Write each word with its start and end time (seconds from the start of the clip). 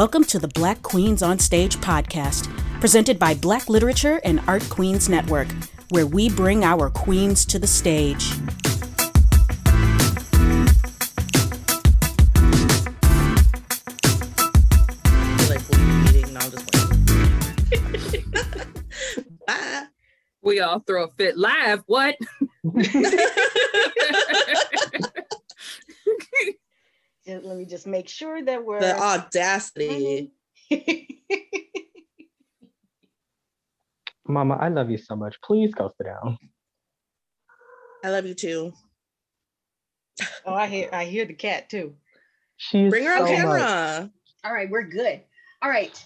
Welcome 0.00 0.24
to 0.28 0.38
the 0.38 0.48
Black 0.48 0.80
Queens 0.80 1.22
on 1.22 1.38
Stage 1.38 1.76
podcast, 1.76 2.48
presented 2.80 3.18
by 3.18 3.34
Black 3.34 3.68
Literature 3.68 4.18
and 4.24 4.40
Art 4.46 4.66
Queens 4.70 5.10
Network, 5.10 5.48
where 5.90 6.06
we 6.06 6.30
bring 6.30 6.64
our 6.64 6.88
queens 6.88 7.44
to 7.44 7.58
the 7.58 7.66
stage. 7.66 8.32
We 20.40 20.60
all 20.60 20.80
throw 20.80 21.04
a 21.04 21.08
fit 21.18 21.36
live. 21.36 21.82
What? 21.84 22.16
Let 27.38 27.56
me 27.56 27.64
just 27.64 27.86
make 27.86 28.08
sure 28.08 28.42
that 28.42 28.64
we're 28.64 28.80
the 28.80 28.98
audacity. 28.98 30.32
Mama, 34.26 34.56
I 34.60 34.68
love 34.68 34.90
you 34.90 34.98
so 34.98 35.16
much. 35.16 35.40
Please 35.42 35.72
go 35.74 35.90
sit 35.96 36.04
down. 36.06 36.38
I 38.04 38.10
love 38.10 38.26
you 38.26 38.34
too. 38.34 38.72
Oh, 40.44 40.54
I 40.54 40.66
hear 40.66 40.88
I 40.92 41.04
hear 41.04 41.24
the 41.24 41.34
cat 41.34 41.68
too. 41.68 41.94
She's 42.56 42.90
Bring 42.90 43.04
her 43.04 43.16
so 43.16 43.22
on 43.22 43.28
camera. 43.28 43.58
much. 43.58 44.10
All 44.44 44.52
right, 44.52 44.70
we're 44.70 44.82
good. 44.82 45.20
All 45.62 45.70
right. 45.70 46.02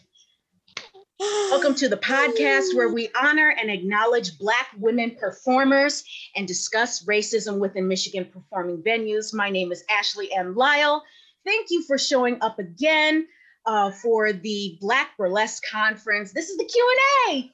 Welcome 1.20 1.76
to 1.76 1.88
the 1.88 1.96
podcast 1.96 2.74
where 2.74 2.88
we 2.88 3.08
honor 3.20 3.54
and 3.60 3.70
acknowledge 3.70 4.36
Black 4.36 4.66
women 4.76 5.16
performers 5.18 6.02
and 6.34 6.48
discuss 6.48 7.04
racism 7.04 7.58
within 7.58 7.86
Michigan 7.86 8.24
performing 8.32 8.82
venues. 8.82 9.32
My 9.32 9.48
name 9.48 9.70
is 9.70 9.84
Ashley 9.88 10.32
M. 10.32 10.56
Lyle. 10.56 11.04
Thank 11.44 11.68
you 11.70 11.82
for 11.82 11.98
showing 11.98 12.38
up 12.40 12.58
again 12.58 13.28
uh, 13.64 13.92
for 13.92 14.32
the 14.32 14.76
Black 14.80 15.16
Burlesque 15.16 15.62
Conference. 15.70 16.32
This 16.32 16.50
is 16.50 16.56
the 16.56 16.64
Q&A. 16.64 17.36
Yay! 17.36 17.50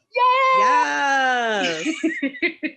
Yes. 0.59 1.87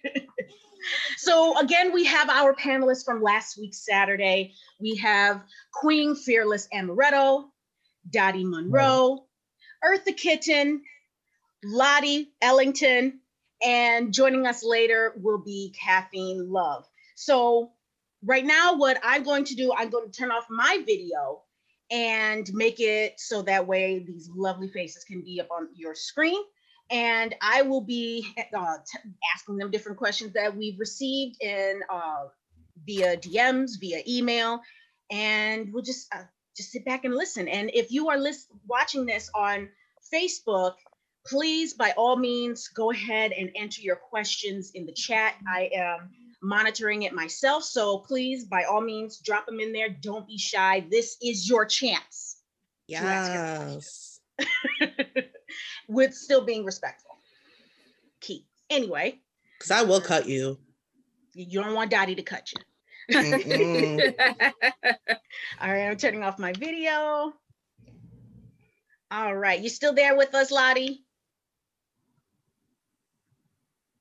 so 1.17 1.57
again, 1.59 1.93
we 1.93 2.03
have 2.05 2.29
our 2.29 2.53
panelists 2.53 3.05
from 3.05 3.21
last 3.21 3.57
week, 3.57 3.73
Saturday. 3.73 4.53
We 4.81 4.97
have 4.97 5.43
Queen 5.71 6.13
Fearless 6.13 6.67
Amaretto, 6.73 7.45
Dottie 8.09 8.43
Monroe, 8.43 9.25
Eartha 9.83 10.15
Kitten, 10.15 10.81
Lottie 11.63 12.31
Ellington, 12.41 13.19
and 13.61 14.13
joining 14.13 14.45
us 14.47 14.63
later 14.63 15.13
will 15.17 15.39
be 15.39 15.73
Caffeine 15.79 16.51
Love. 16.51 16.85
So 17.15 17.71
right 18.23 18.45
now, 18.45 18.75
what 18.75 18.97
I'm 19.03 19.23
going 19.23 19.45
to 19.45 19.55
do, 19.55 19.73
I'm 19.75 19.89
going 19.89 20.09
to 20.09 20.17
turn 20.17 20.31
off 20.31 20.45
my 20.49 20.81
video 20.85 21.41
and 21.91 22.51
make 22.53 22.79
it 22.79 23.19
so 23.19 23.41
that 23.43 23.67
way 23.67 23.99
these 23.99 24.29
lovely 24.33 24.67
faces 24.67 25.03
can 25.03 25.21
be 25.21 25.39
up 25.39 25.51
on 25.51 25.69
your 25.75 25.95
screen. 25.95 26.41
And 26.89 27.35
I 27.41 27.61
will 27.61 27.81
be 27.81 28.27
uh, 28.37 28.77
asking 29.35 29.57
them 29.57 29.71
different 29.71 29.97
questions 29.97 30.33
that 30.33 30.55
we've 30.55 30.79
received 30.79 31.41
in 31.41 31.81
uh, 31.89 32.25
via 32.85 33.17
DMs, 33.17 33.79
via 33.79 34.01
email, 34.07 34.61
and 35.11 35.71
we'll 35.73 35.83
just 35.83 36.13
uh, 36.13 36.23
just 36.55 36.71
sit 36.71 36.85
back 36.85 37.05
and 37.05 37.15
listen. 37.15 37.47
And 37.47 37.69
if 37.73 37.91
you 37.91 38.09
are 38.09 38.17
list- 38.17 38.49
watching 38.67 39.05
this 39.05 39.29
on 39.35 39.69
Facebook, 40.13 40.73
please, 41.25 41.73
by 41.73 41.91
all 41.97 42.15
means, 42.15 42.67
go 42.67 42.91
ahead 42.91 43.31
and 43.31 43.49
enter 43.55 43.81
your 43.81 43.95
questions 43.95 44.71
in 44.75 44.85
the 44.85 44.91
chat. 44.91 45.35
I 45.47 45.69
am 45.75 46.09
monitoring 46.41 47.03
it 47.03 47.13
myself. 47.13 47.63
So 47.63 47.99
please, 47.99 48.45
by 48.45 48.63
all 48.65 48.81
means, 48.81 49.19
drop 49.19 49.45
them 49.45 49.59
in 49.59 49.71
there. 49.73 49.89
Don't 49.89 50.27
be 50.27 50.37
shy. 50.37 50.85
This 50.91 51.17
is 51.21 51.49
your 51.49 51.65
chance 51.65 52.37
yes. 52.87 54.19
with 55.87 56.13
still 56.13 56.43
being 56.43 56.65
respectful. 56.65 57.11
Key. 58.19 58.45
Anyway, 58.69 59.19
Because 59.57 59.71
I 59.71 59.83
will 59.83 60.01
cut 60.01 60.27
you. 60.27 60.57
you 61.33 61.61
don't 61.63 61.73
want 61.73 61.91
Dottie 61.91 62.15
to 62.15 62.23
cut 62.23 62.51
you. 62.51 62.59
Mm-mm. 63.11 64.13
All 65.61 65.71
right, 65.71 65.87
I'm 65.87 65.97
turning 65.97 66.23
off 66.23 66.39
my 66.39 66.53
video. 66.53 67.33
All 69.11 69.35
right, 69.35 69.59
you 69.59 69.69
still 69.69 69.93
there 69.93 70.15
with 70.17 70.33
us, 70.33 70.51
Lottie? 70.51 71.03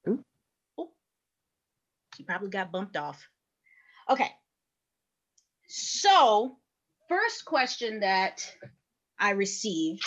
Ooh. 0.09 0.25
Oh, 0.79 0.91
she 2.17 2.23
probably 2.23 2.49
got 2.51 2.73
bumped 2.73 2.97
off. 2.97 3.27
Okay. 4.09 4.31
So, 5.69 6.57
first 7.09 7.45
question 7.45 8.01
that 8.01 8.51
I 9.19 9.31
received 9.31 10.05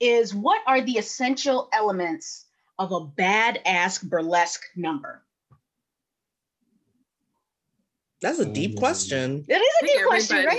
is 0.00 0.34
what 0.34 0.60
are 0.66 0.80
the 0.80 0.98
essential 0.98 1.68
elements 1.72 2.46
of 2.78 2.92
a 2.92 3.00
badass 3.00 4.02
burlesque 4.02 4.64
number? 4.76 5.22
That's 8.24 8.38
a 8.38 8.46
deep 8.46 8.76
question. 8.76 9.44
It 9.46 9.54
is 9.54 9.74
a 9.82 9.86
deep 9.86 10.06
question, 10.06 10.46
right? 10.46 10.58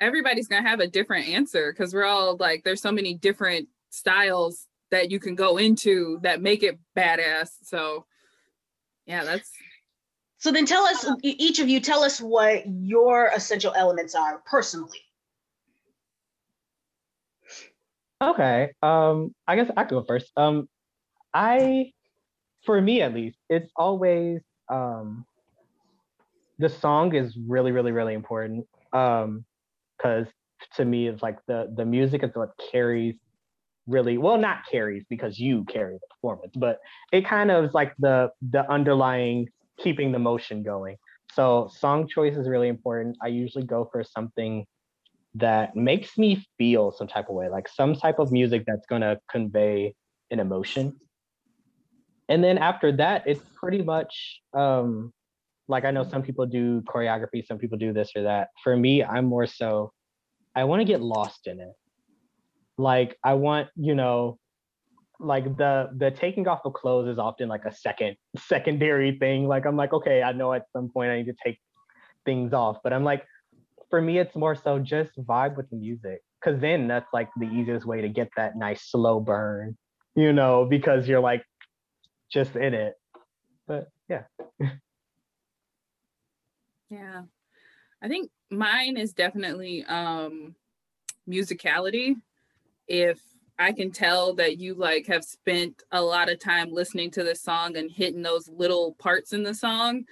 Everybody's 0.00 0.48
gonna 0.48 0.68
have 0.68 0.80
a 0.80 0.88
different 0.88 1.28
answer 1.28 1.72
because 1.72 1.94
we're 1.94 2.04
all 2.04 2.36
like, 2.38 2.64
there's 2.64 2.82
so 2.82 2.90
many 2.90 3.14
different 3.14 3.68
styles 3.90 4.66
that 4.90 5.08
you 5.08 5.20
can 5.20 5.36
go 5.36 5.58
into 5.58 6.18
that 6.24 6.42
make 6.42 6.64
it 6.64 6.76
badass. 6.96 7.50
So, 7.62 8.04
yeah, 9.06 9.22
that's 9.22 9.48
So 10.38 10.50
then 10.50 10.66
tell 10.66 10.84
us, 10.84 11.06
each 11.22 11.60
of 11.60 11.68
you, 11.68 11.78
tell 11.78 12.02
us 12.02 12.20
what 12.20 12.64
your 12.66 13.30
essential 13.34 13.72
elements 13.76 14.16
are 14.16 14.42
personally. 14.44 15.02
Okay. 18.20 18.72
Um, 18.82 19.34
I 19.46 19.54
guess 19.54 19.70
I 19.76 19.84
can 19.84 19.98
go 19.98 20.04
first. 20.04 20.32
Um, 20.36 20.68
I, 21.32 21.92
for 22.64 22.80
me 22.80 23.02
at 23.02 23.14
least, 23.14 23.38
it's 23.48 23.70
always 23.76 24.40
um, 24.68 25.24
the 26.58 26.68
song 26.68 27.14
is 27.14 27.36
really, 27.46 27.72
really, 27.72 27.92
really 27.92 28.14
important. 28.14 28.66
Um, 28.92 29.44
because 29.96 30.26
to 30.76 30.84
me, 30.84 31.08
it's 31.08 31.22
like 31.22 31.38
the 31.46 31.72
the 31.76 31.84
music 31.84 32.22
is 32.22 32.30
what 32.34 32.50
carries 32.70 33.16
really 33.86 34.18
well, 34.18 34.38
not 34.38 34.66
carries 34.70 35.04
because 35.08 35.38
you 35.38 35.64
carry 35.64 35.94
the 35.94 36.06
performance, 36.10 36.54
but 36.56 36.78
it 37.12 37.26
kind 37.26 37.50
of 37.50 37.64
is 37.64 37.74
like 37.74 37.94
the 37.98 38.30
the 38.50 38.70
underlying 38.70 39.48
keeping 39.78 40.12
the 40.12 40.18
motion 40.18 40.62
going. 40.62 40.96
So 41.32 41.70
song 41.76 42.08
choice 42.08 42.36
is 42.36 42.48
really 42.48 42.68
important. 42.68 43.16
I 43.22 43.28
usually 43.28 43.64
go 43.64 43.88
for 43.90 44.02
something 44.04 44.66
that 45.34 45.76
makes 45.76 46.16
me 46.18 46.44
feel 46.56 46.90
some 46.90 47.06
type 47.06 47.28
of 47.28 47.34
way, 47.34 47.48
like 47.48 47.68
some 47.68 47.94
type 47.94 48.18
of 48.18 48.32
music 48.32 48.64
that's 48.66 48.86
going 48.86 49.02
to 49.02 49.18
convey 49.30 49.94
an 50.30 50.40
emotion. 50.40 50.96
And 52.28 52.42
then 52.42 52.58
after 52.58 52.92
that, 52.96 53.24
it's 53.26 53.40
pretty 53.54 53.82
much 53.82 54.40
um, 54.52 55.12
like 55.68 55.84
I 55.84 55.90
know 55.90 56.02
some 56.02 56.22
people 56.22 56.46
do 56.46 56.80
choreography, 56.82 57.46
some 57.46 57.58
people 57.58 57.78
do 57.78 57.92
this 57.92 58.10
or 58.16 58.22
that. 58.22 58.48
For 58.64 58.76
me, 58.76 59.04
I'm 59.04 59.26
more 59.26 59.46
so, 59.46 59.92
I 60.56 60.64
want 60.64 60.80
to 60.80 60.84
get 60.84 61.02
lost 61.02 61.46
in 61.46 61.60
it. 61.60 61.72
Like 62.78 63.16
I 63.22 63.34
want, 63.34 63.68
you 63.76 63.94
know, 63.94 64.38
like 65.20 65.56
the 65.56 65.90
the 65.96 66.10
taking 66.12 66.46
off 66.46 66.60
of 66.64 66.72
clothes 66.72 67.08
is 67.08 67.18
often 67.18 67.48
like 67.48 67.64
a 67.64 67.74
second 67.74 68.16
secondary 68.38 69.18
thing. 69.18 69.46
Like 69.46 69.66
I'm 69.66 69.76
like, 69.76 69.92
okay, 69.92 70.22
I 70.22 70.32
know 70.32 70.52
at 70.54 70.64
some 70.72 70.88
point 70.90 71.10
I 71.10 71.16
need 71.18 71.26
to 71.26 71.36
take 71.44 71.58
things 72.24 72.52
off, 72.52 72.78
but 72.82 72.92
I'm 72.92 73.04
like, 73.04 73.24
for 73.90 74.00
me, 74.00 74.18
it's 74.18 74.34
more 74.34 74.54
so 74.54 74.78
just 74.78 75.12
vibe 75.18 75.56
with 75.56 75.68
the 75.70 75.76
music. 75.76 76.20
Cause 76.42 76.60
then 76.60 76.86
that's 76.86 77.08
like 77.12 77.28
the 77.36 77.46
easiest 77.46 77.84
way 77.84 78.00
to 78.00 78.08
get 78.08 78.28
that 78.36 78.56
nice 78.56 78.88
slow 78.90 79.18
burn, 79.18 79.76
you 80.14 80.32
know, 80.32 80.64
because 80.64 81.08
you're 81.08 81.20
like 81.20 81.42
just 82.30 82.54
in 82.54 82.74
it. 82.74 82.94
But 83.66 83.88
yeah. 84.08 84.22
yeah. 86.90 87.22
I 88.02 88.08
think 88.08 88.30
mine 88.50 88.96
is 88.96 89.12
definitely 89.12 89.84
um 89.84 90.54
musicality. 91.28 92.16
If 92.86 93.20
I 93.58 93.72
can 93.72 93.90
tell 93.90 94.34
that 94.34 94.58
you 94.58 94.74
like 94.74 95.06
have 95.06 95.24
spent 95.24 95.82
a 95.90 96.00
lot 96.00 96.30
of 96.30 96.38
time 96.38 96.70
listening 96.70 97.10
to 97.12 97.24
the 97.24 97.34
song 97.34 97.76
and 97.76 97.90
hitting 97.90 98.22
those 98.22 98.48
little 98.48 98.92
parts 98.94 99.32
in 99.32 99.42
the 99.42 99.54
song, 99.54 100.04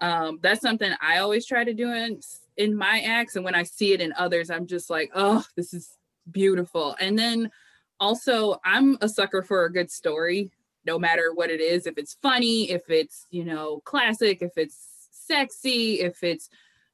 um, 0.00 0.38
that's 0.40 0.60
something 0.60 0.92
I 1.00 1.18
always 1.18 1.46
try 1.46 1.64
to 1.64 1.74
do 1.74 1.92
in 1.92 2.20
in 2.56 2.76
my 2.76 3.00
acts. 3.00 3.36
And 3.36 3.44
when 3.44 3.54
I 3.54 3.64
see 3.64 3.92
it 3.92 4.00
in 4.00 4.12
others, 4.16 4.50
I'm 4.50 4.66
just 4.66 4.88
like, 4.88 5.10
oh, 5.14 5.44
this 5.56 5.74
is 5.74 5.98
beautiful. 6.30 6.96
And 7.00 7.18
then 7.18 7.50
also, 7.98 8.60
I'm 8.64 8.98
a 9.00 9.08
sucker 9.08 9.42
for 9.42 9.64
a 9.64 9.72
good 9.72 9.90
story, 9.90 10.50
no 10.84 10.98
matter 10.98 11.32
what 11.34 11.50
it 11.50 11.60
is. 11.60 11.86
If 11.86 11.98
it's 11.98 12.16
funny, 12.22 12.70
if 12.70 12.88
it's 12.88 13.26
you 13.30 13.44
know 13.44 13.80
classic, 13.84 14.42
if 14.42 14.56
it's 14.56 14.95
sexy, 15.26 16.00
if 16.00 16.22
it's 16.22 16.48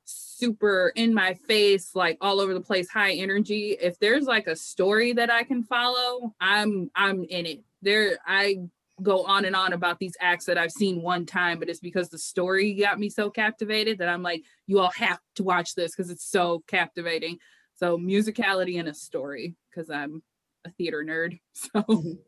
super 0.05 0.93
in 0.95 1.15
my 1.15 1.35
face, 1.35 1.95
like 1.95 2.19
all 2.21 2.41
over 2.41 2.55
the 2.55 2.61
place, 2.61 2.89
high 2.89 3.13
energy. 3.13 3.77
If 3.81 3.99
there's 3.99 4.25
like 4.25 4.47
a 4.47 4.57
story 4.57 5.13
that 5.15 5.31
I 5.31 5.45
can 5.45 5.63
follow, 5.63 6.35
I'm 6.41 6.91
I'm 6.95 7.25
in 7.25 7.47
it. 7.47 7.65
There 7.83 8.19
I 8.27 8.59
go 9.03 9.25
on 9.25 9.45
and 9.45 9.57
on 9.57 9.73
about 9.73 9.99
these 9.99 10.17
acts 10.21 10.45
that 10.45 10.59
I've 10.59 10.71
seen 10.71 11.03
one 11.03 11.27
time, 11.27 11.59
but 11.59 11.69
it's 11.69 11.81
because 11.81 12.09
the 12.09 12.19
story 12.19 12.75
got 12.75 13.01
me 13.01 13.09
so 13.09 13.31
captivated 13.31 13.99
that 13.99 14.09
I'm 14.09 14.23
like, 14.23 14.45
you 14.67 14.79
all 14.79 14.93
have 14.97 15.19
to 15.37 15.43
watch 15.43 15.75
this 15.75 15.95
because 15.95 16.11
it's 16.11 16.29
so 16.29 16.63
captivating. 16.69 17.39
So 17.75 17.99
musicality 17.99 18.79
and 18.79 18.89
a 18.89 18.95
story 18.95 19.57
because 19.71 19.91
I'm 19.91 20.23
a 20.65 20.71
theater 20.71 21.05
nerd. 21.05 21.39
So 21.55 22.19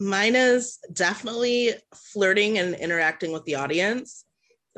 Mine 0.00 0.36
is 0.36 0.78
definitely 0.92 1.74
flirting 1.92 2.58
and 2.58 2.76
interacting 2.76 3.32
with 3.32 3.44
the 3.44 3.56
audience. 3.56 4.24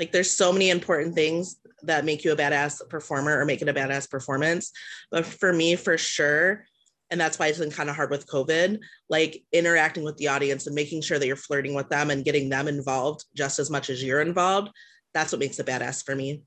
Like 0.01 0.13
there's 0.13 0.31
so 0.31 0.51
many 0.51 0.71
important 0.71 1.15
things 1.15 1.57
that 1.83 2.07
make 2.07 2.25
you 2.25 2.33
a 2.33 2.37
badass 2.37 2.89
performer 2.89 3.39
or 3.39 3.45
make 3.45 3.61
it 3.61 3.69
a 3.69 3.75
badass 3.75 4.11
performance. 4.11 4.73
But 5.11 5.27
for 5.27 5.53
me, 5.53 5.77
for 5.77 5.99
sure, 5.99 6.65
and 7.11 7.21
that's 7.21 7.39
why 7.39 7.49
it's 7.49 7.59
been 7.59 7.71
kind 7.71 7.91
of 7.91 7.97
hard 7.97 8.11
with 8.11 8.27
COVID, 8.27 8.79
like 9.11 9.45
interacting 9.53 10.03
with 10.03 10.17
the 10.17 10.29
audience 10.29 10.67
and 10.67 10.75
making 10.75 11.03
sure 11.03 11.19
that 11.19 11.27
you're 11.27 11.37
flirting 11.37 11.75
with 11.75 11.91
them 11.91 12.09
and 12.09 12.25
getting 12.25 12.49
them 12.49 12.67
involved 12.67 13.27
just 13.37 13.59
as 13.59 13.69
much 13.69 13.91
as 13.91 14.03
you're 14.03 14.23
involved. 14.23 14.71
That's 15.13 15.33
what 15.33 15.39
makes 15.39 15.59
a 15.59 15.65
badass 15.65 16.03
for 16.03 16.17
me. 16.17 16.45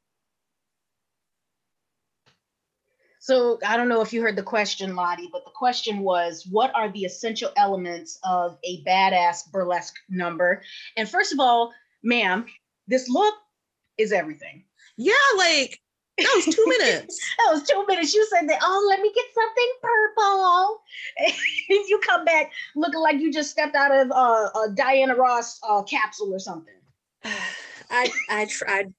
So 3.20 3.60
I 3.64 3.78
don't 3.78 3.88
know 3.88 4.02
if 4.02 4.14
you 4.14 4.24
heard 4.24 4.36
the 4.36 4.42
question, 4.42 4.96
Lottie, 4.96 5.30
but 5.32 5.46
the 5.46 5.52
question 5.52 6.00
was, 6.00 6.48
what 6.50 6.74
are 6.74 6.92
the 6.92 7.06
essential 7.06 7.52
elements 7.56 8.18
of 8.24 8.58
a 8.64 8.84
badass 8.84 9.52
burlesque 9.52 9.96
number? 10.10 10.64
And 10.98 11.08
first 11.08 11.32
of 11.32 11.40
all, 11.40 11.72
ma'am, 12.02 12.48
this 12.88 13.08
look 13.08 13.36
is 13.98 14.12
everything. 14.12 14.66
Yeah, 14.98 15.14
like 15.38 15.80
that 16.18 16.32
was 16.36 16.56
two 16.56 16.66
minutes. 16.80 17.20
That 17.38 17.54
was 17.54 17.64
two 17.64 17.86
minutes. 17.88 18.14
You 18.14 18.26
said 18.30 18.48
that, 18.50 18.60
oh, 18.62 18.86
let 18.90 19.02
me 19.02 19.12
get 19.14 19.26
something 19.34 19.72
purple. 19.82 20.82
And 21.70 21.90
you 21.90 22.00
come 22.06 22.24
back 22.26 22.52
looking 22.76 23.00
like 23.00 23.20
you 23.20 23.32
just 23.32 23.50
stepped 23.50 23.76
out 23.76 23.92
of 23.92 24.12
uh, 24.12 24.50
a 24.60 24.72
Diana 24.76 25.16
Ross 25.16 25.60
uh, 25.68 25.82
capsule 25.84 26.34
or 26.34 26.40
something. 26.40 26.74
I 27.90 28.12
I 28.30 28.46
tried. 28.46 28.94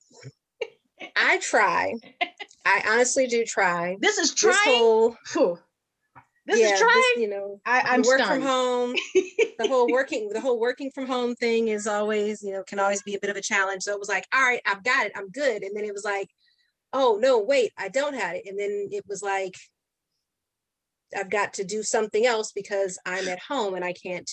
I 1.16 1.38
try. 1.38 1.94
I 2.64 2.82
honestly 2.88 3.26
do 3.26 3.44
try. 3.44 3.96
This 4.00 4.18
is 4.18 4.30
This 4.30 4.40
trying. 4.40 4.76
whole 4.78 5.16
Phew. 5.26 5.58
This 6.46 6.60
yeah, 6.60 6.74
is 6.74 6.80
trying. 6.80 7.12
you 7.16 7.28
know, 7.28 7.60
I, 7.64 7.80
I'm 7.86 8.02
work 8.02 8.20
stunned. 8.20 8.42
from 8.42 8.42
home. 8.42 8.94
the 9.14 9.66
whole 9.66 9.90
working 9.90 10.28
the 10.28 10.40
whole 10.40 10.60
working 10.60 10.90
from 10.90 11.06
home 11.06 11.34
thing 11.34 11.68
is 11.68 11.86
always 11.86 12.42
you 12.42 12.52
know 12.52 12.62
can 12.64 12.78
always 12.78 13.02
be 13.02 13.14
a 13.14 13.18
bit 13.18 13.30
of 13.30 13.36
a 13.36 13.42
challenge. 13.42 13.82
So 13.82 13.92
it 13.92 13.98
was 13.98 14.08
like, 14.08 14.26
all 14.32 14.42
right, 14.42 14.60
I've 14.66 14.84
got 14.84 15.06
it, 15.06 15.12
I'm 15.16 15.30
good. 15.30 15.62
And 15.62 15.74
then 15.74 15.84
it 15.84 15.94
was 15.94 16.04
like, 16.04 16.28
oh 16.92 17.18
no, 17.20 17.38
wait, 17.38 17.72
I 17.78 17.88
don't 17.88 18.14
have 18.14 18.36
it. 18.36 18.42
And 18.46 18.58
then 18.58 18.88
it 18.90 19.04
was 19.08 19.22
like, 19.22 19.54
I've 21.16 21.30
got 21.30 21.54
to 21.54 21.64
do 21.64 21.82
something 21.82 22.26
else 22.26 22.52
because 22.52 22.98
I'm 23.06 23.28
at 23.28 23.40
home 23.40 23.74
and 23.74 23.84
I 23.84 23.92
can't. 23.92 24.30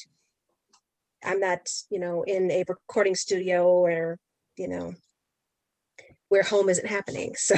I'm 1.23 1.39
not, 1.39 1.69
you 1.91 1.99
know, 1.99 2.23
in 2.23 2.49
a 2.49 2.63
recording 2.67 3.15
studio 3.15 3.67
or 3.67 4.17
you 4.57 4.67
know 4.67 4.95
where 6.27 6.43
home 6.43 6.69
isn't 6.69 6.87
happening. 6.87 7.35
So, 7.37 7.55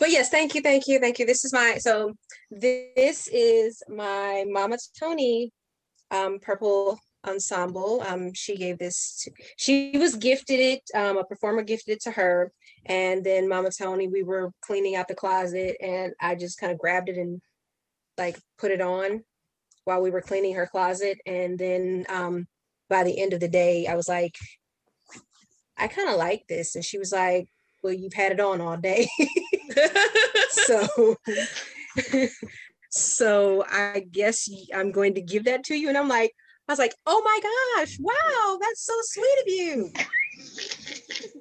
but 0.00 0.10
yes, 0.10 0.30
thank 0.30 0.54
you, 0.54 0.60
thank 0.60 0.86
you, 0.86 0.98
thank 0.98 1.18
you. 1.18 1.26
This 1.26 1.44
is 1.44 1.52
my 1.52 1.78
so 1.78 2.14
this 2.50 3.28
is 3.32 3.82
my 3.88 4.44
Mama 4.48 4.78
Tony 4.98 5.52
um, 6.10 6.38
purple 6.40 6.98
ensemble. 7.26 8.02
Um, 8.06 8.32
she 8.34 8.56
gave 8.56 8.78
this. 8.78 9.22
To, 9.24 9.30
she 9.56 9.96
was 9.98 10.16
gifted 10.16 10.60
it. 10.60 10.82
Um, 10.94 11.16
a 11.16 11.24
performer 11.24 11.62
gifted 11.62 11.96
it 11.96 12.02
to 12.02 12.10
her, 12.12 12.52
and 12.86 13.24
then 13.24 13.48
Mama 13.48 13.70
Tony. 13.70 14.08
We 14.08 14.22
were 14.22 14.52
cleaning 14.60 14.96
out 14.96 15.08
the 15.08 15.14
closet, 15.14 15.76
and 15.80 16.12
I 16.20 16.34
just 16.34 16.58
kind 16.58 16.72
of 16.72 16.78
grabbed 16.78 17.08
it 17.08 17.16
and 17.16 17.40
like 18.16 18.38
put 18.58 18.70
it 18.70 18.80
on 18.80 19.24
while 19.84 20.00
we 20.00 20.10
were 20.10 20.22
cleaning 20.22 20.54
her 20.54 20.66
closet, 20.66 21.18
and 21.26 21.58
then 21.58 22.06
um, 22.08 22.46
by 22.88 23.04
the 23.04 23.20
end 23.20 23.32
of 23.32 23.40
the 23.40 23.48
day, 23.48 23.86
I 23.86 23.94
was 23.94 24.08
like, 24.08 24.36
I 25.76 25.88
kind 25.88 26.08
of 26.08 26.16
like 26.16 26.46
this. 26.48 26.74
And 26.74 26.84
she 26.84 26.98
was 26.98 27.12
like, 27.12 27.48
Well, 27.84 27.92
you've 27.92 28.14
had 28.14 28.32
it 28.32 28.40
on 28.40 28.62
all 28.62 28.78
day. 28.78 29.06
so 30.48 31.16
so 32.90 33.64
I 33.70 34.06
guess 34.10 34.48
I'm 34.74 34.90
going 34.90 35.14
to 35.16 35.20
give 35.20 35.44
that 35.44 35.64
to 35.64 35.74
you. 35.74 35.90
And 35.90 35.98
I'm 35.98 36.08
like, 36.08 36.32
I 36.66 36.72
was 36.72 36.78
like, 36.78 36.94
oh 37.04 37.20
my 37.22 37.40
gosh, 37.76 37.98
wow, 38.00 38.58
that's 38.58 38.86
so 38.86 38.94
sweet 39.02 39.38
of 39.42 39.48
you. 39.48 39.92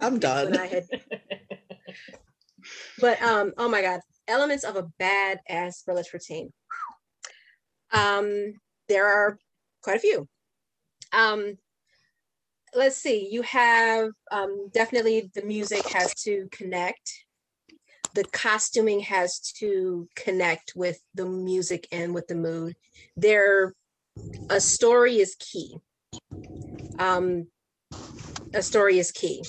I'm 0.02 0.20
done. 0.20 0.58
I 0.58 0.66
had 0.68 0.84
but 3.00 3.22
um, 3.22 3.54
oh 3.58 3.70
my 3.70 3.82
god, 3.82 4.02
elements 4.28 4.66
of 4.66 4.76
a 4.76 4.88
badass 5.02 5.86
burlesque 5.86 6.12
routine. 6.12 6.52
Um, 7.94 8.56
there 8.90 9.08
are 9.08 9.38
quite 9.82 9.96
a 9.96 10.00
few. 10.00 10.28
Um, 11.14 11.58
let's 12.76 12.98
see, 12.98 13.30
you 13.32 13.42
have 13.44 14.10
um, 14.32 14.70
definitely 14.74 15.30
the 15.34 15.44
music 15.44 15.86
has 15.88 16.14
to 16.24 16.48
connect. 16.52 17.26
The 18.16 18.26
costuming 18.26 19.00
has 19.02 19.40
to 19.58 20.08
connect 20.16 20.74
with 20.76 21.00
the 21.16 21.26
music 21.26 21.88
and 21.92 22.14
with 22.14 22.28
the 22.28 22.36
mood. 22.36 22.76
There, 23.18 23.74
a 24.50 24.60
story 24.60 25.18
is 25.20 25.36
key. 25.40 25.78
Um, 27.00 27.48
a 28.54 28.62
story 28.62 29.00
is 29.00 29.12
key. 29.12 29.44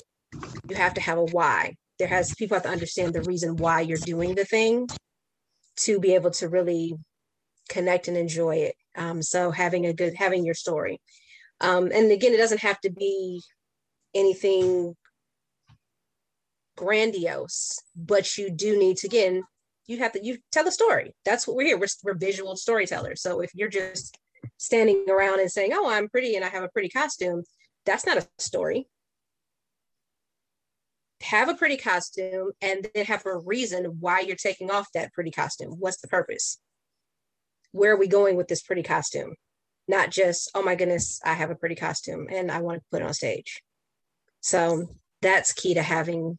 You 0.69 0.75
have 0.75 0.95
to 0.95 1.01
have 1.01 1.17
a 1.17 1.23
why. 1.23 1.75
There 1.99 2.07
has 2.07 2.33
people 2.33 2.55
have 2.55 2.63
to 2.63 2.69
understand 2.69 3.13
the 3.13 3.23
reason 3.23 3.55
why 3.55 3.81
you're 3.81 3.97
doing 3.97 4.35
the 4.35 4.45
thing 4.45 4.87
to 5.77 5.99
be 5.99 6.15
able 6.15 6.31
to 6.31 6.49
really 6.49 6.95
connect 7.69 8.07
and 8.07 8.17
enjoy 8.17 8.55
it. 8.57 8.75
Um, 8.95 9.21
so 9.21 9.51
having 9.51 9.85
a 9.85 9.93
good 9.93 10.15
having 10.15 10.45
your 10.45 10.55
story. 10.55 10.99
Um, 11.61 11.91
and 11.93 12.11
again, 12.11 12.33
it 12.33 12.37
doesn't 12.37 12.61
have 12.61 12.79
to 12.81 12.89
be 12.91 13.41
anything 14.13 14.95
grandiose, 16.77 17.79
but 17.95 18.37
you 18.37 18.49
do 18.49 18.77
need 18.77 18.97
to 18.97 19.07
again, 19.07 19.43
you 19.87 19.97
have 19.99 20.11
to 20.13 20.23
you 20.23 20.37
tell 20.51 20.67
a 20.67 20.71
story. 20.71 21.13
That's 21.23 21.47
what 21.47 21.55
we're 21.55 21.67
here. 21.67 21.77
We're, 21.77 21.87
we're 22.03 22.15
visual 22.15 22.55
storytellers. 22.55 23.21
So 23.21 23.41
if 23.41 23.51
you're 23.53 23.69
just 23.69 24.17
standing 24.57 25.05
around 25.09 25.39
and 25.39 25.51
saying, 25.51 25.71
"Oh, 25.73 25.89
I'm 25.89 26.09
pretty 26.09 26.35
and 26.35 26.43
I 26.43 26.49
have 26.49 26.63
a 26.63 26.69
pretty 26.69 26.89
costume," 26.89 27.43
that's 27.85 28.05
not 28.05 28.17
a 28.17 28.27
story. 28.39 28.87
Have 31.21 31.49
a 31.49 31.55
pretty 31.55 31.77
costume 31.77 32.51
and 32.61 32.87
then 32.93 33.05
have 33.05 33.25
a 33.25 33.37
reason 33.37 33.85
why 33.99 34.19
you're 34.19 34.35
taking 34.35 34.69
off 34.69 34.87
that 34.93 35.13
pretty 35.13 35.31
costume. 35.31 35.75
What's 35.79 36.01
the 36.01 36.07
purpose? 36.07 36.59
Where 37.71 37.93
are 37.93 37.97
we 37.99 38.07
going 38.07 38.35
with 38.35 38.47
this 38.47 38.61
pretty 38.61 38.83
costume? 38.83 39.35
Not 39.87 40.11
just, 40.11 40.51
oh 40.55 40.63
my 40.63 40.75
goodness, 40.75 41.19
I 41.23 41.33
have 41.33 41.51
a 41.51 41.55
pretty 41.55 41.75
costume 41.75 42.27
and 42.31 42.51
I 42.51 42.61
want 42.61 42.79
to 42.79 42.85
put 42.91 43.01
it 43.01 43.05
on 43.05 43.13
stage. 43.13 43.61
So 44.41 44.95
that's 45.21 45.53
key 45.53 45.75
to 45.75 45.81
having 45.81 46.37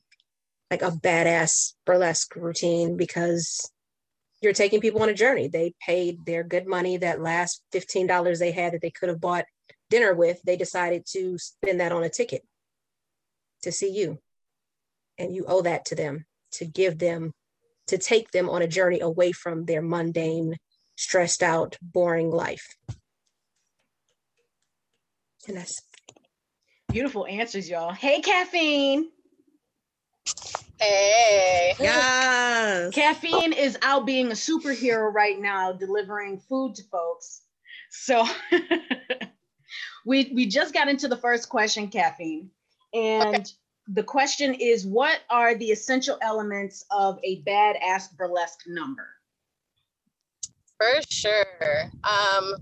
like 0.71 0.83
a 0.83 0.91
badass 0.91 1.75
burlesque 1.85 2.35
routine 2.37 2.97
because 2.97 3.71
you're 4.43 4.53
taking 4.53 4.81
people 4.81 5.03
on 5.03 5.09
a 5.09 5.15
journey. 5.15 5.49
They 5.49 5.75
paid 5.81 6.27
their 6.27 6.43
good 6.43 6.67
money 6.67 6.97
that 6.99 7.21
last 7.21 7.63
$15 7.73 8.39
they 8.39 8.53
had 8.53 8.73
that 8.73 8.83
they 8.83 8.91
could 8.91 9.09
have 9.09 9.21
bought 9.21 9.45
dinner 9.91 10.15
with. 10.15 10.41
They 10.45 10.57
decided 10.57 11.07
to 11.13 11.39
spend 11.39 11.81
that 11.81 11.93
on 11.93 12.03
a 12.03 12.11
ticket 12.11 12.43
to 13.63 13.73
see 13.73 13.91
you. 13.91 14.19
And 15.19 15.35
you 15.35 15.45
owe 15.47 15.63
that 15.63 15.87
to 15.87 15.95
them 15.95 16.27
to 16.53 16.65
give 16.65 16.99
them, 16.99 17.33
to 17.87 17.99
take 17.99 18.31
them 18.31 18.49
on 18.49 18.63
a 18.63 18.69
journey 18.69 19.01
away 19.01 19.33
from 19.33 19.65
their 19.65 19.83
mundane, 19.83 20.57
stressed 20.97 21.43
out, 21.43 21.77
boring 21.81 22.31
life. 22.31 22.77
And 25.49 25.57
that's 25.57 25.83
Beautiful 26.89 27.27
answers, 27.27 27.69
y'all. 27.69 27.93
Hey, 27.93 28.21
caffeine. 28.21 29.11
Hey. 30.81 31.75
Yes. 31.79 32.95
Caffeine 32.95 33.53
is 33.53 33.77
out 33.83 34.07
being 34.07 34.29
a 34.29 34.35
superhero 34.35 35.13
right 35.13 35.39
now, 35.39 35.73
delivering 35.73 36.39
food 36.39 36.75
to 36.77 36.83
folks. 36.85 37.43
So 37.91 38.25
we 40.07 40.31
we 40.35 40.47
just 40.47 40.73
got 40.73 40.89
into 40.89 41.09
the 41.09 41.17
first 41.17 41.49
question, 41.49 41.89
caffeine, 41.89 42.51
and 42.95 43.53
the 43.89 44.03
question 44.03 44.55
is, 44.55 44.87
what 44.87 45.21
are 45.29 45.55
the 45.55 45.71
essential 45.71 46.19
elements 46.23 46.85
of 46.91 47.19
a 47.25 47.43
badass 47.43 48.17
burlesque 48.17 48.63
number? 48.67 49.09
For 50.79 51.01
sure. 51.11 51.91
Um, 52.05 52.55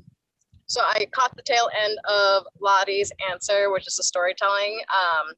so 0.66 0.80
I 0.82 1.06
caught 1.12 1.36
the 1.36 1.42
tail 1.42 1.68
end 1.82 1.98
of 2.08 2.44
Lottie's 2.60 3.12
answer, 3.30 3.70
which 3.70 3.86
is 3.86 3.96
the 3.96 4.02
storytelling. 4.02 4.80
Um, 4.94 5.34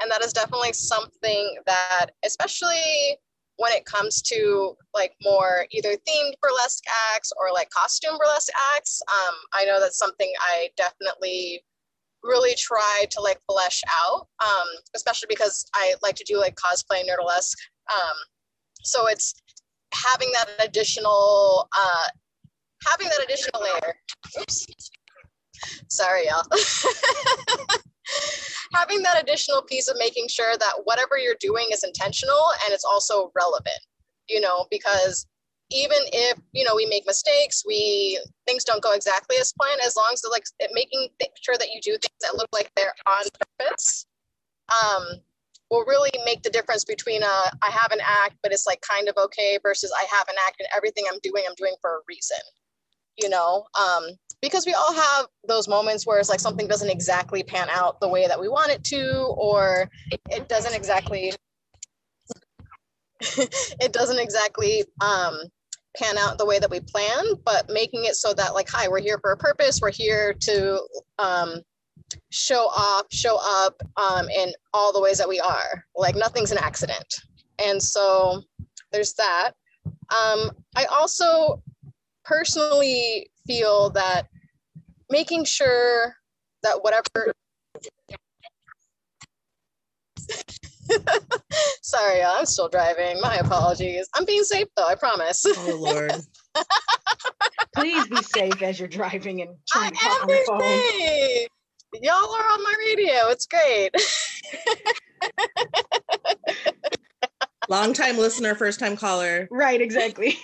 and 0.00 0.10
that 0.10 0.24
is 0.24 0.32
definitely 0.32 0.72
something 0.72 1.56
that, 1.66 2.08
especially 2.24 3.18
when 3.56 3.72
it 3.72 3.86
comes 3.86 4.20
to 4.20 4.76
like 4.92 5.14
more 5.22 5.66
either 5.70 5.92
themed 5.92 6.34
burlesque 6.42 6.84
acts 7.14 7.32
or 7.40 7.52
like 7.52 7.70
costume 7.70 8.18
burlesque 8.18 8.52
acts, 8.76 9.00
um, 9.08 9.34
I 9.54 9.64
know 9.64 9.80
that's 9.80 9.98
something 9.98 10.30
I 10.40 10.68
definitely 10.76 11.64
really 12.22 12.54
try 12.54 13.06
to 13.10 13.20
like 13.20 13.40
flesh 13.50 13.82
out, 14.04 14.28
um, 14.44 14.66
especially 14.94 15.28
because 15.30 15.66
I 15.74 15.94
like 16.02 16.16
to 16.16 16.24
do 16.24 16.38
like 16.38 16.56
cosplay 16.56 17.02
nerdlesque. 17.02 17.56
Um, 17.94 18.16
so 18.82 19.06
it's 19.06 19.34
having 19.94 20.30
that 20.32 20.66
additional 20.66 21.68
uh, 21.76 22.08
having 22.86 23.08
that 23.08 23.24
additional 23.24 23.62
layer. 23.62 23.96
Oops. 24.40 24.66
Sorry, 25.88 26.26
y'all. 26.26 26.44
having 28.74 29.02
that 29.02 29.22
additional 29.22 29.62
piece 29.62 29.88
of 29.88 29.96
making 29.98 30.28
sure 30.28 30.56
that 30.58 30.72
whatever 30.84 31.18
you're 31.18 31.36
doing 31.40 31.66
is 31.72 31.82
intentional 31.84 32.42
and 32.64 32.74
it's 32.74 32.84
also 32.84 33.32
relevant. 33.34 33.78
you 34.28 34.40
know, 34.40 34.66
because 34.70 35.26
even 35.70 35.98
if 36.12 36.38
you 36.52 36.64
know 36.64 36.74
we 36.76 36.86
make 36.86 37.04
mistakes 37.06 37.64
we 37.66 38.20
things 38.46 38.64
don't 38.64 38.82
go 38.82 38.92
exactly 38.92 39.36
as 39.40 39.52
planned 39.60 39.80
as 39.84 39.96
long 39.96 40.10
as 40.12 40.22
like 40.30 40.44
making 40.72 41.08
sure 41.42 41.56
that 41.58 41.70
you 41.74 41.80
do 41.80 41.92
things 41.92 42.20
that 42.20 42.36
look 42.36 42.48
like 42.52 42.70
they're 42.76 42.94
on 43.06 43.24
purpose 43.58 44.06
um 44.68 45.02
will 45.70 45.84
really 45.86 46.10
make 46.24 46.42
the 46.42 46.50
difference 46.50 46.84
between 46.84 47.22
a 47.22 47.50
i 47.62 47.70
have 47.70 47.90
an 47.90 47.98
act 48.00 48.36
but 48.42 48.52
it's 48.52 48.66
like 48.66 48.80
kind 48.80 49.08
of 49.08 49.16
okay 49.16 49.58
versus 49.62 49.92
i 49.98 50.06
have 50.14 50.28
an 50.28 50.36
act 50.46 50.56
and 50.60 50.68
everything 50.76 51.04
i'm 51.12 51.18
doing 51.22 51.42
i'm 51.48 51.54
doing 51.56 51.74
for 51.80 51.90
a 51.96 52.00
reason 52.08 52.38
you 53.18 53.28
know 53.28 53.64
um 53.80 54.04
because 54.42 54.66
we 54.66 54.74
all 54.74 54.92
have 54.92 55.26
those 55.48 55.66
moments 55.66 56.06
where 56.06 56.18
it's 56.18 56.28
like 56.28 56.40
something 56.40 56.68
doesn't 56.68 56.90
exactly 56.90 57.42
pan 57.42 57.68
out 57.70 57.98
the 58.00 58.08
way 58.08 58.26
that 58.26 58.38
we 58.38 58.48
want 58.48 58.70
it 58.70 58.84
to 58.84 59.34
or 59.36 59.88
it 60.30 60.48
doesn't 60.48 60.74
exactly 60.74 61.32
it 63.20 63.92
doesn't 63.92 64.18
exactly 64.18 64.84
um 65.00 65.38
pan 65.96 66.18
out 66.18 66.38
the 66.38 66.46
way 66.46 66.58
that 66.58 66.70
we 66.70 66.80
plan, 66.80 67.24
but 67.44 67.68
making 67.70 68.04
it 68.04 68.14
so 68.16 68.32
that 68.34 68.54
like, 68.54 68.68
hi, 68.68 68.88
we're 68.88 69.00
here 69.00 69.18
for 69.20 69.32
a 69.32 69.36
purpose. 69.36 69.80
We're 69.80 69.90
here 69.90 70.34
to 70.40 70.80
um, 71.18 71.62
show 72.30 72.66
off, 72.66 73.04
show 73.10 73.38
up 73.40 73.80
um, 73.96 74.28
in 74.28 74.52
all 74.74 74.92
the 74.92 75.00
ways 75.00 75.18
that 75.18 75.28
we 75.28 75.40
are. 75.40 75.84
Like 75.94 76.14
nothing's 76.14 76.52
an 76.52 76.58
accident. 76.58 77.06
And 77.58 77.82
so 77.82 78.42
there's 78.92 79.14
that. 79.14 79.52
Um, 79.86 80.50
I 80.76 80.84
also 80.90 81.62
personally 82.26 83.30
feel 83.46 83.90
that 83.90 84.26
making 85.10 85.44
sure 85.44 86.16
that 86.62 86.82
whatever 86.82 87.34
Sorry, 91.82 92.22
I'm 92.22 92.46
still 92.46 92.68
driving. 92.68 93.20
My 93.20 93.34
apologies. 93.36 94.08
I'm 94.14 94.24
being 94.24 94.44
safe 94.44 94.68
though, 94.76 94.86
I 94.86 94.94
promise. 94.94 95.44
Oh 95.46 95.78
Lord. 95.80 96.14
Please 97.74 98.06
be 98.08 98.22
safe 98.22 98.62
as 98.62 98.78
you're 98.78 98.88
driving 98.88 99.42
and 99.42 99.56
trying 99.68 99.92
to 99.92 99.98
talk 99.98 100.22
on 100.22 100.28
the 100.28 100.38
phone. 100.46 100.62
Y'all 102.02 102.34
are 102.34 102.52
on 102.52 102.62
my 102.62 102.74
radio. 102.86 103.28
It's 103.28 103.46
great. 103.46 103.90
Long 107.68 107.92
time 107.92 108.16
listener, 108.16 108.54
first 108.54 108.78
time 108.78 108.96
caller. 108.96 109.48
Right, 109.50 109.80
exactly. 109.80 110.38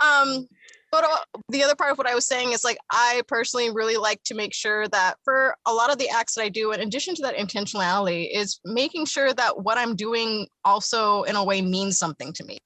Um 0.00 0.46
but 0.90 1.04
uh, 1.04 1.40
the 1.50 1.62
other 1.62 1.74
part 1.74 1.92
of 1.92 1.98
what 1.98 2.06
I 2.06 2.14
was 2.14 2.26
saying 2.26 2.52
is 2.52 2.64
like 2.64 2.78
I 2.90 3.22
personally 3.28 3.70
really 3.70 3.96
like 3.96 4.22
to 4.24 4.34
make 4.34 4.54
sure 4.54 4.88
that 4.88 5.16
for 5.22 5.54
a 5.66 5.72
lot 5.72 5.90
of 5.90 5.98
the 5.98 6.08
acts 6.08 6.34
that 6.34 6.42
I 6.42 6.48
do, 6.48 6.72
in 6.72 6.80
addition 6.80 7.14
to 7.16 7.22
that 7.22 7.36
intentionality, 7.36 8.28
is 8.34 8.60
making 8.64 9.06
sure 9.06 9.32
that 9.34 9.62
what 9.62 9.76
I'm 9.76 9.94
doing 9.94 10.46
also 10.64 11.24
in 11.24 11.36
a 11.36 11.44
way 11.44 11.60
means 11.60 11.98
something 11.98 12.32
to 12.34 12.44
me. 12.44 12.58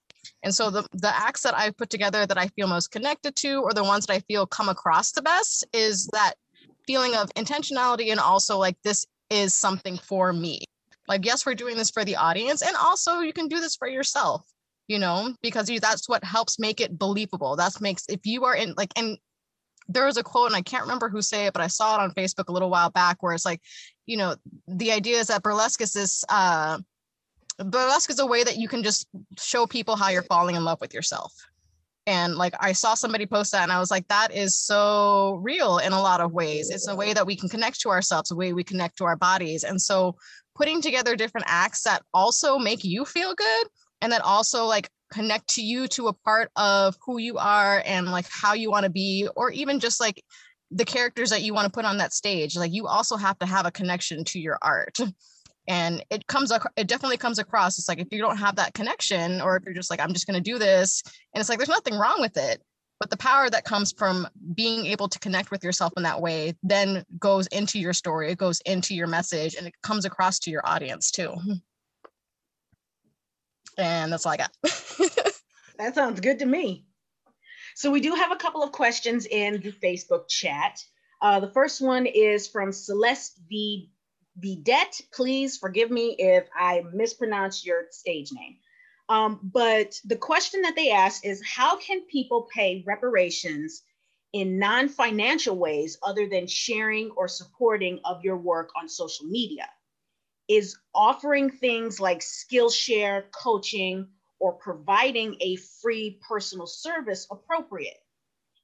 And 0.44 0.54
so 0.54 0.70
the 0.70 0.86
the 0.92 1.14
acts 1.14 1.42
that 1.42 1.56
I've 1.56 1.76
put 1.76 1.90
together 1.90 2.26
that 2.26 2.38
I 2.38 2.46
feel 2.48 2.68
most 2.68 2.90
connected 2.90 3.34
to, 3.36 3.60
or 3.60 3.72
the 3.72 3.84
ones 3.84 4.06
that 4.06 4.14
I 4.14 4.20
feel 4.20 4.46
come 4.46 4.68
across 4.68 5.12
the 5.12 5.22
best, 5.22 5.66
is 5.72 6.06
that 6.12 6.34
feeling 6.86 7.14
of 7.14 7.28
intentionality 7.34 8.10
and 8.10 8.20
also 8.20 8.56
like 8.56 8.76
this 8.84 9.06
is 9.30 9.52
something 9.52 9.96
for 9.96 10.32
me. 10.32 10.64
Like 11.08 11.24
yes, 11.24 11.44
we're 11.44 11.54
doing 11.54 11.76
this 11.76 11.90
for 11.90 12.04
the 12.04 12.16
audience, 12.16 12.62
and 12.62 12.76
also 12.76 13.18
you 13.18 13.32
can 13.32 13.48
do 13.48 13.58
this 13.58 13.74
for 13.74 13.88
yourself 13.88 14.51
you 14.92 14.98
know, 14.98 15.34
because 15.40 15.70
you, 15.70 15.80
that's 15.80 16.06
what 16.06 16.22
helps 16.22 16.58
make 16.58 16.78
it 16.78 16.98
believable. 16.98 17.56
That 17.56 17.80
makes 17.80 18.04
if 18.10 18.20
you 18.24 18.44
are 18.44 18.54
in 18.54 18.74
like 18.76 18.92
and 18.94 19.16
there 19.88 20.04
was 20.04 20.18
a 20.18 20.22
quote 20.22 20.48
and 20.48 20.56
I 20.56 20.60
can't 20.60 20.82
remember 20.82 21.08
who 21.08 21.22
say 21.22 21.46
it, 21.46 21.54
but 21.54 21.62
I 21.62 21.68
saw 21.68 21.96
it 21.96 22.02
on 22.02 22.10
Facebook 22.10 22.48
a 22.48 22.52
little 22.52 22.68
while 22.68 22.90
back 22.90 23.22
where 23.22 23.32
it's 23.32 23.46
like, 23.46 23.62
you 24.04 24.18
know, 24.18 24.36
the 24.68 24.92
idea 24.92 25.16
is 25.16 25.28
that 25.28 25.42
burlesque 25.42 25.80
is 25.80 25.94
this 25.94 26.24
uh 26.28 26.78
burlesque 27.56 28.10
is 28.10 28.18
a 28.18 28.26
way 28.26 28.44
that 28.44 28.58
you 28.58 28.68
can 28.68 28.82
just 28.82 29.08
show 29.38 29.66
people 29.66 29.96
how 29.96 30.10
you're 30.10 30.24
falling 30.24 30.56
in 30.56 30.64
love 30.64 30.80
with 30.82 30.92
yourself. 30.92 31.32
And 32.06 32.36
like 32.36 32.54
I 32.60 32.72
saw 32.72 32.92
somebody 32.92 33.24
post 33.24 33.52
that 33.52 33.62
and 33.62 33.72
I 33.72 33.78
was 33.78 33.90
like, 33.90 34.06
that 34.08 34.30
is 34.34 34.58
so 34.58 35.40
real 35.42 35.78
in 35.78 35.94
a 35.94 36.02
lot 36.02 36.20
of 36.20 36.32
ways. 36.32 36.68
It's 36.68 36.88
a 36.88 36.96
way 36.96 37.14
that 37.14 37.26
we 37.26 37.34
can 37.34 37.48
connect 37.48 37.80
to 37.80 37.88
ourselves, 37.88 38.30
a 38.30 38.36
way 38.36 38.52
we 38.52 38.62
connect 38.62 38.98
to 38.98 39.04
our 39.04 39.16
bodies. 39.16 39.64
And 39.64 39.80
so 39.80 40.16
putting 40.54 40.82
together 40.82 41.16
different 41.16 41.46
acts 41.48 41.82
that 41.84 42.02
also 42.12 42.58
make 42.58 42.84
you 42.84 43.06
feel 43.06 43.34
good 43.34 43.66
and 44.02 44.12
then 44.12 44.20
also 44.20 44.66
like 44.66 44.90
connect 45.10 45.48
to 45.48 45.62
you 45.62 45.86
to 45.86 46.08
a 46.08 46.12
part 46.12 46.50
of 46.56 46.96
who 47.06 47.18
you 47.18 47.38
are 47.38 47.82
and 47.86 48.10
like 48.10 48.26
how 48.30 48.52
you 48.52 48.70
want 48.70 48.84
to 48.84 48.90
be 48.90 49.28
or 49.36 49.50
even 49.50 49.80
just 49.80 50.00
like 50.00 50.22
the 50.70 50.84
characters 50.84 51.30
that 51.30 51.42
you 51.42 51.54
want 51.54 51.66
to 51.66 51.72
put 51.72 51.84
on 51.84 51.98
that 51.98 52.12
stage 52.12 52.56
like 52.56 52.72
you 52.72 52.86
also 52.86 53.16
have 53.16 53.38
to 53.38 53.46
have 53.46 53.64
a 53.64 53.70
connection 53.70 54.24
to 54.24 54.38
your 54.38 54.58
art. 54.60 54.98
And 55.68 56.04
it 56.10 56.26
comes 56.26 56.50
it 56.76 56.88
definitely 56.88 57.18
comes 57.18 57.38
across 57.38 57.78
it's 57.78 57.88
like 57.88 58.00
if 58.00 58.08
you 58.10 58.18
don't 58.18 58.38
have 58.38 58.56
that 58.56 58.74
connection 58.74 59.40
or 59.40 59.56
if 59.56 59.62
you're 59.64 59.72
just 59.72 59.90
like 59.90 60.00
i'm 60.00 60.12
just 60.12 60.26
going 60.26 60.34
to 60.34 60.50
do 60.50 60.58
this 60.58 61.04
and 61.32 61.40
it's 61.40 61.48
like 61.48 61.56
there's 61.60 61.68
nothing 61.68 61.96
wrong 61.96 62.20
with 62.20 62.36
it 62.36 62.60
but 62.98 63.10
the 63.10 63.16
power 63.16 63.48
that 63.48 63.64
comes 63.64 63.92
from 63.92 64.26
being 64.56 64.86
able 64.86 65.08
to 65.08 65.20
connect 65.20 65.52
with 65.52 65.62
yourself 65.62 65.92
in 65.96 66.02
that 66.02 66.20
way 66.20 66.54
then 66.64 67.04
goes 67.20 67.46
into 67.46 67.78
your 67.78 67.92
story 67.92 68.32
it 68.32 68.38
goes 68.38 68.60
into 68.66 68.92
your 68.92 69.06
message 69.06 69.54
and 69.54 69.68
it 69.68 69.74
comes 69.84 70.04
across 70.04 70.40
to 70.40 70.50
your 70.50 70.66
audience 70.66 71.12
too 71.12 71.32
and 73.78 74.12
that's 74.12 74.26
all 74.26 74.32
I 74.32 74.36
got. 74.36 74.52
that 75.78 75.94
sounds 75.94 76.20
good 76.20 76.38
to 76.40 76.46
me. 76.46 76.86
So 77.74 77.90
we 77.90 78.00
do 78.00 78.14
have 78.14 78.32
a 78.32 78.36
couple 78.36 78.62
of 78.62 78.72
questions 78.72 79.26
in 79.26 79.60
the 79.60 79.72
Facebook 79.72 80.28
chat. 80.28 80.84
Uh, 81.20 81.40
the 81.40 81.50
first 81.50 81.80
one 81.80 82.06
is 82.06 82.48
from 82.48 82.72
Celeste 82.72 83.40
V. 83.48 83.90
Vidette. 84.40 85.02
Please 85.12 85.58
forgive 85.58 85.90
me 85.90 86.16
if 86.18 86.48
I 86.54 86.82
mispronounce 86.92 87.64
your 87.64 87.84
stage 87.90 88.32
name. 88.32 88.56
Um, 89.08 89.40
but 89.42 89.94
the 90.04 90.16
question 90.16 90.62
that 90.62 90.74
they 90.74 90.90
ask 90.90 91.24
is 91.24 91.42
how 91.44 91.76
can 91.76 92.02
people 92.06 92.48
pay 92.54 92.82
reparations 92.86 93.82
in 94.32 94.58
non 94.58 94.88
financial 94.88 95.56
ways 95.56 95.98
other 96.02 96.28
than 96.28 96.46
sharing 96.46 97.10
or 97.10 97.28
supporting 97.28 98.00
of 98.04 98.24
your 98.24 98.38
work 98.38 98.70
on 98.80 98.88
social 98.88 99.26
media? 99.26 99.68
Is 100.56 100.76
offering 100.94 101.50
things 101.50 101.98
like 101.98 102.20
Skillshare, 102.20 103.24
coaching, 103.32 104.08
or 104.38 104.52
providing 104.52 105.36
a 105.40 105.56
free 105.56 106.20
personal 106.28 106.66
service 106.66 107.26
appropriate? 107.30 107.96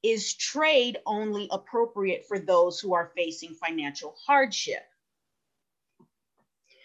Is 0.02 0.34
trade 0.34 0.98
only 1.06 1.48
appropriate 1.50 2.26
for 2.28 2.38
those 2.38 2.78
who 2.78 2.94
are 2.94 3.10
facing 3.16 3.54
financial 3.54 4.14
hardship? 4.26 4.84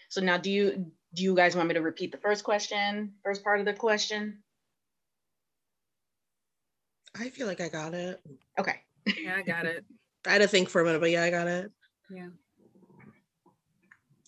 So 0.08 0.20
now 0.20 0.38
do 0.38 0.50
you 0.50 0.90
do 1.12 1.22
you 1.22 1.34
guys 1.34 1.54
want 1.54 1.68
me 1.68 1.74
to 1.74 1.80
repeat 1.80 2.10
the 2.10 2.18
first 2.18 2.42
question, 2.42 3.12
first 3.22 3.44
part 3.44 3.60
of 3.60 3.66
the 3.66 3.74
question? 3.74 4.42
I 7.16 7.28
feel 7.28 7.46
like 7.46 7.60
I 7.60 7.68
got 7.68 7.94
it. 7.94 8.20
Okay. 8.58 8.80
Yeah, 9.22 9.36
I 9.36 9.42
got 9.42 9.66
it. 9.66 9.84
I 10.26 10.32
had 10.32 10.40
to 10.40 10.48
think 10.48 10.68
for 10.68 10.80
a 10.80 10.84
minute, 10.84 11.00
but 11.00 11.10
yeah, 11.10 11.22
I 11.22 11.30
got 11.30 11.46
it. 11.46 11.70
Yeah. 12.10 12.28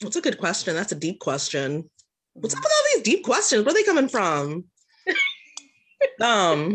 That's 0.00 0.16
a 0.16 0.20
good 0.20 0.38
question. 0.38 0.74
That's 0.74 0.92
a 0.92 0.96
deep 0.96 1.20
question. 1.20 1.88
What's 2.34 2.54
up 2.54 2.62
with 2.62 2.72
all 2.72 2.84
these 2.94 3.02
deep 3.02 3.24
questions? 3.24 3.64
Where 3.64 3.72
are 3.72 3.74
they 3.74 3.82
coming 3.82 4.08
from? 4.08 4.64
um, 6.20 6.72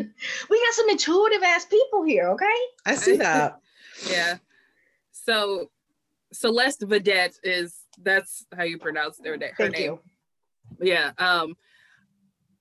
we 0.49 0.65
got 0.65 0.73
some 0.73 0.89
intuitive 0.89 1.43
ass 1.43 1.65
people 1.65 2.03
here. 2.03 2.29
Okay, 2.29 2.45
I 2.85 2.95
see 2.95 3.17
that. 3.17 3.59
yeah. 4.09 4.37
So 5.11 5.69
Celeste 6.33 6.81
Vedette 6.81 7.37
is 7.43 7.75
that's 8.01 8.45
how 8.55 8.63
you 8.63 8.79
pronounce 8.79 9.17
their 9.17 9.33
her 9.33 9.51
Thank 9.55 9.73
name. 9.73 9.83
You. 9.83 9.99
Yeah. 10.87 11.11
Um, 11.17 11.55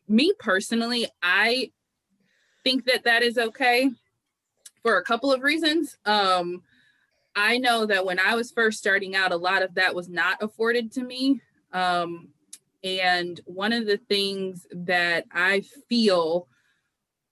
me 0.09 0.33
personally, 0.39 1.07
I 1.23 1.71
think 2.65 2.85
that 2.87 3.05
that 3.05 3.23
is 3.23 3.39
okay 3.39 3.91
for 4.83 4.99
a 4.99 5.05
couple 5.05 5.33
of 5.33 5.43
reasons. 5.43 5.97
Um, 6.05 6.63
I 7.37 7.59
know 7.59 7.87
that 7.87 8.05
when 8.05 8.19
I 8.19 8.35
was 8.35 8.51
first 8.51 8.79
starting 8.79 9.15
out, 9.15 9.33
a 9.33 9.37
lot 9.37 9.63
of 9.63 9.75
that 9.75 9.95
was 9.95 10.09
not 10.09 10.43
afforded 10.43 10.93
to 10.93 11.05
me. 11.05 11.41
Um, 11.73 12.29
and 12.83 13.41
one 13.45 13.73
of 13.73 13.87
the 13.87 13.99
things 13.99 14.67
that 14.73 15.27
I 15.33 15.63
feel 15.89 16.49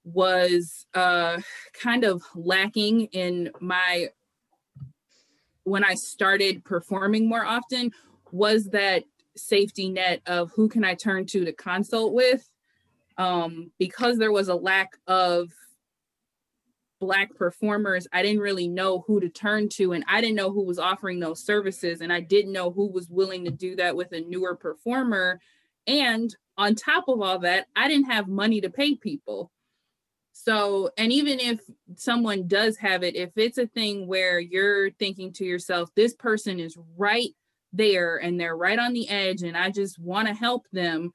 was 0.04 0.86
uh, 0.94 1.40
kind 1.72 2.04
of 2.04 2.22
lacking 2.34 3.06
in 3.06 3.50
my 3.60 4.08
when 5.64 5.84
I 5.84 5.94
started 5.94 6.64
performing 6.64 7.28
more 7.28 7.44
often 7.44 7.90
was 8.32 8.66
that 8.70 9.04
safety 9.36 9.90
net 9.90 10.22
of 10.26 10.50
who 10.54 10.68
can 10.68 10.82
I 10.84 10.94
turn 10.94 11.26
to 11.26 11.44
to 11.44 11.52
consult 11.52 12.14
with. 12.14 12.48
Um, 13.18 13.72
because 13.78 14.16
there 14.16 14.32
was 14.32 14.48
a 14.48 14.54
lack 14.54 14.90
of 15.08 15.50
black 17.00 17.34
performers 17.36 18.06
i 18.12 18.22
didn't 18.22 18.40
really 18.40 18.68
know 18.68 19.04
who 19.06 19.20
to 19.20 19.28
turn 19.28 19.68
to 19.68 19.92
and 19.92 20.04
i 20.08 20.20
didn't 20.20 20.36
know 20.36 20.50
who 20.50 20.64
was 20.64 20.78
offering 20.78 21.20
those 21.20 21.44
services 21.44 22.00
and 22.00 22.12
i 22.12 22.20
didn't 22.20 22.52
know 22.52 22.70
who 22.70 22.88
was 22.88 23.08
willing 23.08 23.44
to 23.44 23.50
do 23.50 23.76
that 23.76 23.94
with 23.96 24.12
a 24.12 24.20
newer 24.20 24.56
performer. 24.56 25.40
And 25.86 26.34
on 26.56 26.74
top 26.74 27.08
of 27.08 27.20
all 27.20 27.38
that 27.40 27.66
i 27.76 27.88
didn't 27.88 28.10
have 28.10 28.28
money 28.28 28.60
to 28.60 28.70
pay 28.70 28.94
people. 28.94 29.50
So 30.32 30.90
and 30.96 31.12
even 31.12 31.40
if 31.40 31.60
someone 31.96 32.46
does 32.46 32.76
have 32.78 33.02
it 33.02 33.16
if 33.16 33.30
it's 33.36 33.58
a 33.58 33.66
thing 33.66 34.06
where 34.06 34.38
you're 34.38 34.90
thinking 34.92 35.32
to 35.34 35.44
yourself 35.44 35.90
this 35.94 36.14
person 36.14 36.60
is 36.60 36.76
right 36.96 37.30
there 37.72 38.16
and 38.16 38.40
they're 38.40 38.56
right 38.56 38.78
on 38.78 38.94
the 38.94 39.08
edge 39.08 39.42
and 39.42 39.56
i 39.56 39.70
just 39.70 39.98
want 39.98 40.26
to 40.26 40.32
help 40.32 40.66
them 40.72 41.12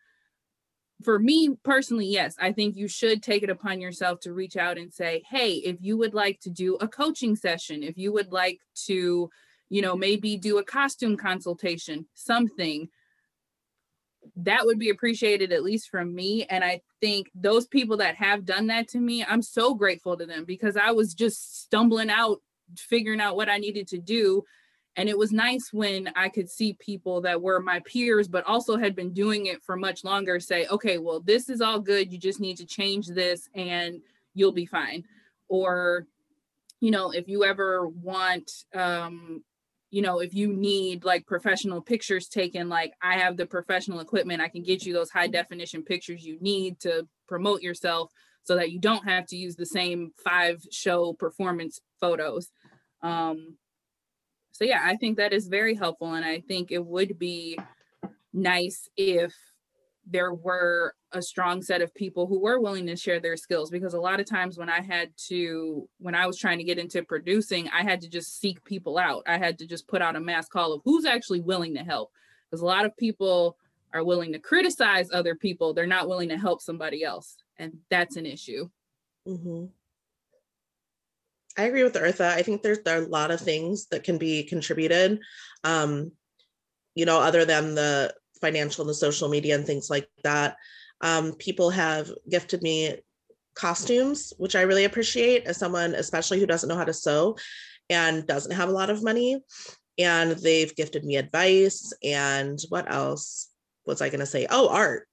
for 1.04 1.20
me 1.20 1.56
personally, 1.64 2.08
yes, 2.08 2.36
I 2.40 2.52
think 2.52 2.76
you 2.76 2.88
should 2.88 3.22
take 3.22 3.44
it 3.44 3.50
upon 3.50 3.82
yourself 3.82 4.20
to 4.22 4.34
reach 4.34 4.58
out 4.58 4.78
and 4.78 4.94
say, 4.94 5.24
hey, 5.30 5.56
if 5.56 5.78
you 5.80 5.98
would 5.98 6.14
like 6.14 6.40
to 6.42 6.50
do 6.50 6.76
a 6.76 6.88
coaching 6.88 7.36
session, 7.36 7.84
if 7.84 7.98
you 7.98 8.12
would 8.14 8.32
like 8.32 8.60
to, 8.86 9.30
you 9.70 9.82
know, 9.82 9.96
maybe 9.96 10.38
do 10.38 10.58
a 10.58 10.64
costume 10.64 11.18
consultation, 11.18 12.06
something 12.14 12.90
that 14.38 14.66
would 14.66 14.80
be 14.80 14.90
appreciated 14.90 15.52
at 15.52 15.64
least 15.64 15.90
from 15.90 16.14
me 16.16 16.46
and 16.46 16.64
i 16.64 16.80
think 17.02 17.30
those 17.36 17.68
people 17.68 17.98
that 17.98 18.16
have 18.16 18.46
done 18.46 18.68
that 18.68 18.88
to 18.88 18.98
me 18.98 19.24
i'm 19.26 19.42
so 19.42 19.74
grateful 19.74 20.16
to 20.16 20.26
them 20.26 20.46
because 20.46 20.78
i 20.78 20.92
was 20.92 21.14
just 21.14 21.62
stumbling 21.62 22.10
out 22.10 22.38
figuring 22.78 23.20
out 23.20 23.36
what 23.36 23.50
i 23.50 23.58
needed 23.58 23.88
to 23.88 23.98
do 23.98 24.42
and 24.96 25.10
it 25.10 25.18
was 25.18 25.32
nice 25.32 25.74
when 25.74 26.10
I 26.16 26.30
could 26.30 26.50
see 26.50 26.74
people 26.74 27.22
that 27.22 27.42
were 27.42 27.60
my 27.60 27.80
peers, 27.80 28.28
but 28.28 28.46
also 28.46 28.78
had 28.78 28.96
been 28.96 29.12
doing 29.12 29.48
it 29.48 29.64
for 29.64 29.76
much 29.76 30.04
longer 30.04 30.40
say, 30.40 30.68
okay, 30.68 31.00
well, 31.00 31.20
this 31.20 31.50
is 31.50 31.62
all 31.62 31.80
good. 31.80 32.12
You 32.12 32.20
just 32.20 32.40
need 32.40 32.58
to 32.58 32.66
change 32.66 33.08
this 33.08 33.50
and 33.56 34.02
you'll 34.36 34.52
be 34.52 34.68
fine. 34.68 35.06
Or, 35.48 36.06
you 36.80 36.92
know, 36.92 37.12
if 37.12 37.28
you 37.28 37.44
ever 37.44 37.88
want, 37.88 38.52
um, 38.76 39.44
you 39.90 40.04
know, 40.04 40.20
if 40.20 40.34
you 40.36 40.54
need 40.54 41.04
like 41.04 41.26
professional 41.26 41.82
pictures 41.82 42.28
taken, 42.28 42.70
like 42.70 42.94
I 43.02 43.18
have 43.18 43.36
the 43.36 43.48
professional 43.48 44.00
equipment, 44.00 44.42
I 44.42 44.48
can 44.48 44.62
get 44.62 44.86
you 44.86 44.94
those 44.94 45.10
high 45.10 45.28
definition 45.28 45.84
pictures 45.84 46.26
you 46.26 46.38
need 46.40 46.80
to 46.82 47.08
promote 47.28 47.62
yourself 47.62 48.12
so 48.44 48.56
that 48.56 48.72
you 48.72 48.80
don't 48.80 49.08
have 49.08 49.26
to 49.28 49.38
use 49.38 49.56
the 49.56 49.66
same 49.66 50.12
five 50.24 50.64
show 50.72 51.14
performance 51.14 51.80
photos. 52.00 52.52
Um, 53.02 53.58
so 54.54 54.64
yeah 54.64 54.82
i 54.86 54.96
think 54.96 55.18
that 55.18 55.34
is 55.34 55.48
very 55.48 55.76
helpful 55.76 56.14
and 56.14 56.24
i 56.24 56.40
think 56.40 56.72
it 56.72 56.84
would 56.84 57.20
be 57.20 57.60
nice 58.32 58.88
if 58.96 59.34
there 60.06 60.34
were 60.34 60.96
a 61.14 61.22
strong 61.22 61.62
set 61.62 61.82
of 61.82 61.94
people 61.96 62.28
who 62.28 62.40
were 62.40 62.60
willing 62.60 62.86
to 62.86 62.96
share 62.96 63.20
their 63.20 63.38
skills 63.38 63.70
because 63.70 63.94
a 63.94 64.00
lot 64.00 64.20
of 64.20 64.26
times 64.26 64.58
when 64.58 64.70
i 64.70 64.82
had 64.82 65.10
to 65.18 65.88
when 66.00 66.16
i 66.16 66.26
was 66.26 66.38
trying 66.38 66.58
to 66.58 66.64
get 66.64 66.80
into 66.80 67.04
producing 67.04 67.70
i 67.70 67.84
had 67.84 68.02
to 68.02 68.10
just 68.10 68.40
seek 68.40 68.64
people 68.64 68.98
out. 68.98 69.24
I 69.28 69.38
had 69.38 69.58
to 69.60 69.68
just 69.68 69.88
put 69.88 70.02
out 70.02 70.16
a 70.16 70.20
mass 70.20 70.48
call 70.48 70.74
of 70.74 70.82
who's 70.84 71.06
actually 71.06 71.42
willing 71.42 71.74
to 71.76 71.84
help 71.84 72.12
because 72.50 72.62
a 72.62 72.66
lot 72.66 72.86
of 72.86 72.96
people 72.98 73.58
are 73.94 74.04
willing 74.04 74.34
to 74.34 74.40
criticize 74.40 75.10
other 75.12 75.36
people. 75.36 75.74
They're 75.74 75.86
not 75.86 76.08
willing 76.08 76.30
to 76.30 76.38
help 76.38 76.62
somebody 76.62 77.04
else 77.04 77.38
and 77.58 77.78
that's 77.90 78.16
an 78.16 78.26
issue. 78.26 78.70
Mm-hmm. 79.28 79.66
I 81.58 81.64
agree 81.64 81.84
with 81.84 81.94
Eartha. 81.94 82.30
I 82.30 82.42
think 82.42 82.64
there's 82.64 82.80
there 82.80 83.00
are 83.00 83.04
a 83.04 83.08
lot 83.08 83.32
of 83.32 83.40
things 83.40 83.88
that 83.88 84.04
can 84.04 84.18
be 84.18 84.44
contributed. 84.44 85.20
Um, 85.64 86.12
you 86.96 87.06
know, 87.06 87.20
other 87.20 87.46
than 87.46 87.76
the 87.76 88.14
financial 88.44 88.82
and 88.82 88.90
the 88.90 88.94
social 88.94 89.30
media 89.30 89.56
and 89.56 89.66
things 89.66 89.90
like 89.90 90.10
that. 90.24 90.58
Um, 91.02 91.34
people 91.34 91.70
have 91.70 92.12
gifted 92.30 92.62
me 92.62 92.98
costumes, 93.56 94.34
which 94.38 94.56
I 94.56 94.64
really 94.64 94.84
appreciate 94.84 95.46
as 95.46 95.58
someone, 95.58 95.96
especially 95.96 96.40
who 96.40 96.46
doesn't 96.46 96.68
know 96.68 96.76
how 96.76 96.84
to 96.84 96.94
sew 96.94 97.38
and 97.90 98.28
doesn't 98.28 98.52
have 98.52 98.70
a 98.70 98.74
lot 98.74 98.90
of 98.90 99.04
money. 99.04 99.42
And 99.98 100.32
they've 100.32 100.76
gifted 100.76 101.06
me 101.06 101.16
advice 101.16 101.94
and 102.04 102.60
what 102.70 102.92
else 102.92 103.50
was 103.86 104.02
I 104.02 104.10
going 104.10 104.20
to 104.20 104.26
say? 104.26 104.48
Oh, 104.50 104.70
art 104.70 105.08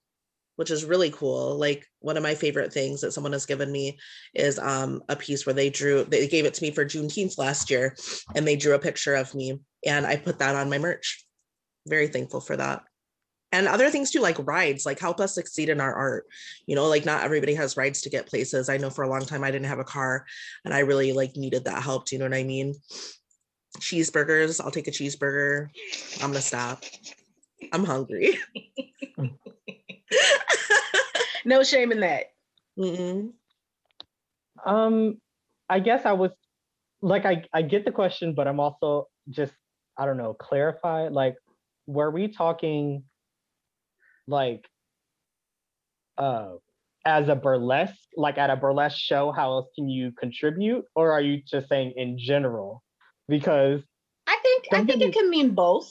which 0.61 0.71
is 0.71 0.85
really 0.85 1.11
cool. 1.11 1.57
Like 1.57 1.87
one 2.00 2.19
of 2.19 2.23
my 2.23 2.35
favorite 2.35 2.71
things 2.71 3.00
that 3.00 3.12
someone 3.12 3.33
has 3.33 3.47
given 3.47 3.73
me 3.73 3.99
is 4.35 4.59
um, 4.59 5.02
a 5.09 5.17
piece 5.17 5.47
where 5.47 5.55
they 5.55 5.71
drew, 5.71 6.05
they 6.05 6.29
gave 6.29 6.45
it 6.45 6.52
to 6.52 6.62
me 6.62 6.71
for 6.71 6.85
Juneteenth 6.85 7.38
last 7.38 7.71
year 7.71 7.97
and 8.35 8.47
they 8.47 8.57
drew 8.57 8.75
a 8.75 8.79
picture 8.79 9.14
of 9.14 9.35
me 9.35 9.59
and 9.87 10.04
I 10.04 10.17
put 10.17 10.39
that 10.41 10.56
on 10.56 10.69
my 10.69 10.76
merch. 10.76 11.25
Very 11.89 12.08
thankful 12.08 12.43
for 12.43 12.58
that. 12.58 12.82
And 13.52 13.69
other 13.69 13.89
things 13.89 14.11
too, 14.11 14.21
like 14.21 14.37
rides, 14.47 14.84
like 14.84 15.00
help 15.00 15.19
us 15.19 15.34
succeed 15.34 15.71
in 15.71 15.80
our 15.80 15.95
art. 15.95 16.26
You 16.67 16.76
know, 16.76 16.89
like 16.89 17.06
not 17.06 17.25
everybody 17.25 17.54
has 17.54 17.78
rides 17.78 18.02
to 18.02 18.11
get 18.11 18.28
places. 18.28 18.69
I 18.69 18.76
know 18.76 18.91
for 18.91 19.04
a 19.04 19.08
long 19.08 19.25
time 19.25 19.43
I 19.43 19.50
didn't 19.50 19.65
have 19.69 19.78
a 19.78 19.84
car 19.84 20.26
and 20.67 20.75
I 20.75 20.80
really 20.80 21.15
like 21.15 21.37
needed 21.37 21.65
that 21.65 21.82
help. 21.82 22.04
Do 22.04 22.17
you 22.17 22.19
know 22.19 22.26
what 22.26 22.37
I 22.37 22.45
mean? 22.45 22.75
Cheeseburgers, 23.78 24.63
I'll 24.63 24.71
take 24.71 24.89
a 24.89 24.91
cheeseburger. 24.91 25.69
I'm 26.17 26.32
gonna 26.32 26.43
stop. 26.43 26.84
I'm 27.73 27.84
hungry. 27.87 28.39
no 31.44 31.62
shame 31.62 31.92
in 31.92 32.00
that. 32.00 32.32
Mm-mm. 32.78 33.32
Um, 34.64 35.18
I 35.68 35.80
guess 35.80 36.04
I 36.04 36.12
was 36.12 36.30
like, 37.02 37.25
I, 37.25 37.44
I 37.52 37.62
get 37.62 37.84
the 37.84 37.92
question, 37.92 38.34
but 38.34 38.46
I'm 38.46 38.60
also 38.60 39.08
just, 39.28 39.52
I 39.99 40.06
don't 40.06 40.16
know, 40.16 40.34
clarify. 40.34 41.08
Like, 41.08 41.36
were 41.86 42.10
we 42.10 42.28
talking 42.28 43.04
like 44.26 44.64
uh 46.18 46.52
as 47.04 47.28
a 47.28 47.34
burlesque, 47.34 47.96
like 48.16 48.38
at 48.38 48.50
a 48.50 48.56
burlesque 48.56 48.99
show, 48.99 49.32
how 49.32 49.52
else 49.52 49.68
can 49.75 49.88
you 49.88 50.12
contribute? 50.12 50.84
Or 50.94 51.12
are 51.12 51.20
you 51.20 51.42
just 51.42 51.68
saying 51.68 51.94
in 51.96 52.18
general? 52.18 52.82
Because 53.28 53.80
I 54.26 54.38
think 54.42 54.66
I 54.73 54.84
think 54.84 55.02
it 55.02 55.14
can 55.14 55.30
mean 55.30 55.54
both. 55.54 55.90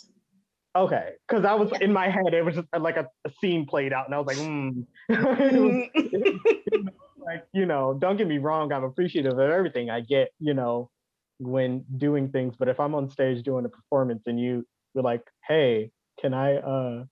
Okay, 0.80 1.10
because 1.28 1.44
I 1.44 1.56
was 1.56 1.70
in 1.82 1.92
my 1.92 2.08
head, 2.10 2.34
it 2.34 2.46
was 2.46 2.56
just 2.56 2.68
uh, 2.72 2.80
like 2.80 2.96
a, 2.96 3.06
a 3.26 3.32
scene 3.42 3.66
played 3.66 3.92
out, 3.92 4.06
and 4.06 4.16
I 4.16 4.20
was 4.20 4.28
like, 4.28 4.38
hmm. 4.38 4.84
like 7.18 7.44
you 7.54 7.66
know, 7.66 7.98
don't 8.00 8.16
get 8.16 8.30
me 8.30 8.38
wrong, 8.38 8.72
I'm 8.72 8.86
appreciative 8.86 9.34
of 9.34 9.40
everything 9.40 9.90
I 9.90 10.00
get, 10.00 10.30
you 10.40 10.54
know, 10.54 10.90
when 11.38 11.84
doing 11.98 12.30
things. 12.32 12.56
But 12.58 12.70
if 12.70 12.80
I'm 12.80 12.96
on 12.96 13.10
stage 13.10 13.44
doing 13.44 13.66
a 13.66 13.70
performance 13.70 14.24
and 14.26 14.40
you 14.40 14.66
were 14.94 15.02
like, 15.02 15.24
hey, 15.46 15.92
can 16.22 16.34
I 16.34 16.56
uh 16.56 17.04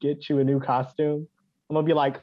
get 0.00 0.30
you 0.30 0.38
a 0.38 0.44
new 0.44 0.58
costume? 0.58 1.28
I'm 1.68 1.74
gonna 1.74 1.86
be 1.86 1.92
like, 1.92 2.22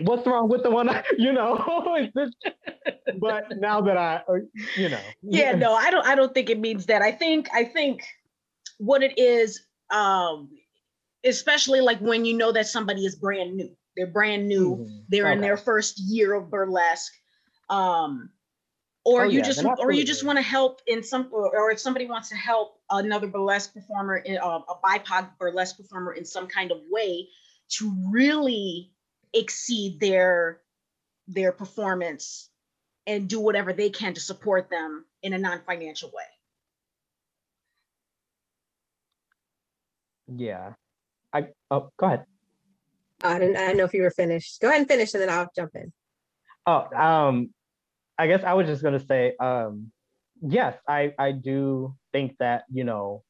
what's 0.00 0.26
wrong 0.26 0.48
with 0.48 0.62
the 0.62 0.70
one 0.70 0.88
I, 0.88 1.02
you 1.18 1.32
know 1.32 1.56
but 3.18 3.44
now 3.58 3.80
that 3.82 3.96
i 3.96 4.22
uh, 4.28 4.34
you 4.76 4.88
know. 4.88 5.00
Yeah 5.22 5.52
no 5.52 5.74
i 5.74 5.90
don't 5.90 6.06
i 6.06 6.14
don't 6.14 6.32
think 6.32 6.50
it 6.50 6.58
means 6.58 6.86
that. 6.86 7.02
I 7.02 7.12
think 7.12 7.48
i 7.52 7.64
think 7.64 8.04
what 8.78 9.02
it 9.02 9.18
is 9.18 9.60
um 9.90 10.50
especially 11.24 11.80
like 11.80 11.98
when 12.00 12.24
you 12.24 12.34
know 12.34 12.52
that 12.52 12.66
somebody 12.66 13.04
is 13.06 13.14
brand 13.14 13.56
new. 13.56 13.70
They're 13.96 14.06
brand 14.06 14.48
new. 14.48 14.76
Mm-hmm. 14.76 14.98
they're 15.08 15.26
okay. 15.26 15.34
in 15.34 15.40
their 15.40 15.56
first 15.56 15.98
year 15.98 16.34
of 16.34 16.50
burlesque 16.50 17.12
um 17.68 18.30
or 19.04 19.22
oh, 19.22 19.28
you 19.28 19.38
yeah, 19.38 19.44
just 19.44 19.64
or 19.64 19.90
you 19.90 20.04
just 20.04 20.24
want 20.24 20.36
to 20.36 20.42
help 20.42 20.80
in 20.86 21.02
some 21.02 21.28
or 21.32 21.70
if 21.70 21.80
somebody 21.80 22.06
wants 22.06 22.28
to 22.28 22.36
help 22.36 22.78
another 22.90 23.26
burlesque 23.26 23.74
performer 23.74 24.18
in 24.18 24.38
uh, 24.38 24.60
a 24.68 24.74
bipoc 24.84 25.30
burlesque 25.38 25.76
performer 25.76 26.12
in 26.12 26.24
some 26.24 26.46
kind 26.46 26.70
of 26.70 26.78
way 26.88 27.28
to 27.68 27.92
really 28.10 28.92
exceed 29.32 30.00
their 30.00 30.60
their 31.28 31.52
performance 31.52 32.50
and 33.06 33.28
do 33.28 33.40
whatever 33.40 33.72
they 33.72 33.90
can 33.90 34.14
to 34.14 34.20
support 34.20 34.70
them 34.70 35.04
in 35.22 35.32
a 35.32 35.38
non-financial 35.38 36.10
way. 36.10 36.24
Yeah. 40.36 40.74
I 41.32 41.48
oh 41.70 41.90
go 41.96 42.06
ahead. 42.06 42.24
I 43.24 43.38
didn't 43.38 43.56
i 43.56 43.66
didn't 43.66 43.78
know 43.78 43.84
if 43.84 43.94
you 43.94 44.02
were 44.02 44.10
finished. 44.10 44.60
Go 44.60 44.68
ahead 44.68 44.80
and 44.80 44.88
finish 44.88 45.14
and 45.14 45.22
then 45.22 45.30
i'll 45.30 45.50
jump 45.54 45.72
in. 45.74 45.92
Oh 46.66 46.86
um 46.94 47.50
i 48.18 48.26
guess 48.26 48.44
i 48.44 48.52
was 48.54 48.66
just 48.66 48.82
going 48.82 48.98
to 48.98 49.04
say 49.04 49.34
um 49.40 49.90
yes 50.46 50.76
i 50.86 51.12
i 51.18 51.32
do 51.32 51.94
think 52.12 52.36
that 52.38 52.64
you 52.70 52.84
know 52.84 53.22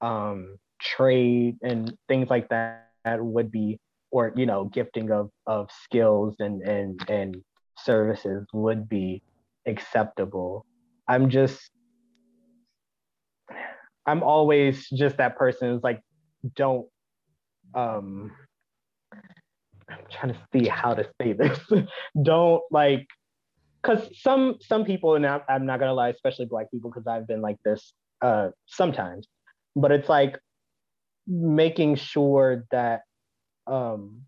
um 0.00 0.58
trade 0.80 1.56
and 1.62 1.96
things 2.06 2.30
like 2.30 2.48
that 2.50 2.84
would 3.04 3.50
be 3.50 3.80
or 4.10 4.32
you 4.36 4.46
know 4.46 4.64
gifting 4.64 5.10
of 5.10 5.30
of 5.46 5.68
skills 5.84 6.36
and 6.38 6.62
and 6.62 7.08
and 7.10 7.36
services 7.76 8.46
would 8.52 8.88
be 8.88 9.22
acceptable. 9.66 10.64
I'm 11.06 11.30
just 11.30 11.70
i'm 14.08 14.22
always 14.22 14.88
just 14.88 15.18
that 15.18 15.36
person 15.36 15.70
who's 15.70 15.82
like 15.82 16.00
don't 16.56 16.86
um 17.74 18.32
i'm 19.90 19.98
trying 20.10 20.32
to 20.32 20.38
see 20.52 20.66
how 20.66 20.94
to 20.94 21.06
say 21.20 21.34
this. 21.34 21.58
Don't 22.22 22.62
like 22.70 23.06
because 23.82 24.08
some 24.20 24.56
some 24.60 24.84
people 24.84 25.14
and 25.14 25.26
i'm 25.26 25.66
not 25.66 25.78
gonna 25.78 25.94
lie 25.94 26.08
especially 26.08 26.46
black 26.46 26.70
people 26.70 26.90
because 26.90 27.06
i've 27.06 27.26
been 27.26 27.40
like 27.40 27.56
this 27.64 27.92
uh 28.22 28.48
sometimes 28.66 29.28
but 29.76 29.92
it's 29.92 30.08
like 30.08 30.38
making 31.26 31.94
sure 31.94 32.64
that 32.70 33.02
um, 33.68 34.22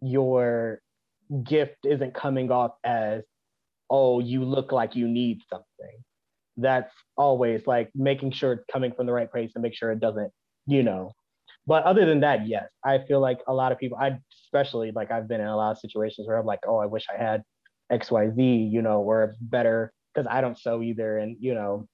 your 0.00 0.80
gift 1.42 1.78
isn't 1.84 2.14
coming 2.14 2.50
off 2.50 2.72
as, 2.84 3.22
oh, 3.90 4.20
you 4.20 4.44
look 4.44 4.72
like 4.72 4.96
you 4.96 5.08
need 5.08 5.40
something. 5.48 6.04
That's 6.56 6.92
always 7.16 7.66
like 7.66 7.90
making 7.94 8.32
sure 8.32 8.54
it's 8.54 8.64
coming 8.72 8.92
from 8.92 9.06
the 9.06 9.12
right 9.12 9.30
place 9.30 9.52
and 9.54 9.62
make 9.62 9.74
sure 9.74 9.90
it 9.92 10.00
doesn't, 10.00 10.32
you 10.66 10.82
know. 10.82 11.12
But 11.66 11.82
other 11.82 12.06
than 12.06 12.20
that, 12.20 12.46
yes, 12.46 12.68
I 12.84 12.98
feel 13.06 13.20
like 13.20 13.40
a 13.48 13.52
lot 13.52 13.72
of 13.72 13.78
people, 13.78 13.98
I 13.98 14.18
especially 14.44 14.92
like 14.92 15.10
I've 15.10 15.28
been 15.28 15.40
in 15.40 15.48
a 15.48 15.56
lot 15.56 15.72
of 15.72 15.78
situations 15.78 16.26
where 16.26 16.36
I'm 16.36 16.46
like, 16.46 16.60
oh, 16.66 16.78
I 16.78 16.86
wish 16.86 17.04
I 17.12 17.20
had 17.22 17.42
XYZ, 17.92 18.70
you 18.70 18.82
know, 18.82 19.02
or 19.02 19.34
better 19.40 19.92
because 20.14 20.28
I 20.30 20.40
don't 20.40 20.58
sew 20.58 20.82
either. 20.82 21.18
And, 21.18 21.36
you 21.40 21.54
know, 21.54 21.88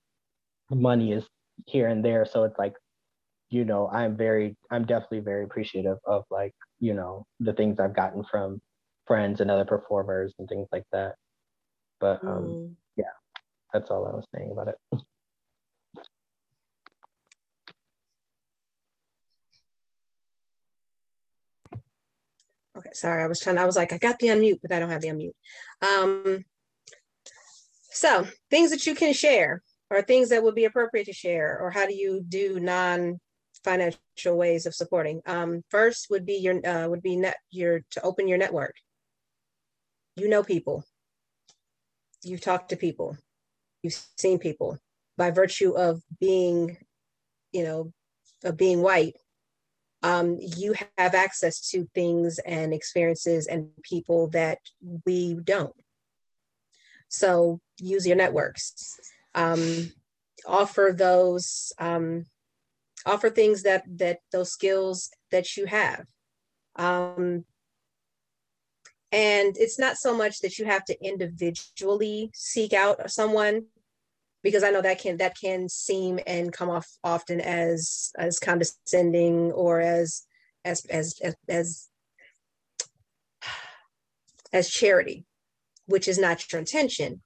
money 0.70 1.12
is 1.12 1.24
here 1.66 1.88
and 1.88 2.04
there. 2.04 2.26
So 2.26 2.44
it's 2.44 2.58
like 2.58 2.74
you 3.52 3.66
know, 3.66 3.86
I'm 3.88 4.16
very, 4.16 4.56
I'm 4.70 4.86
definitely 4.86 5.20
very 5.20 5.44
appreciative 5.44 5.98
of 6.06 6.24
like, 6.30 6.54
you 6.80 6.94
know, 6.94 7.26
the 7.38 7.52
things 7.52 7.78
I've 7.78 7.94
gotten 7.94 8.24
from 8.24 8.62
friends 9.06 9.42
and 9.42 9.50
other 9.50 9.66
performers 9.66 10.32
and 10.38 10.48
things 10.48 10.68
like 10.72 10.84
that. 10.90 11.16
But 12.00 12.24
um, 12.24 12.44
mm. 12.44 12.74
yeah, 12.96 13.12
that's 13.70 13.90
all 13.90 14.06
I 14.06 14.16
was 14.16 14.24
saying 14.34 14.50
about 14.50 14.68
it. 14.68 14.76
Okay, 22.74 22.88
sorry, 22.94 23.22
I 23.22 23.26
was 23.26 23.38
trying, 23.38 23.58
I 23.58 23.66
was 23.66 23.76
like, 23.76 23.92
I 23.92 23.98
got 23.98 24.18
the 24.18 24.28
unmute, 24.28 24.60
but 24.62 24.72
I 24.72 24.78
don't 24.78 24.88
have 24.88 25.02
the 25.02 25.08
unmute. 25.08 25.34
Um, 25.86 26.42
so 27.90 28.26
things 28.50 28.70
that 28.70 28.86
you 28.86 28.94
can 28.94 29.12
share 29.12 29.62
or 29.90 30.00
things 30.00 30.30
that 30.30 30.42
would 30.42 30.54
be 30.54 30.64
appropriate 30.64 31.04
to 31.04 31.12
share, 31.12 31.58
or 31.60 31.70
how 31.70 31.86
do 31.86 31.94
you 31.94 32.24
do 32.26 32.58
non-financial 33.64 34.36
ways 34.36 34.66
of 34.66 34.74
supporting? 34.74 35.22
Um, 35.26 35.62
first 35.70 36.08
would 36.10 36.26
be 36.26 36.34
your, 36.34 36.66
uh, 36.66 36.88
would 36.88 37.02
be 37.02 37.16
net, 37.16 37.36
your, 37.50 37.82
to 37.90 38.02
open 38.02 38.28
your 38.28 38.38
network. 38.38 38.74
You 40.16 40.28
know 40.28 40.42
people, 40.42 40.84
you've 42.22 42.40
talked 42.40 42.70
to 42.70 42.76
people, 42.76 43.16
you've 43.82 43.98
seen 44.16 44.38
people 44.38 44.78
by 45.16 45.30
virtue 45.30 45.72
of 45.72 46.02
being, 46.20 46.76
you 47.52 47.64
know, 47.64 47.92
of 48.44 48.56
being 48.56 48.82
white, 48.82 49.14
um, 50.02 50.36
you 50.40 50.74
have 50.98 51.14
access 51.14 51.70
to 51.70 51.88
things 51.94 52.40
and 52.40 52.74
experiences 52.74 53.46
and 53.46 53.68
people 53.82 54.28
that 54.30 54.58
we 55.06 55.34
don't. 55.34 55.74
So 57.08 57.60
use 57.78 58.06
your 58.06 58.16
networks. 58.16 58.98
Um, 59.34 59.92
offer 60.46 60.92
those, 60.96 61.72
um, 61.78 62.26
offer 63.06 63.30
things 63.30 63.62
that 63.62 63.84
that 63.98 64.20
those 64.30 64.52
skills 64.52 65.10
that 65.30 65.56
you 65.56 65.66
have. 65.66 66.04
Um, 66.76 67.44
and 69.10 69.56
it's 69.58 69.78
not 69.78 69.98
so 69.98 70.16
much 70.16 70.40
that 70.40 70.58
you 70.58 70.64
have 70.64 70.84
to 70.86 71.04
individually 71.04 72.30
seek 72.34 72.72
out 72.72 73.10
someone 73.10 73.66
because 74.42 74.64
I 74.64 74.70
know 74.70 74.82
that 74.82 75.00
can 75.00 75.18
that 75.18 75.38
can 75.38 75.68
seem 75.68 76.18
and 76.26 76.52
come 76.52 76.70
off 76.70 76.88
often 77.04 77.40
as 77.40 78.10
as 78.18 78.38
condescending 78.38 79.52
or 79.52 79.80
as 79.80 80.22
as 80.64 80.84
as 80.86 81.14
as 81.22 81.36
as, 81.48 81.88
as 84.52 84.68
charity, 84.70 85.24
which 85.86 86.08
is 86.08 86.18
not 86.18 86.50
your 86.50 86.58
intention, 86.60 87.22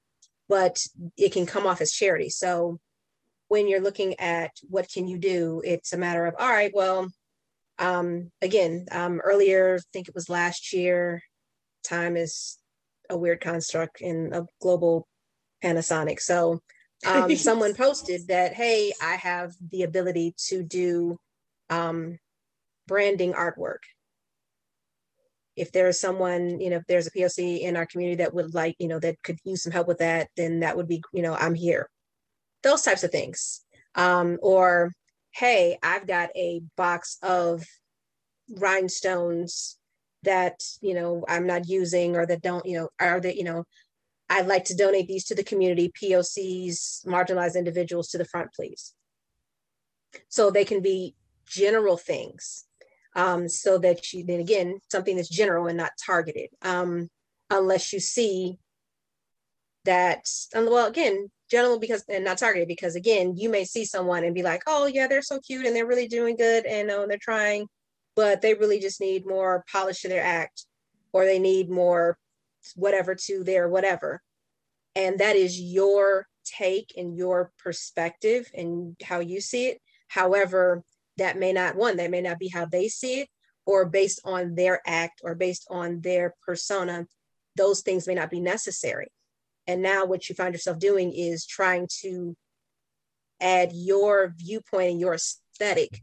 but 0.49 0.85
it 1.17 1.33
can 1.33 1.47
come 1.47 1.67
off 1.67 1.81
as 1.81 1.93
charity. 1.93 2.31
So 2.31 2.81
when 3.49 3.69
you're 3.69 3.81
looking 3.81 4.19
at 4.19 4.51
what 4.69 4.91
can 4.93 5.07
you 5.07 5.19
do, 5.19 5.63
it's 5.65 5.93
a 5.93 5.99
matter 5.99 6.27
of 6.27 6.35
all 6.39 6.49
right, 6.49 6.73
well, 6.75 7.09
um, 7.79 8.31
again, 8.43 8.87
um, 8.91 9.21
earlier, 9.21 9.77
I 9.77 9.83
think 9.93 10.09
it 10.09 10.15
was 10.15 10.29
last 10.29 10.73
year, 10.73 11.23
time 11.85 12.17
is 12.17 12.59
a 13.11 13.17
weird 13.17 13.41
construct 13.41 14.01
in 14.01 14.33
a 14.33 14.45
global 14.61 15.07
Panasonic. 15.63 16.21
So 16.21 16.61
um, 17.07 17.35
someone 17.37 17.75
posted 17.75 18.29
that, 18.29 18.55
hey, 18.55 18.93
I 19.03 19.17
have 19.17 19.53
the 19.71 19.83
ability 19.83 20.35
to 20.49 20.63
do 20.63 21.19
um, 21.71 22.19
branding 22.87 23.33
artwork. 23.33 23.81
If 25.57 25.73
there's 25.73 25.99
someone, 25.99 26.61
you 26.61 26.69
know, 26.71 26.77
if 26.77 26.87
there's 26.87 27.07
a 27.07 27.11
POC 27.11 27.61
in 27.61 27.77
our 27.77 27.87
community 27.87 28.17
that 28.17 28.35
would 28.35 28.55
like, 28.55 28.77
you 28.79 28.89
know, 28.89 28.99
that 28.99 29.23
could 29.23 29.39
use 29.45 29.63
some 29.63 29.73
help 29.73 29.89
with 29.89 29.99
that, 29.99 30.29
then 30.37 30.61
that 30.61 30.77
would 30.77 30.87
be, 30.87 31.03
you 31.13 31.23
know, 31.23 31.35
I'm 31.35 31.55
here. 31.55 31.89
Those 32.67 32.83
types 32.83 33.05
of 33.05 33.13
things. 33.13 33.61
Um, 33.95 34.39
or, 34.43 34.93
hey, 35.31 35.79
I've 35.85 36.09
got 36.09 36.31
a 36.35 36.63
box 36.77 37.17
of 37.23 37.65
rhinestones 38.59 39.79
that, 40.25 40.65
you 40.81 40.93
know, 40.93 41.25
I'm 41.29 41.47
not 41.47 41.69
using 41.69 42.17
or 42.17 42.27
that 42.27 42.43
don't, 42.43 42.67
you 42.67 42.77
know, 42.77 42.89
are 42.99 43.21
that, 43.21 43.37
you 43.37 43.45
know, 43.45 43.63
I'd 44.29 44.49
like 44.49 44.65
to 44.65 44.75
donate 44.75 45.07
these 45.07 45.27
to 45.27 45.37
the 45.37 45.45
community, 45.45 45.93
POCs, 46.03 47.07
marginalized 47.07 47.55
individuals 47.55 48.09
to 48.09 48.19
the 48.19 48.25
front, 48.25 48.53
please. 48.53 48.95
So 50.29 50.51
they 50.51 50.65
can 50.65 50.83
be 50.83 51.15
general 51.47 51.97
things 51.97 52.65
um, 53.15 53.49
so 53.49 53.79
that 53.79 54.13
you, 54.13 54.25
then 54.25 54.41
again, 54.41 54.81
something 54.91 55.15
that's 55.15 55.29
general 55.29 55.69
and 55.69 55.77
not 55.77 55.93
targeted, 56.05 56.49
um, 56.63 57.09
unless 57.49 57.93
you 57.93 58.01
see 58.01 58.59
that, 59.85 60.29
well, 60.53 60.87
again, 60.87 61.31
general 61.51 61.79
because, 61.79 62.05
and 62.09 62.25
not 62.25 62.39
targeted, 62.39 62.69
because 62.69 62.97
again, 62.97 63.35
you 63.37 63.49
may 63.49 63.65
see 63.65 63.85
someone 63.85 64.25
and 64.25 64.35
be 64.35 64.43
like, 64.43 64.63
oh 64.67 64.87
yeah, 64.87 65.07
they're 65.07 65.23
so 65.23 65.39
cute 65.41 65.67
and 65.67 65.75
they're 65.75 65.87
really 65.87 66.09
doing 66.09 66.37
good 66.37 66.67
and 66.67 66.91
uh, 66.91 67.07
they're 67.07 67.19
trying, 67.21 67.67
but 68.15 68.41
they 68.43 68.55
really 68.55 68.81
just 68.81 69.01
need 69.01 69.27
more 69.27 69.65
polish 69.71 70.03
to 70.03 70.09
their 70.09 70.25
act 70.25 70.67
or 71.13 71.25
they 71.25 71.39
need 71.39 71.71
more 71.71 72.19
whatever 72.75 73.15
to 73.15 73.45
their 73.45 73.69
whatever. 73.69 74.21
And 74.95 75.19
that 75.19 75.37
is 75.37 75.61
your 75.61 76.27
take 76.45 76.93
and 76.97 77.17
your 77.17 77.53
perspective 77.59 78.51
and 78.55 78.97
how 79.03 79.21
you 79.21 79.41
see 79.41 79.69
it. 79.69 79.81
However, 80.09 80.83
that 81.19 81.39
may 81.39 81.53
not 81.53 81.77
one, 81.77 81.97
that 81.97 82.11
may 82.11 82.21
not 82.21 82.39
be 82.39 82.49
how 82.49 82.67
they 82.67 82.89
see 82.89 83.21
it, 83.21 83.29
or 83.67 83.87
based 83.87 84.21
on 84.25 84.55
their 84.55 84.81
act 84.87 85.21
or 85.25 85.35
based 85.35 85.67
on 85.71 86.01
their 86.01 86.35
persona, 86.45 87.07
those 87.57 87.81
things 87.81 88.07
may 88.07 88.15
not 88.15 88.31
be 88.31 88.41
necessary. 88.41 89.09
And 89.67 89.83
now 89.83 90.05
what 90.05 90.29
you 90.29 90.35
find 90.35 90.55
yourself 90.55 90.79
doing 90.79 91.13
is 91.13 91.45
trying 91.45 91.89
to 92.03 92.37
add 93.41 93.73
your 93.73 94.35
viewpoint 94.37 94.93
and 94.93 95.01
your 95.01 95.15
aesthetic 95.15 96.03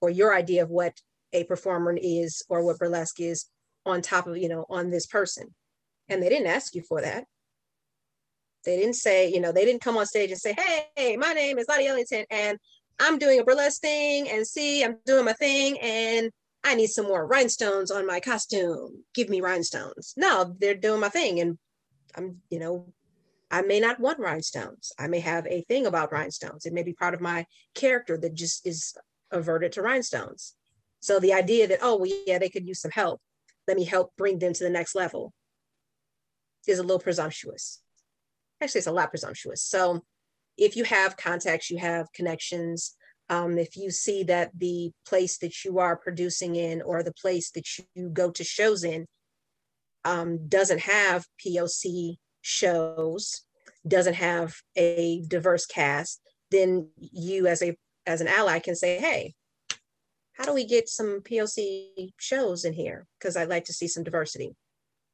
or 0.00 0.10
your 0.10 0.34
idea 0.34 0.62
of 0.62 0.70
what 0.70 0.94
a 1.32 1.44
performer 1.44 1.96
is 2.00 2.42
or 2.48 2.64
what 2.64 2.78
burlesque 2.78 3.20
is 3.20 3.46
on 3.84 4.02
top 4.02 4.26
of, 4.26 4.36
you 4.36 4.48
know, 4.48 4.64
on 4.68 4.90
this 4.90 5.06
person 5.06 5.54
and 6.08 6.22
they 6.22 6.28
didn't 6.28 6.46
ask 6.46 6.74
you 6.74 6.82
for 6.82 7.00
that. 7.00 7.24
They 8.64 8.76
didn't 8.76 8.96
say, 8.96 9.30
you 9.30 9.40
know, 9.40 9.52
they 9.52 9.64
didn't 9.64 9.82
come 9.82 9.96
on 9.96 10.06
stage 10.06 10.30
and 10.30 10.40
say, 10.40 10.54
hey, 10.96 11.16
my 11.16 11.32
name 11.32 11.58
is 11.58 11.66
Lottie 11.68 11.86
Ellington 11.86 12.24
and 12.30 12.58
I'm 13.00 13.18
doing 13.18 13.38
a 13.40 13.44
burlesque 13.44 13.80
thing 13.80 14.28
and 14.28 14.46
see, 14.46 14.84
I'm 14.84 14.98
doing 15.06 15.24
my 15.24 15.32
thing 15.32 15.78
and 15.80 16.30
I 16.64 16.74
need 16.74 16.88
some 16.88 17.06
more 17.06 17.26
rhinestones 17.26 17.90
on 17.90 18.06
my 18.06 18.20
costume. 18.20 19.04
Give 19.14 19.28
me 19.28 19.40
rhinestones. 19.40 20.14
No, 20.16 20.54
they're 20.58 20.74
doing 20.74 21.00
my 21.00 21.08
thing. 21.08 21.40
And 21.40 21.58
I'm, 22.16 22.42
you 22.50 22.58
know, 22.58 22.92
I 23.50 23.62
may 23.62 23.80
not 23.80 23.98
want 23.98 24.18
rhinestones. 24.18 24.92
I 24.98 25.08
may 25.08 25.20
have 25.20 25.46
a 25.46 25.62
thing 25.62 25.86
about 25.86 26.12
rhinestones. 26.12 26.66
It 26.66 26.72
may 26.72 26.82
be 26.82 26.92
part 26.92 27.14
of 27.14 27.20
my 27.20 27.46
character 27.74 28.18
that 28.18 28.34
just 28.34 28.66
is 28.66 28.94
averted 29.30 29.72
to 29.72 29.82
rhinestones. 29.82 30.54
So 31.00 31.18
the 31.18 31.32
idea 31.32 31.66
that, 31.68 31.78
oh, 31.80 31.96
well, 31.96 32.10
yeah, 32.26 32.38
they 32.38 32.50
could 32.50 32.66
use 32.66 32.80
some 32.80 32.90
help. 32.90 33.20
Let 33.66 33.76
me 33.76 33.84
help 33.84 34.12
bring 34.16 34.38
them 34.38 34.52
to 34.52 34.64
the 34.64 34.70
next 34.70 34.94
level 34.94 35.32
is 36.66 36.78
a 36.78 36.82
little 36.82 36.98
presumptuous. 36.98 37.80
Actually, 38.60 38.80
it's 38.80 38.86
a 38.86 38.92
lot 38.92 39.10
presumptuous. 39.10 39.62
So 39.62 40.02
if 40.58 40.76
you 40.76 40.84
have 40.84 41.16
contacts, 41.16 41.70
you 41.70 41.78
have 41.78 42.12
connections, 42.12 42.96
um, 43.30 43.58
if 43.58 43.76
you 43.76 43.90
see 43.90 44.22
that 44.24 44.50
the 44.56 44.90
place 45.06 45.38
that 45.38 45.64
you 45.64 45.78
are 45.78 45.96
producing 45.96 46.56
in 46.56 46.80
or 46.82 47.02
the 47.02 47.12
place 47.12 47.50
that 47.52 47.64
you 47.94 48.08
go 48.08 48.30
to 48.30 48.42
shows 48.42 48.84
in 48.84 49.06
um, 50.04 50.48
doesn't 50.48 50.80
have 50.80 51.26
POC 51.44 52.16
shows, 52.48 53.42
doesn't 53.86 54.14
have 54.14 54.54
a 54.74 55.22
diverse 55.28 55.66
cast, 55.66 56.20
then 56.50 56.88
you 56.98 57.46
as 57.46 57.62
a 57.62 57.76
as 58.06 58.22
an 58.22 58.28
ally 58.28 58.58
can 58.58 58.74
say, 58.74 58.98
hey, 58.98 59.34
how 60.32 60.44
do 60.44 60.54
we 60.54 60.64
get 60.64 60.88
some 60.88 61.20
POC 61.20 62.10
shows 62.16 62.64
in 62.64 62.72
here? 62.72 63.06
Because 63.18 63.36
I'd 63.36 63.50
like 63.50 63.66
to 63.66 63.74
see 63.74 63.86
some 63.86 64.02
diversity. 64.02 64.56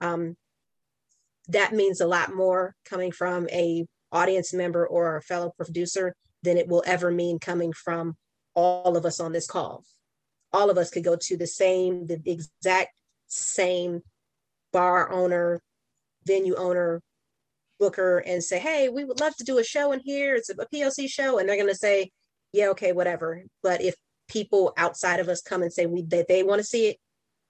Um, 0.01 0.37
that 1.49 1.73
means 1.73 2.01
a 2.01 2.07
lot 2.07 2.33
more 2.33 2.77
coming 2.85 3.11
from 3.11 3.49
a 3.51 3.85
audience 4.13 4.55
member 4.55 4.87
or 4.87 5.17
a 5.17 5.23
fellow 5.23 5.53
producer 5.57 6.15
than 6.43 6.57
it 6.57 6.69
will 6.69 6.85
ever 6.87 7.11
mean 7.11 7.41
coming 7.41 7.73
from 7.73 8.15
all 8.55 8.97
of 8.97 9.05
us 9.05 9.19
on 9.19 9.33
this 9.33 9.49
call. 9.49 9.83
All 10.53 10.71
of 10.71 10.79
us 10.79 10.91
could 10.91 11.03
go 11.03 11.17
to 11.17 11.37
the 11.37 11.49
same, 11.49 12.07
the 12.07 12.21
exact 12.25 12.93
same 13.27 14.03
bar 14.73 15.11
owner, 15.11 15.61
venue 16.25 16.55
owner, 16.55 17.03
booker, 17.85 18.19
and 18.19 18.43
say, 18.43 18.59
hey, 18.59 18.89
we 18.89 19.05
would 19.05 19.21
love 19.21 19.37
to 19.37 19.45
do 19.45 19.59
a 19.59 19.65
show 19.65 19.93
in 19.93 20.01
here. 20.01 20.35
It's 20.35 20.49
a 20.49 20.55
POC 20.55 21.07
show. 21.11 21.39
And 21.39 21.47
they're 21.47 21.57
going 21.57 21.69
to 21.69 21.75
say, 21.75 22.11
yeah, 22.53 22.69
okay, 22.69 22.93
whatever. 22.93 23.43
But 23.63 23.83
if 23.83 23.95
people 24.27 24.73
outside 24.79 25.21
of 25.21 25.29
us 25.29 25.43
come 25.43 25.63
and 25.63 25.73
say 25.73 25.85
we 25.85 26.03
that 26.03 26.29
they 26.29 26.43
want 26.43 26.61
to 26.61 26.67
see 26.67 26.87
it, 26.87 26.97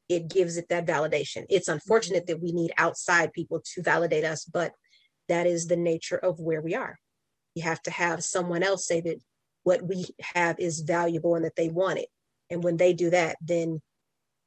it 0.09 0.29
gives 0.29 0.57
it 0.57 0.68
that 0.70 0.87
validation. 0.87 1.44
It's 1.49 1.68
unfortunate 1.68 2.27
mm-hmm. 2.27 2.33
that 2.33 2.42
we 2.42 2.51
need 2.51 2.73
outside 2.77 3.33
people 3.33 3.62
to 3.75 3.83
validate 3.83 4.25
us, 4.25 4.44
but 4.44 4.73
that 5.29 5.47
is 5.47 5.66
the 5.66 5.77
nature 5.77 6.18
of 6.18 6.40
where 6.40 6.61
we 6.61 6.75
are. 6.75 6.99
You 7.55 7.62
have 7.62 7.81
to 7.83 7.92
have 7.92 8.25
someone 8.25 8.64
else 8.64 8.87
say 8.87 9.01
that 9.03 9.18
what 9.62 9.87
we 9.87 10.07
have 10.35 10.59
is 10.59 10.81
valuable 10.81 11.37
and 11.37 11.44
that 11.44 11.57
they 11.57 11.68
want 11.68 12.01
it. 12.01 12.09
And 12.51 12.64
when 12.64 12.77
they 12.77 12.92
do 12.92 13.11
that, 13.11 13.37
then 13.40 13.81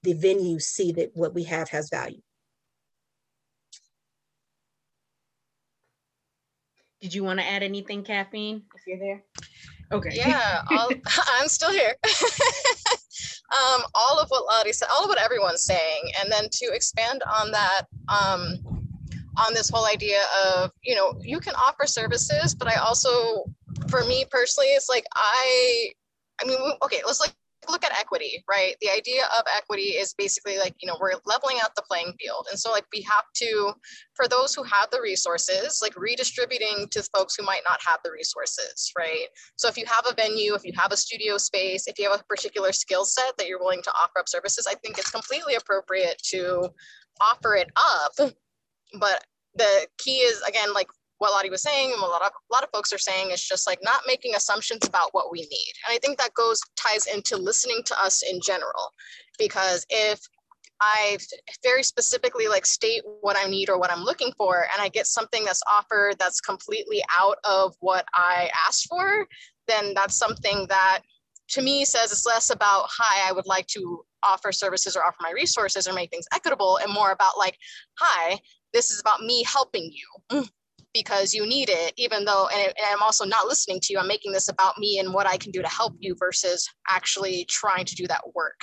the 0.04 0.14
venues 0.14 0.64
see 0.64 0.92
that 0.94 1.12
what 1.14 1.34
we 1.34 1.44
have 1.46 1.70
has 1.70 1.90
value. 1.90 2.22
Did 7.02 7.14
you 7.14 7.24
want 7.24 7.40
to 7.40 7.46
add 7.46 7.64
anything, 7.64 8.04
Caffeine, 8.04 8.64
if 8.76 8.88
you're 8.88 9.00
there? 9.00 9.24
Okay. 9.92 10.10
Yeah, 10.14 10.62
I'm 10.70 11.48
still 11.48 11.72
here. 11.72 11.94
um, 12.04 13.82
all 13.94 14.20
of 14.20 14.30
what 14.30 14.46
Lottie 14.46 14.74
said, 14.74 14.88
all 14.92 15.04
of 15.04 15.10
what 15.10 15.20
everyone's 15.20 15.64
saying, 15.64 16.12
and 16.22 16.32
then 16.32 16.48
to 16.52 16.66
expand 16.74 17.22
on 17.32 17.52
that, 17.52 17.84
um, 18.10 18.58
on 19.38 19.54
this 19.54 19.70
whole 19.70 19.86
idea 19.86 20.22
of, 20.46 20.72
you 20.82 20.96
know, 20.96 21.14
you 21.22 21.40
can 21.40 21.54
offer 21.56 21.86
services, 21.86 22.56
but 22.56 22.68
I 22.68 22.76
also, 22.76 23.46
for 23.90 24.04
me 24.06 24.26
personally, 24.30 24.70
it's 24.70 24.90
like 24.90 25.06
I, 25.14 25.92
I 26.42 26.48
mean, 26.48 26.58
okay, 26.84 27.02
let's 27.06 27.20
like 27.20 27.36
look 27.70 27.84
at 27.84 27.98
equity, 27.98 28.44
right? 28.50 28.76
The 28.82 28.90
idea 28.90 29.24
of 29.38 29.44
equity 29.56 29.96
is 29.96 30.14
basically 30.14 30.58
like, 30.58 30.76
you 30.80 30.88
know, 30.88 30.98
we're 31.00 31.14
leveling 31.26 31.58
out 31.62 31.76
the 31.76 31.84
playing 31.90 32.14
field. 32.20 32.48
And 32.50 32.60
so 32.60 32.72
like 32.72 32.86
we 32.94 33.02
have 33.02 33.26
to, 33.38 33.74
for 34.14 34.28
those 34.28 34.54
who 34.54 34.64
have 34.64 34.90
the 34.92 35.02
resources, 35.02 35.80
like 35.82 35.98
redistributing 35.98 36.88
to 36.92 37.04
folks 37.16 37.36
who 37.36 37.44
might 37.44 37.64
not 37.68 37.80
have 37.86 38.00
the 38.04 38.12
resources, 38.12 38.92
right? 38.98 39.28
So 39.56 39.68
if 39.68 39.78
you 39.78 39.86
have 39.88 40.06
a 40.10 40.14
venue, 40.14 40.54
if 40.54 40.64
you 40.64 40.72
have 40.78 40.92
a 40.92 40.98
studio 40.98 41.38
space, 41.38 41.88
if 41.88 41.98
you 41.98 42.10
have 42.10 42.22
a 42.22 42.24
particular 42.24 42.72
skill 42.72 43.06
set 43.06 43.36
that 43.38 43.48
you're 43.48 43.60
willing 43.60 43.82
to 43.84 43.92
offer 43.92 44.20
up 44.20 44.30
services, 44.30 44.68
I 44.70 44.76
think 44.76 44.98
it's 44.98 45.12
completely 45.12 45.56
appropriate 45.56 46.22
to 46.30 46.70
offer 47.20 47.56
it 47.56 47.70
up. 47.76 48.32
But 49.00 49.24
the 49.56 49.88
key 49.98 50.20
is 50.20 50.42
again, 50.48 50.74
like 50.74 50.88
what 51.20 51.32
Lottie 51.32 51.50
was 51.50 51.64
saying 51.64 51.92
and 51.92 52.02
what 52.02 52.10
a 52.10 52.12
lot 52.12 52.22
of 52.22 52.32
a 52.32 52.54
lot 52.54 52.64
of 52.64 52.70
folks 52.72 52.94
are 52.94 52.98
saying 52.98 53.32
is 53.32 53.44
just 53.44 53.68
like 53.68 53.80
not 53.82 54.02
making 54.06 54.36
assumptions 54.36 54.88
about 54.88 55.10
what 55.14 55.32
we 55.32 55.40
need. 55.40 55.74
And 55.86 55.96
I 55.96 55.98
think 55.98 56.18
that 56.18 56.34
goes 56.34 56.60
ties 56.76 57.08
into 57.08 57.38
listening 57.38 57.82
to 57.86 58.02
us 58.02 58.24
in 58.30 58.40
general. 58.42 58.92
Because 59.40 59.86
if 59.90 60.20
I 60.80 61.18
very 61.64 61.84
specifically 61.84 62.48
like 62.48 62.66
state 62.66 63.02
what 63.22 63.38
I 63.38 63.50
need 63.50 63.70
or 63.70 63.80
what 63.80 63.92
I'm 63.92 64.04
looking 64.04 64.32
for, 64.38 64.68
and 64.74 64.82
I 64.82 64.90
get 64.90 65.08
something 65.08 65.44
that's 65.44 65.64
offered 65.72 66.16
that's 66.20 66.40
completely 66.40 67.02
out 67.18 67.38
of 67.44 67.76
what 67.80 68.06
I 68.14 68.50
asked 68.68 68.88
for, 68.88 69.26
then 69.68 69.94
that's 69.96 70.16
something 70.16 70.68
that 70.70 71.02
to 71.50 71.62
me 71.62 71.86
says 71.86 72.12
it's 72.12 72.26
less 72.26 72.50
about, 72.50 72.88
hi, 72.90 73.28
I 73.28 73.32
would 73.32 73.48
like 73.48 73.68
to 73.68 74.04
offer 74.24 74.52
services 74.52 74.96
or 74.96 75.04
offer 75.04 75.18
my 75.22 75.32
resources 75.32 75.88
or 75.88 75.94
make 75.94 76.10
things 76.10 76.26
equitable, 76.34 76.78
and 76.78 76.94
more 76.94 77.12
about 77.12 77.38
like, 77.38 77.58
hi, 78.00 78.38
this 78.74 78.92
is 78.92 79.00
about 79.00 79.22
me 79.22 79.44
helping 79.44 79.92
you 79.92 80.46
because 80.94 81.34
you 81.34 81.46
need 81.46 81.70
it, 81.70 81.94
even 81.98 82.26
though, 82.26 82.48
and, 82.54 82.68
and, 82.68 82.88
I'm 82.90 83.02
also 83.02 83.26
not 83.26 83.48
listening 83.48 83.80
to 83.82 83.94
you. 83.94 84.00
I'm 84.00 84.08
making 84.08 84.32
this 84.32 84.50
about 84.50 84.78
me 84.78 85.00
and 85.00 85.14
what 85.14 85.28
I 85.28 85.38
can 85.38 85.52
do 85.52 85.62
to 85.62 85.68
help 85.68 85.94
you 86.00 86.16
versus 86.18 86.68
actually 86.88 87.46
trying 87.50 87.86
to 87.86 87.96
do 87.96 88.08
that 88.08 88.22
work. 88.34 88.60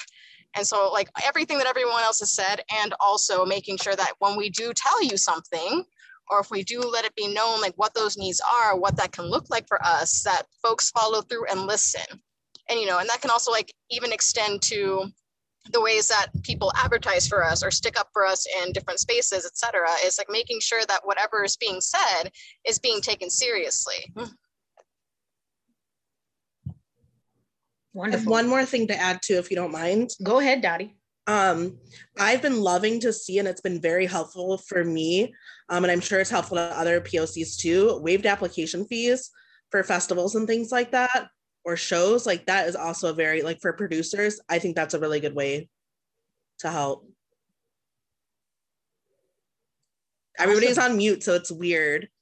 And 0.56 0.66
so, 0.66 0.90
like 0.92 1.08
everything 1.24 1.58
that 1.58 1.66
everyone 1.66 2.02
else 2.02 2.20
has 2.20 2.34
said, 2.34 2.62
and 2.82 2.94
also 3.00 3.44
making 3.44 3.78
sure 3.78 3.96
that 3.96 4.12
when 4.20 4.36
we 4.36 4.50
do 4.50 4.72
tell 4.74 5.02
you 5.02 5.16
something, 5.16 5.84
or 6.30 6.40
if 6.40 6.50
we 6.50 6.62
do 6.62 6.80
let 6.80 7.04
it 7.04 7.14
be 7.14 7.32
known, 7.32 7.60
like 7.60 7.74
what 7.76 7.94
those 7.94 8.16
needs 8.16 8.40
are, 8.40 8.78
what 8.78 8.96
that 8.96 9.12
can 9.12 9.26
look 9.26 9.50
like 9.50 9.66
for 9.68 9.84
us, 9.84 10.22
that 10.22 10.44
folks 10.62 10.90
follow 10.90 11.20
through 11.22 11.46
and 11.46 11.66
listen. 11.66 12.20
And, 12.68 12.80
you 12.80 12.86
know, 12.86 12.98
and 12.98 13.08
that 13.08 13.20
can 13.20 13.30
also 13.30 13.50
like 13.50 13.72
even 13.90 14.12
extend 14.12 14.62
to 14.62 15.06
the 15.72 15.80
ways 15.80 16.08
that 16.08 16.26
people 16.42 16.72
advertise 16.76 17.26
for 17.26 17.42
us 17.42 17.62
or 17.62 17.70
stick 17.70 17.98
up 17.98 18.08
for 18.12 18.26
us 18.26 18.46
in 18.62 18.72
different 18.72 19.00
spaces, 19.00 19.46
et 19.46 19.56
cetera, 19.56 19.88
is 20.04 20.18
like 20.18 20.28
making 20.30 20.60
sure 20.60 20.82
that 20.86 21.00
whatever 21.04 21.44
is 21.44 21.56
being 21.56 21.80
said 21.80 22.30
is 22.66 22.78
being 22.78 23.00
taken 23.00 23.30
seriously. 23.30 24.12
Wonderful. 27.94 28.30
one 28.30 28.48
more 28.48 28.64
thing 28.64 28.88
to 28.88 29.00
add 29.00 29.22
to, 29.22 29.34
if 29.34 29.50
you 29.50 29.56
don't 29.56 29.70
mind. 29.70 30.10
Go 30.22 30.40
ahead, 30.40 30.60
Dottie. 30.60 30.96
Um, 31.26 31.78
I've 32.18 32.42
been 32.42 32.60
loving 32.60 33.00
to 33.00 33.12
see, 33.12 33.38
and 33.38 33.48
it's 33.48 33.60
been 33.60 33.80
very 33.80 34.04
helpful 34.04 34.58
for 34.58 34.84
me, 34.84 35.32
um, 35.70 35.84
and 35.84 35.90
I'm 35.90 36.00
sure 36.00 36.20
it's 36.20 36.28
helpful 36.28 36.56
to 36.56 36.62
other 36.62 37.00
POCs 37.00 37.56
too, 37.56 37.98
waived 38.02 38.26
application 38.26 38.84
fees 38.84 39.30
for 39.70 39.82
festivals 39.82 40.34
and 40.34 40.46
things 40.46 40.70
like 40.70 40.90
that 40.90 41.28
or 41.64 41.76
shows 41.76 42.26
like 42.26 42.46
that 42.46 42.68
is 42.68 42.76
also 42.76 43.10
a 43.10 43.14
very 43.14 43.42
like 43.42 43.60
for 43.60 43.72
producers 43.72 44.40
i 44.48 44.58
think 44.58 44.76
that's 44.76 44.94
a 44.94 44.98
really 45.00 45.20
good 45.20 45.34
way 45.34 45.68
to 46.58 46.70
help. 46.70 47.08
Everybody's 50.38 50.78
on 50.78 50.96
mute 50.96 51.22
so 51.22 51.34
it's 51.34 51.52
weird. 51.52 52.08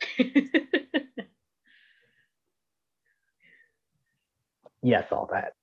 Yes 4.85 5.07
all 5.12 5.31
that. 5.31 5.55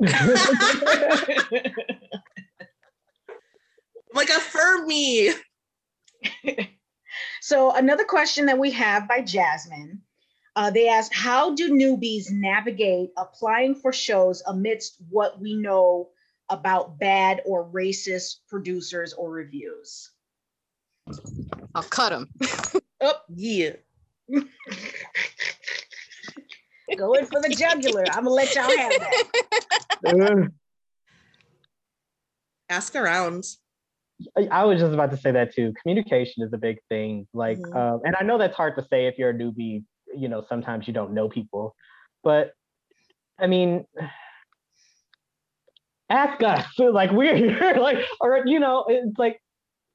Like 4.14 4.28
affirm 4.30 4.86
me. 4.86 5.32
So 7.40 7.74
another 7.74 8.04
question 8.04 8.46
that 8.46 8.58
we 8.58 8.70
have 8.72 9.08
by 9.08 9.22
jasmine 9.22 10.02
uh, 10.58 10.70
they 10.70 10.88
asked, 10.88 11.14
how 11.14 11.54
do 11.54 11.70
newbies 11.70 12.32
navigate 12.32 13.10
applying 13.16 13.76
for 13.76 13.92
shows 13.92 14.42
amidst 14.48 14.96
what 15.08 15.40
we 15.40 15.54
know 15.54 16.08
about 16.48 16.98
bad 16.98 17.40
or 17.46 17.64
racist 17.66 18.38
producers 18.48 19.12
or 19.12 19.30
reviews? 19.30 20.10
I'll 21.76 21.84
cut 21.84 22.10
them. 22.10 22.28
oh, 23.00 23.14
yeah. 23.32 23.74
Going 26.96 27.26
for 27.26 27.40
the 27.40 27.54
jugular. 27.56 28.04
I'm 28.10 28.24
gonna 28.24 28.30
let 28.30 28.52
y'all 28.56 28.64
have 28.64 28.92
that. 30.02 30.50
Ask 32.68 32.96
around. 32.96 33.44
I 34.50 34.64
was 34.64 34.80
just 34.80 34.92
about 34.92 35.12
to 35.12 35.16
say 35.16 35.30
that 35.30 35.54
too. 35.54 35.72
Communication 35.80 36.42
is 36.42 36.52
a 36.52 36.58
big 36.58 36.78
thing. 36.88 37.28
Like, 37.32 37.58
mm-hmm. 37.58 37.76
uh, 37.76 37.98
and 38.04 38.16
I 38.18 38.24
know 38.24 38.38
that's 38.38 38.56
hard 38.56 38.74
to 38.74 38.82
say 38.90 39.06
if 39.06 39.16
you're 39.18 39.30
a 39.30 39.34
newbie 39.34 39.84
you 40.18 40.28
know 40.28 40.44
sometimes 40.48 40.86
you 40.86 40.94
don't 40.94 41.12
know 41.12 41.28
people. 41.28 41.74
But 42.24 42.52
i 43.38 43.46
mean 43.46 43.84
ask 46.10 46.42
us. 46.42 46.66
Like 46.78 47.10
we're 47.12 47.36
here 47.36 47.76
like 47.80 47.98
or 48.20 48.42
you 48.46 48.60
know 48.60 48.84
it's 48.88 49.18
like 49.18 49.40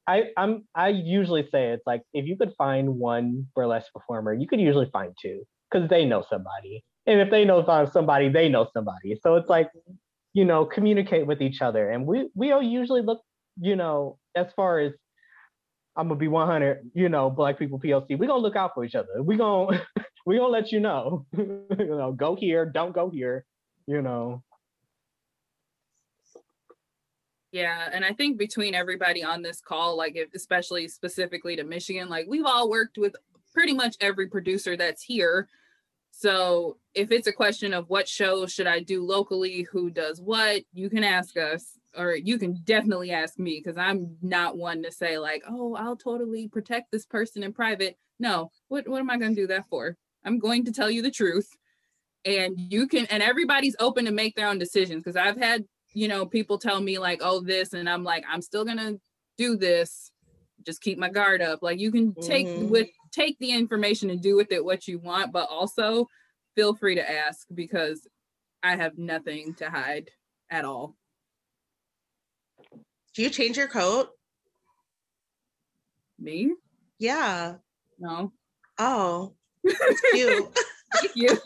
i 0.08 0.26
i'm 0.38 0.66
i 0.76 0.90
usually 0.90 1.48
say 1.52 1.72
it's 1.72 1.86
like 1.88 2.04
if 2.14 2.26
you 2.26 2.38
could 2.38 2.54
find 2.58 3.00
one 3.00 3.48
burlesque 3.56 3.92
performer 3.94 4.34
you 4.34 4.48
could 4.48 4.60
usually 4.60 4.90
find 4.92 5.14
two 5.22 5.44
because 5.72 5.90
they 5.90 6.06
know 6.06 6.24
somebody. 6.30 6.84
And 7.08 7.20
if 7.20 7.30
they 7.32 7.46
know 7.46 7.64
somebody 7.92 8.30
they 8.30 8.50
know 8.50 8.68
somebody. 8.74 9.20
So 9.22 9.36
it's 9.36 9.50
like 9.50 9.70
you 10.34 10.46
know 10.46 10.66
communicate 10.66 11.28
with 11.28 11.42
each 11.42 11.62
other. 11.62 11.92
And 11.92 12.06
we 12.06 12.30
we 12.36 12.52
all 12.52 12.64
usually 12.64 13.02
look 13.02 13.22
you 13.60 13.76
know 13.76 14.18
as 14.36 14.48
far 14.56 14.80
as 14.80 14.94
I'm 15.96 16.08
gonna 16.08 16.20
be 16.20 16.28
100, 16.28 16.92
you 16.94 17.10
know, 17.10 17.30
Black 17.30 17.60
People 17.60 17.80
POC. 17.80 18.18
We're 18.18 18.28
gonna 18.28 18.42
look 18.42 18.56
out 18.56 18.72
for 18.74 18.84
each 18.84 18.96
other. 18.96 19.22
We're 19.22 19.38
gonna 19.38 19.82
we're 20.26 20.40
gonna 20.40 20.52
let 20.52 20.72
you 20.72 20.80
know. 20.80 21.26
you 21.38 21.68
know, 21.80 22.12
go 22.12 22.36
here, 22.36 22.66
don't 22.66 22.94
go 22.94 23.10
here. 23.10 23.46
You 23.86 24.02
know. 24.02 24.44
Yeah, 27.52 27.88
and 27.94 28.04
I 28.04 28.14
think 28.14 28.40
between 28.40 28.74
everybody 28.74 29.24
on 29.24 29.44
this 29.44 29.62
call, 29.62 29.96
like 29.96 30.16
if, 30.16 30.34
especially 30.34 30.88
specifically 30.88 31.56
to 31.56 31.64
Michigan, 31.64 32.10
like 32.10 32.26
we've 32.28 32.46
all 32.46 32.68
worked 32.68 32.98
with 32.98 33.16
pretty 33.54 33.74
much 33.74 33.96
every 34.02 34.28
producer 34.28 34.76
that's 34.76 35.04
here. 35.04 35.48
So 36.10 36.78
if 36.96 37.12
it's 37.12 37.28
a 37.28 37.32
question 37.32 37.74
of 37.74 37.90
what 37.90 38.08
shows 38.08 38.52
should 38.52 38.66
I 38.66 38.80
do 38.80 39.06
locally, 39.06 39.68
who 39.72 39.92
does 39.92 40.20
what, 40.20 40.64
you 40.74 40.90
can 40.90 41.04
ask 41.04 41.38
us 41.38 41.78
or 41.98 42.16
you 42.16 42.38
can 42.38 42.62
definitely 42.64 43.12
ask 43.12 43.38
me 43.38 43.62
because 43.64 43.78
I'm 43.78 44.18
not 44.22 44.58
one 44.58 44.84
to 44.84 44.92
say 44.92 45.18
like, 45.18 45.44
oh, 45.48 45.76
I'll 45.76 45.96
totally 45.96 46.48
protect 46.48 46.92
this 46.92 47.06
person 47.06 47.44
in 47.44 47.54
private. 47.54 47.98
No, 48.20 48.52
what 48.68 48.88
what 48.88 49.00
am 49.00 49.10
I 49.10 49.18
going 49.18 49.36
to 49.36 49.42
do 49.42 49.48
that 49.48 49.68
for? 49.68 49.98
I'm 50.26 50.40
going 50.40 50.66
to 50.66 50.72
tell 50.72 50.90
you 50.90 51.02
the 51.02 51.12
truth, 51.12 51.50
and 52.26 52.58
you 52.58 52.88
can. 52.88 53.06
And 53.08 53.22
everybody's 53.22 53.76
open 53.80 54.06
to 54.06 54.12
make 54.12 54.36
their 54.36 54.48
own 54.48 54.60
decisions 54.60 55.04
because 55.04 55.18
I've 55.18 55.38
had 55.38 55.66
you 55.94 56.08
know 56.08 56.26
people 56.26 56.58
tell 56.58 56.82
me 56.82 57.00
like, 57.00 57.20
oh, 57.22 57.42
this, 57.42 57.74
and 57.74 57.90
I'm 57.90 58.04
like, 58.04 58.24
I'm 58.30 58.42
still 58.42 58.66
gonna 58.66 58.94
do 59.38 59.58
this. 59.58 60.12
Just 60.66 60.82
keep 60.82 60.98
my 60.98 61.10
guard 61.10 61.42
up. 61.42 61.60
Like 61.62 61.80
you 61.80 61.92
can 61.92 62.14
take 62.16 62.48
mm-hmm. 62.48 62.70
with 62.70 62.88
take 63.12 63.38
the 63.40 63.52
information 63.52 64.10
and 64.10 64.22
do 64.22 64.36
with 64.36 64.52
it 64.52 64.64
what 64.64 64.88
you 64.88 65.00
want, 65.00 65.32
but 65.32 65.50
also 65.50 66.08
feel 66.56 66.76
free 66.76 66.96
to 66.96 67.12
ask 67.12 67.48
because 67.54 68.08
I 68.62 68.76
have 68.76 68.98
nothing 68.98 69.54
to 69.56 69.70
hide 69.70 70.10
at 70.50 70.66
all. 70.66 70.96
Do 73.14 73.22
you 73.22 73.30
change 73.30 73.58
your 73.58 73.68
coat? 73.68 74.10
Me? 76.20 76.54
Yeah. 76.98 77.56
No. 78.00 78.32
Oh, 78.80 79.34
it's 79.64 80.02
cute. 80.12 80.60
Thank 80.96 81.16
you. 81.16 81.38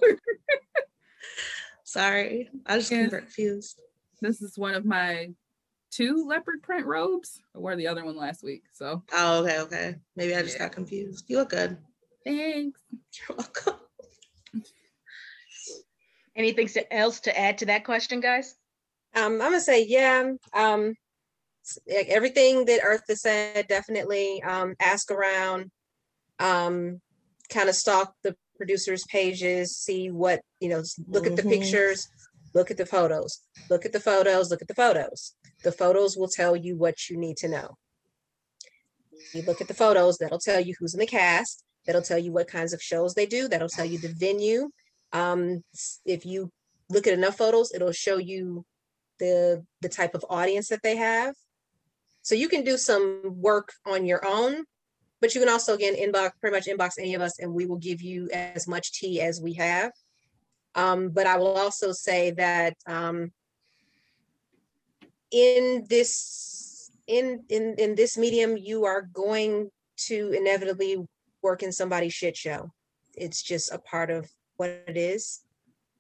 Sorry, 1.84 2.50
I 2.66 2.78
just 2.78 2.92
yeah. 2.92 3.08
confused. 3.08 3.82
This 4.22 4.42
is 4.42 4.58
one 4.58 4.76
of 4.76 4.86
my 4.86 5.30
two 5.92 6.26
leopard 6.28 6.64
print 6.64 6.86
robes. 6.86 7.40
I 7.56 7.60
wore 7.60 7.76
the 7.76 7.88
other 7.88 8.06
one 8.06 8.16
last 8.16 8.44
week. 8.44 8.64
So. 8.74 9.04
Oh, 9.14 9.44
okay, 9.44 9.60
okay. 9.62 9.96
Maybe 10.16 10.36
I 10.36 10.42
just 10.42 10.56
yeah. 10.56 10.64
got 10.64 10.72
confused. 10.74 11.26
You 11.28 11.38
look 11.38 11.50
good. 11.50 11.78
Thanks. 12.24 12.80
You're 12.92 13.38
welcome. 13.38 13.76
Anything 16.36 16.70
else 16.92 17.22
to 17.22 17.38
add 17.38 17.58
to 17.58 17.66
that 17.66 17.84
question, 17.84 18.20
guys? 18.20 18.56
Um, 19.16 19.34
I'm 19.34 19.40
gonna 19.40 19.60
say 19.60 19.86
yeah. 19.86 20.34
Um, 20.54 20.94
everything 21.88 22.66
that 22.66 22.82
Eartha 22.82 23.16
said, 23.16 23.68
definitely 23.68 24.42
um, 24.44 24.76
ask 24.80 25.12
around, 25.12 25.72
um, 26.40 27.02
kind 27.50 27.70
of 27.70 27.76
stalk 27.76 28.14
the 28.24 28.36
producers' 28.58 29.06
pages, 29.06 29.78
see 29.78 30.10
what, 30.10 30.42
you 30.60 30.70
know, 30.70 30.84
look 31.08 31.28
at 31.28 31.36
the 31.36 31.44
Mhm. 31.44 31.50
pictures, 31.50 32.08
look 32.54 32.72
at 32.72 32.78
the 32.78 32.86
photos, 32.86 33.42
look 33.70 33.86
at 33.86 33.94
the 33.94 34.00
photos, 34.00 34.50
look 34.50 34.62
at 34.62 34.68
the 34.68 34.76
photos. 34.76 35.36
The 35.64 35.72
photos 35.72 36.18
will 36.18 36.28
tell 36.28 36.56
you 36.56 36.76
what 36.76 37.10
you 37.10 37.18
need 37.18 37.38
to 37.38 37.48
know. 37.48 37.78
You 39.34 39.42
look 39.44 39.62
at 39.62 39.68
the 39.68 39.74
photos, 39.74 40.18
that'll 40.18 40.40
tell 40.40 40.60
you 40.60 40.74
who's 40.80 40.94
in 40.94 41.00
the 41.00 41.08
cast, 41.08 41.64
that'll 41.86 42.02
tell 42.02 42.18
you 42.18 42.32
what 42.32 42.48
kinds 42.48 42.74
of 42.74 42.82
shows 42.82 43.14
they 43.14 43.26
do, 43.26 43.48
that'll 43.48 43.70
tell 43.70 43.86
you 43.86 43.98
the 44.00 44.14
venue. 44.18 44.70
Um, 45.12 45.64
if 46.06 46.26
you 46.26 46.52
look 46.90 47.08
at 47.08 47.14
enough 47.14 47.38
photos, 47.38 47.74
it'll 47.74 47.92
show 47.92 48.18
you 48.18 48.66
the 49.20 49.66
the 49.82 49.90
type 49.90 50.16
of 50.16 50.26
audience 50.30 50.68
that 50.70 50.82
they 50.84 50.96
have. 50.96 51.34
So 52.28 52.36
you 52.36 52.50
can 52.50 52.66
do 52.66 52.76
some 52.76 53.22
work 53.24 53.72
on 53.86 54.06
your 54.06 54.20
own, 54.28 54.66
but 55.22 55.34
you 55.34 55.40
can 55.40 55.50
also 55.50 55.76
again 55.76 55.96
inbox 55.96 56.32
pretty 56.42 56.58
much 56.58 56.68
inbox 56.68 57.00
any 57.00 57.16
of 57.16 57.22
us 57.22 57.40
and 57.40 57.54
we 57.54 57.66
will 57.66 57.78
give 57.78 58.02
you 58.02 58.28
as 58.34 58.68
much 58.68 58.92
tea 58.92 59.22
as 59.22 59.40
we 59.40 59.54
have. 59.54 59.94
Um, 60.76 61.08
but 61.08 61.26
I 61.26 61.38
will 61.38 61.56
also 61.56 61.94
say 61.94 62.32
that 62.32 62.74
um, 62.86 63.32
in 65.32 65.86
this 65.90 66.92
in 67.08 67.46
in 67.48 67.76
in 67.78 67.96
this 67.96 68.18
medium, 68.18 68.58
you 68.58 68.84
are 68.84 69.04
going 69.04 69.72
to 70.08 70.34
inevitably 70.38 71.08
work 71.42 71.64
in 71.64 71.72
somebody's 71.72 72.14
shit 72.14 72.36
show. 72.36 72.74
It's 73.16 73.42
just 73.42 73.72
a 73.72 73.80
part 73.80 74.10
of 74.10 74.30
what 74.58 74.72
it 74.86 74.98
is. 74.98 75.40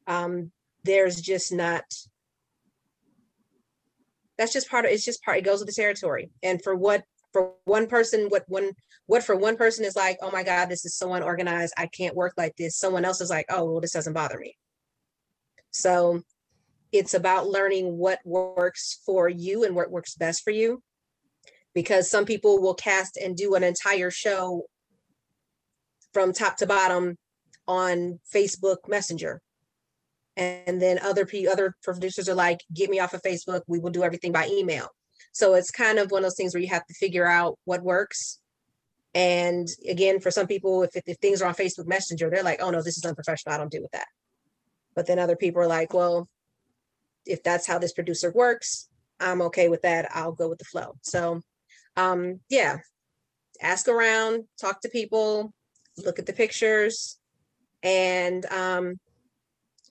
Um, 0.07 0.51
there's 0.83 1.21
just 1.21 1.53
not 1.53 1.85
that's 4.37 4.53
just 4.53 4.69
part 4.69 4.85
of 4.85 4.91
it's 4.91 5.05
just 5.05 5.23
part 5.23 5.37
it 5.37 5.45
goes 5.45 5.59
with 5.59 5.67
the 5.67 5.73
territory. 5.73 6.29
And 6.43 6.61
for 6.61 6.75
what 6.75 7.03
for 7.33 7.53
one 7.65 7.87
person 7.87 8.27
what 8.29 8.43
one 8.47 8.71
what 9.05 9.23
for 9.23 9.35
one 9.35 9.57
person 9.57 9.85
is 9.85 9.95
like 9.95 10.17
oh 10.21 10.31
my 10.31 10.43
god 10.43 10.69
this 10.69 10.85
is 10.85 10.95
so 10.95 11.13
unorganized. 11.13 11.73
I 11.77 11.87
can't 11.87 12.15
work 12.15 12.33
like 12.37 12.55
this. 12.57 12.77
Someone 12.77 13.05
else 13.05 13.21
is 13.21 13.29
like 13.29 13.45
oh 13.49 13.65
well 13.65 13.81
this 13.81 13.93
doesn't 13.93 14.13
bother 14.13 14.37
me. 14.37 14.55
So 15.71 16.21
it's 16.91 17.13
about 17.13 17.49
learning 17.49 17.97
what 17.97 18.19
works 18.25 19.01
for 19.05 19.27
you 19.27 19.63
and 19.63 19.75
what 19.75 19.91
works 19.91 20.15
best 20.15 20.43
for 20.43 20.51
you. 20.51 20.81
Because 21.73 22.09
some 22.09 22.25
people 22.25 22.59
will 22.61 22.73
cast 22.73 23.17
and 23.17 23.35
do 23.35 23.55
an 23.55 23.63
entire 23.63 24.09
show 24.09 24.63
from 26.13 26.33
top 26.33 26.57
to 26.57 26.65
bottom 26.65 27.17
on 27.67 28.19
facebook 28.33 28.77
messenger 28.87 29.41
and 30.37 30.79
then 30.79 30.99
other 30.99 31.25
p 31.25 31.47
other 31.47 31.75
producers 31.83 32.29
are 32.29 32.35
like 32.35 32.63
get 32.73 32.89
me 32.89 32.99
off 32.99 33.13
of 33.13 33.21
facebook 33.23 33.61
we 33.67 33.79
will 33.79 33.89
do 33.89 34.03
everything 34.03 34.31
by 34.31 34.47
email. 34.47 34.87
So 35.33 35.55
it's 35.55 35.71
kind 35.71 35.99
of 35.99 36.09
one 36.11 36.19
of 36.19 36.25
those 36.25 36.35
things 36.35 36.53
where 36.53 36.61
you 36.61 36.69
have 36.69 36.85
to 36.85 36.93
figure 36.93 37.27
out 37.27 37.59
what 37.65 37.83
works. 37.83 38.39
And 39.13 39.67
again 39.89 40.19
for 40.19 40.31
some 40.31 40.47
people 40.47 40.83
if, 40.83 40.91
if 40.95 41.17
things 41.17 41.41
are 41.41 41.47
on 41.47 41.55
facebook 41.55 41.87
messenger 41.87 42.29
they're 42.29 42.43
like 42.43 42.61
oh 42.61 42.69
no 42.69 42.81
this 42.81 42.97
is 42.97 43.05
unprofessional 43.05 43.55
i 43.55 43.57
don't 43.57 43.71
deal 43.71 43.81
with 43.81 43.91
that. 43.91 44.07
But 44.95 45.07
then 45.07 45.19
other 45.19 45.35
people 45.35 45.61
are 45.61 45.67
like 45.67 45.93
well 45.93 46.29
if 47.25 47.43
that's 47.43 47.67
how 47.67 47.79
this 47.79 47.93
producer 47.93 48.31
works 48.31 48.87
i'm 49.19 49.41
okay 49.41 49.67
with 49.69 49.81
that 49.81 50.07
i'll 50.13 50.33
go 50.33 50.49
with 50.49 50.59
the 50.59 50.65
flow. 50.65 50.93
So 51.01 51.41
um 51.95 52.41
yeah 52.49 52.77
ask 53.59 53.87
around 53.87 54.43
talk 54.61 54.81
to 54.81 54.89
people 54.89 55.51
look 55.97 56.19
at 56.19 56.27
the 56.27 56.33
pictures 56.33 57.17
and 57.81 58.45
um 58.47 58.99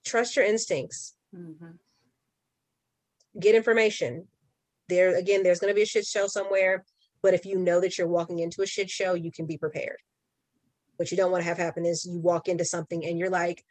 trust 0.07 0.37
your 0.37 0.45
instincts. 0.47 1.14
Mhm. 1.35 1.79
get 3.38 3.55
information. 3.55 4.29
There 4.88 5.14
again 5.14 5.42
there's 5.42 5.59
going 5.61 5.71
to 5.71 5.75
be 5.75 5.83
a 5.83 5.87
shit 5.87 6.07
show 6.07 6.27
somewhere 6.27 6.85
but 7.23 7.35
if 7.35 7.45
you 7.45 7.59
know 7.59 7.81
that 7.81 7.99
you're 7.99 8.07
walking 8.07 8.38
into 8.38 8.62
a 8.62 8.66
shit 8.66 8.88
show 8.88 9.14
you 9.14 9.31
can 9.33 9.47
be 9.47 9.59
prepared. 9.59 9.99
What 10.97 11.11
you 11.11 11.16
don't 11.16 11.33
want 11.33 11.42
to 11.42 11.49
have 11.49 11.59
happen 11.59 11.85
is 11.85 12.07
you 12.07 12.19
walk 12.19 12.49
into 12.49 12.64
something 12.64 13.05
and 13.05 13.19
you're 13.19 13.31
like 13.31 13.64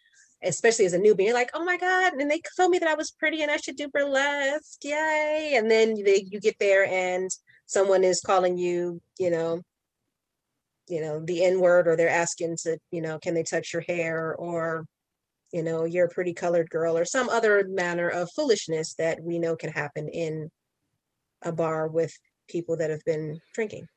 especially 0.44 0.86
as 0.86 0.94
a 0.94 1.00
newbie 1.00 1.24
you're 1.26 1.34
like 1.34 1.50
oh 1.54 1.64
my 1.64 1.78
god 1.78 2.14
and 2.14 2.30
they 2.30 2.42
told 2.58 2.70
me 2.70 2.78
that 2.78 2.90
i 2.90 2.94
was 2.94 3.10
pretty 3.10 3.42
and 3.42 3.50
i 3.50 3.58
should 3.58 3.78
do 3.78 3.88
burlesque 3.88 4.84
yay 4.84 5.54
and 5.56 5.72
then 5.72 5.96
they, 6.04 6.28
you 6.30 6.40
get 6.42 6.60
there 6.60 6.86
and 6.86 7.30
someone 7.66 8.04
is 8.04 8.20
calling 8.22 8.58
you 8.58 9.02
you 9.18 9.30
know 9.32 9.62
you 10.88 11.02
know 11.02 11.24
the 11.26 11.44
n 11.44 11.60
word 11.62 11.88
or 11.88 11.96
they're 11.96 12.10
asking 12.10 12.58
to 12.58 12.78
you 12.92 13.02
know 13.02 13.18
can 13.18 13.34
they 13.34 13.44
touch 13.44 13.72
your 13.74 13.82
hair 13.82 14.36
or 14.36 14.86
you 15.56 15.64
know 15.64 15.86
you're 15.86 16.08
a 16.08 16.10
pretty 16.10 16.34
colored 16.34 16.70
girl 16.70 16.98
or 16.98 17.06
some 17.06 17.30
other 17.30 17.66
manner 17.70 18.10
of 18.10 18.30
foolishness 18.36 18.94
that 18.96 19.24
we 19.24 19.40
know 19.40 19.56
can 19.56 19.72
happen 19.72 20.10
in 20.10 20.52
a 21.44 21.52
bar 21.54 21.88
with 21.88 22.14
people 22.50 22.76
that 22.76 22.90
have 22.90 23.04
been 23.06 23.40
drinking 23.54 23.88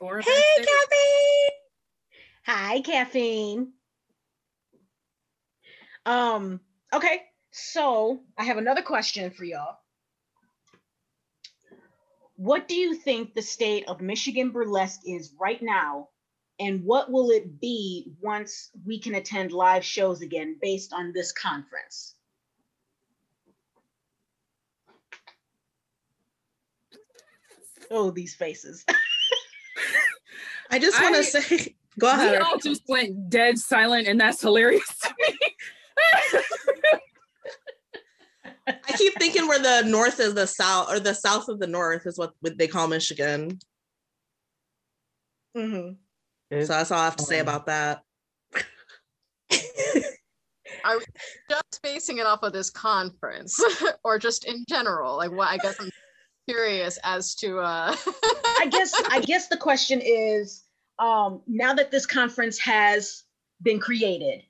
Or 0.00 0.20
hey 0.20 0.30
backstage. 0.30 0.66
caffeine 0.66 1.50
Hi, 2.46 2.80
caffeine. 2.80 3.72
Um, 6.06 6.60
okay, 6.92 7.22
so 7.50 8.22
I 8.38 8.44
have 8.44 8.56
another 8.56 8.82
question 8.82 9.30
for 9.30 9.44
y'all. 9.44 9.76
What 12.36 12.66
do 12.68 12.74
you 12.74 12.94
think 12.94 13.34
the 13.34 13.42
state 13.42 13.84
of 13.88 14.00
Michigan 14.00 14.50
burlesque 14.50 15.02
is 15.06 15.34
right 15.38 15.60
now? 15.60 16.08
And 16.60 16.84
what 16.84 17.10
will 17.10 17.30
it 17.30 17.58
be 17.58 18.12
once 18.20 18.68
we 18.84 18.98
can 18.98 19.14
attend 19.14 19.50
live 19.50 19.82
shows 19.82 20.20
again 20.20 20.58
based 20.60 20.92
on 20.92 21.10
this 21.10 21.32
conference? 21.32 22.16
Oh, 27.90 28.10
these 28.10 28.34
faces. 28.34 28.84
I 30.70 30.78
just 30.78 31.00
want 31.00 31.16
to 31.16 31.24
say, 31.24 31.74
go 31.98 32.06
We 32.08 32.12
ahead. 32.12 32.42
all 32.42 32.58
just 32.58 32.82
went 32.86 33.30
dead 33.30 33.58
silent, 33.58 34.06
and 34.06 34.20
that's 34.20 34.42
hilarious 34.42 34.86
to 35.02 35.14
me. 35.18 35.38
I 38.68 38.92
keep 38.96 39.14
thinking 39.18 39.48
where 39.48 39.58
the 39.58 39.88
north 39.88 40.20
is 40.20 40.34
the 40.34 40.46
south, 40.46 40.90
or 40.90 41.00
the 41.00 41.14
south 41.14 41.48
of 41.48 41.58
the 41.58 41.66
north 41.66 42.06
is 42.06 42.18
what 42.18 42.34
what 42.40 42.58
they 42.58 42.68
call 42.68 42.86
Michigan. 42.86 43.58
Mhm. 45.56 45.96
It's- 46.50 46.66
So 46.68 46.74
that's 46.74 46.90
all 46.90 46.98
I 47.00 47.04
have 47.04 47.16
to 47.16 47.24
say 47.24 47.40
um, 47.40 47.48
about 47.48 47.66
that. 47.66 48.02
Are 50.84 50.98
we 50.98 51.04
just 51.48 51.82
basing 51.82 52.18
it 52.18 52.26
off 52.26 52.42
of 52.42 52.52
this 52.52 52.70
conference 52.70 53.62
or 54.04 54.18
just 54.18 54.44
in 54.46 54.64
general, 54.68 55.16
like 55.16 55.30
what 55.30 55.48
I 55.48 55.58
guess 55.58 55.76
I'm 55.80 55.90
curious 56.48 56.98
as 57.04 57.34
to 57.36 57.58
uh 57.58 57.94
I 58.58 58.66
guess 58.70 58.92
I 59.10 59.20
guess 59.20 59.48
the 59.48 59.56
question 59.56 60.00
is 60.02 60.64
um, 60.98 61.42
now 61.46 61.74
that 61.74 61.90
this 61.90 62.06
conference 62.06 62.58
has 62.60 63.24
been 63.62 63.78
created 63.78 64.42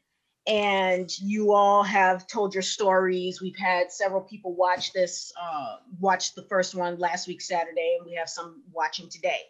and 0.47 1.11
you 1.21 1.53
all 1.53 1.83
have 1.85 2.27
told 2.27 2.55
your 2.55 2.63
stories, 2.63 3.41
we've 3.41 3.57
had 3.57 3.93
several 3.93 4.21
people 4.23 4.55
watch 4.57 4.93
this, 4.93 5.33
uh, 5.41 5.77
watch 6.01 6.35
the 6.35 6.43
first 6.45 6.75
one 6.75 6.99
last 6.99 7.29
week 7.29 7.41
Saturday, 7.41 7.97
and 7.99 8.07
we 8.07 8.15
have 8.17 8.29
some 8.29 8.63
watching 8.73 9.09
today. 9.09 9.41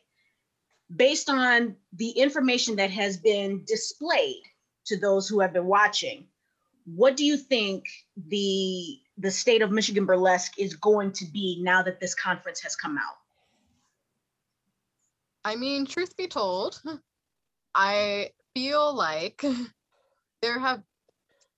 Based 0.95 1.31
on 1.31 1.77
the 1.93 2.11
information 2.11 2.77
that 2.77 2.91
has 2.91 3.17
been 3.17 3.65
displayed 3.65 4.43
to 4.87 4.99
those 4.99 5.29
who 5.29 5.41
have 5.41 5.53
been 5.53 5.67
watching, 5.67 6.27
what 6.85 7.17
do 7.17 7.25
you 7.25 7.37
think 7.37 7.87
the 8.29 8.99
the 9.19 9.31
state 9.31 9.61
of 9.61 9.71
Michigan 9.71 10.07
burlesque 10.07 10.59
is 10.59 10.75
going 10.77 11.13
to 11.13 11.27
be 11.27 11.59
now 11.61 11.83
that 11.83 12.01
this 12.01 12.15
conference 12.15 12.61
has 12.61 12.75
come 12.75 12.97
out? 12.97 13.19
I 15.45 15.57
mean, 15.57 15.87
truth 15.87 16.17
be 16.17 16.27
told, 16.27 16.81
I 17.75 18.31
feel 18.55 18.95
like 18.95 19.43
there 20.43 20.59
have, 20.59 20.83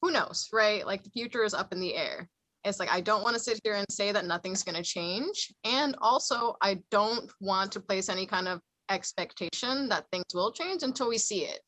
who 0.01 0.11
knows, 0.11 0.49
right? 0.53 0.87
Like 0.87 1.05
the 1.05 1.11
future 1.11 1.45
is 1.45 1.55
up 1.55 1.73
in 1.73 1.81
the 1.81 1.95
air. 1.95 2.29
It's 2.65 2.79
like, 2.79 2.93
I 2.93 3.01
don't 3.01 3.25
want 3.25 3.35
to 3.35 3.43
sit 3.43 3.61
here 3.65 3.75
and 3.75 3.87
say 3.91 4.13
that 4.13 4.25
nothing's 4.25 4.63
going 4.63 4.77
to 4.77 4.83
change. 4.83 5.53
And 5.65 5.97
also, 6.01 6.57
I 6.61 6.81
don't 6.91 7.31
want 7.41 7.73
to 7.73 7.81
place 7.81 8.09
any 8.09 8.25
kind 8.25 8.47
of 8.47 8.61
expectation 8.91 9.89
that 9.89 10.07
things 10.11 10.27
will 10.35 10.53
change 10.53 10.83
until 10.83 11.09
we 11.09 11.19
see 11.19 11.45
it. 11.45 11.61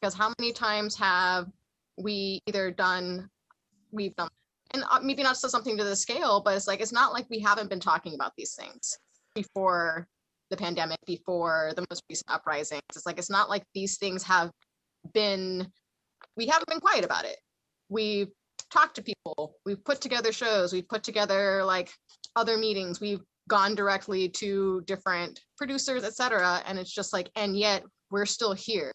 Because 0.00 0.14
how 0.14 0.32
many 0.38 0.52
times 0.52 0.96
have 0.96 1.46
we 1.96 2.40
either 2.46 2.70
done, 2.70 3.28
we've 3.90 4.14
done, 4.16 4.28
and 4.72 4.84
uh, 4.90 5.00
maybe 5.02 5.22
not 5.22 5.36
so 5.36 5.48
something 5.48 5.76
to 5.76 5.84
the 5.84 5.96
scale, 5.96 6.42
but 6.44 6.56
it's 6.56 6.66
like, 6.66 6.80
it's 6.80 6.92
not 6.92 7.12
like 7.12 7.26
we 7.30 7.38
haven't 7.38 7.70
been 7.70 7.80
talking 7.80 8.14
about 8.14 8.32
these 8.36 8.54
things 8.54 8.98
before 9.34 10.08
the 10.50 10.56
pandemic 10.56 10.98
before 11.06 11.72
the 11.76 11.84
most 11.90 12.02
recent 12.08 12.30
uprisings. 12.30 12.82
It's 12.94 13.06
like 13.06 13.18
it's 13.18 13.30
not 13.30 13.48
like 13.48 13.64
these 13.74 13.98
things 13.98 14.22
have 14.24 14.50
been 15.12 15.66
we 16.36 16.46
haven't 16.46 16.68
been 16.68 16.80
quiet 16.80 17.04
about 17.04 17.24
it. 17.24 17.36
We've 17.88 18.28
talked 18.70 18.96
to 18.96 19.02
people, 19.02 19.56
we've 19.64 19.84
put 19.84 20.00
together 20.00 20.32
shows, 20.32 20.72
we've 20.72 20.88
put 20.88 21.02
together 21.02 21.64
like 21.64 21.92
other 22.36 22.56
meetings, 22.56 23.00
we've 23.00 23.22
gone 23.48 23.74
directly 23.74 24.28
to 24.28 24.82
different 24.86 25.40
producers, 25.56 26.04
et 26.04 26.14
cetera. 26.14 26.62
And 26.66 26.78
it's 26.78 26.92
just 26.92 27.12
like, 27.12 27.30
and 27.36 27.56
yet 27.56 27.84
we're 28.10 28.26
still 28.26 28.52
here 28.52 28.92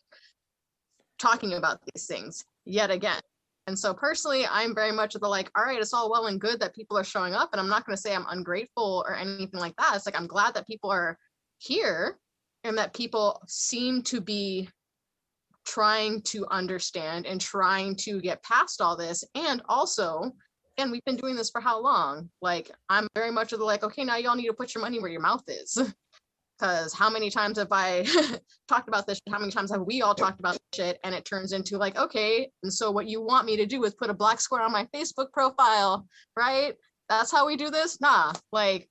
talking 1.19 1.53
about 1.53 1.79
these 1.93 2.07
things 2.07 2.43
yet 2.65 2.91
again. 2.91 3.19
And 3.67 3.77
so 3.77 3.93
personally, 3.93 4.47
I'm 4.49 4.73
very 4.73 4.91
much 4.91 5.13
of 5.13 5.21
the 5.21 5.27
like, 5.27 5.51
all 5.55 5.63
right, 5.63 5.79
it's 5.79 5.93
all 5.93 6.09
well 6.09 6.25
and 6.25 6.41
good 6.41 6.59
that 6.59 6.73
people 6.73 6.97
are 6.97 7.03
showing 7.03 7.35
up. 7.35 7.49
And 7.51 7.59
I'm 7.59 7.69
not 7.69 7.85
going 7.85 7.95
to 7.95 8.01
say 8.01 8.15
I'm 8.15 8.25
ungrateful 8.27 9.03
or 9.07 9.15
anything 9.15 9.59
like 9.59 9.75
that. 9.75 9.93
It's 9.95 10.07
like, 10.07 10.19
I'm 10.19 10.27
glad 10.27 10.55
that 10.55 10.65
people 10.65 10.89
are 10.89 11.17
here 11.59 12.17
and 12.63 12.77
that 12.77 12.95
people 12.95 13.41
seem 13.47 14.01
to 14.03 14.21
be 14.21 14.69
trying 15.65 16.21
to 16.23 16.47
understand 16.47 17.27
and 17.27 17.39
trying 17.39 17.95
to 17.95 18.19
get 18.21 18.41
past 18.41 18.81
all 18.81 18.97
this 18.97 19.23
and 19.35 19.61
also 19.69 20.31
and 20.79 20.91
we've 20.91 21.05
been 21.05 21.15
doing 21.15 21.35
this 21.35 21.49
for 21.49 21.61
how 21.61 21.81
long? 21.81 22.29
Like 22.41 22.71
i'm 22.89 23.07
very 23.15 23.31
much 23.31 23.53
of 23.53 23.59
the 23.59 23.65
like 23.65 23.83
okay 23.83 24.03
now 24.03 24.17
y'all 24.17 24.35
need 24.35 24.47
to 24.47 24.53
put 24.53 24.73
your 24.73 24.81
money 24.81 24.99
where 24.99 25.11
your 25.11 25.21
mouth 25.21 25.43
is. 25.47 25.77
Because 26.59 26.93
how 26.93 27.09
many 27.09 27.29
times 27.29 27.57
have 27.57 27.69
i 27.71 28.05
talked 28.67 28.89
about 28.89 29.07
this 29.07 29.21
how 29.29 29.39
many 29.39 29.49
times 29.49 29.71
have 29.71 29.83
we 29.83 30.01
all 30.01 30.13
talked 30.13 30.41
about 30.41 30.57
shit? 30.75 30.99
And 31.05 31.15
it 31.15 31.23
turns 31.23 31.53
into 31.53 31.77
like 31.77 31.97
okay 31.97 32.51
and 32.63 32.73
so 32.73 32.91
what 32.91 33.07
you 33.07 33.21
want 33.21 33.45
me 33.45 33.55
to 33.55 33.65
do 33.65 33.81
is 33.85 33.93
put 33.93 34.09
a 34.09 34.13
black 34.13 34.41
square 34.41 34.63
on 34.63 34.73
my 34.73 34.85
facebook 34.93 35.31
profile 35.31 36.05
right? 36.35 36.73
That's 37.07 37.31
how 37.31 37.47
we 37.47 37.55
do 37.55 37.69
this? 37.69 38.01
Nah. 38.01 38.33
Like 38.51 38.89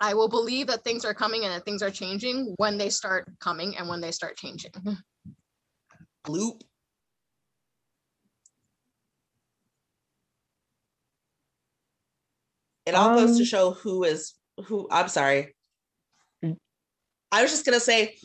i 0.00 0.14
will 0.14 0.28
believe 0.28 0.66
that 0.66 0.82
things 0.82 1.04
are 1.04 1.14
coming 1.14 1.44
and 1.44 1.52
that 1.52 1.64
things 1.64 1.80
are 1.80 1.92
changing 1.92 2.54
when 2.56 2.76
they 2.76 2.90
start 2.90 3.30
coming 3.38 3.76
and 3.76 3.88
when 3.88 4.00
they 4.00 4.10
start 4.10 4.36
changing. 4.36 4.72
Bloop. 6.26 6.60
It 12.86 12.94
all 12.94 13.14
goes 13.14 13.36
to 13.36 13.42
Um, 13.42 13.46
show 13.46 13.70
who 13.72 14.04
is 14.04 14.34
who. 14.66 14.88
I'm 14.90 15.08
sorry. 15.08 15.54
Mm. 16.44 16.56
I 17.32 17.42
was 17.42 17.50
just 17.50 17.64
gonna 17.64 17.80
say 17.80 18.16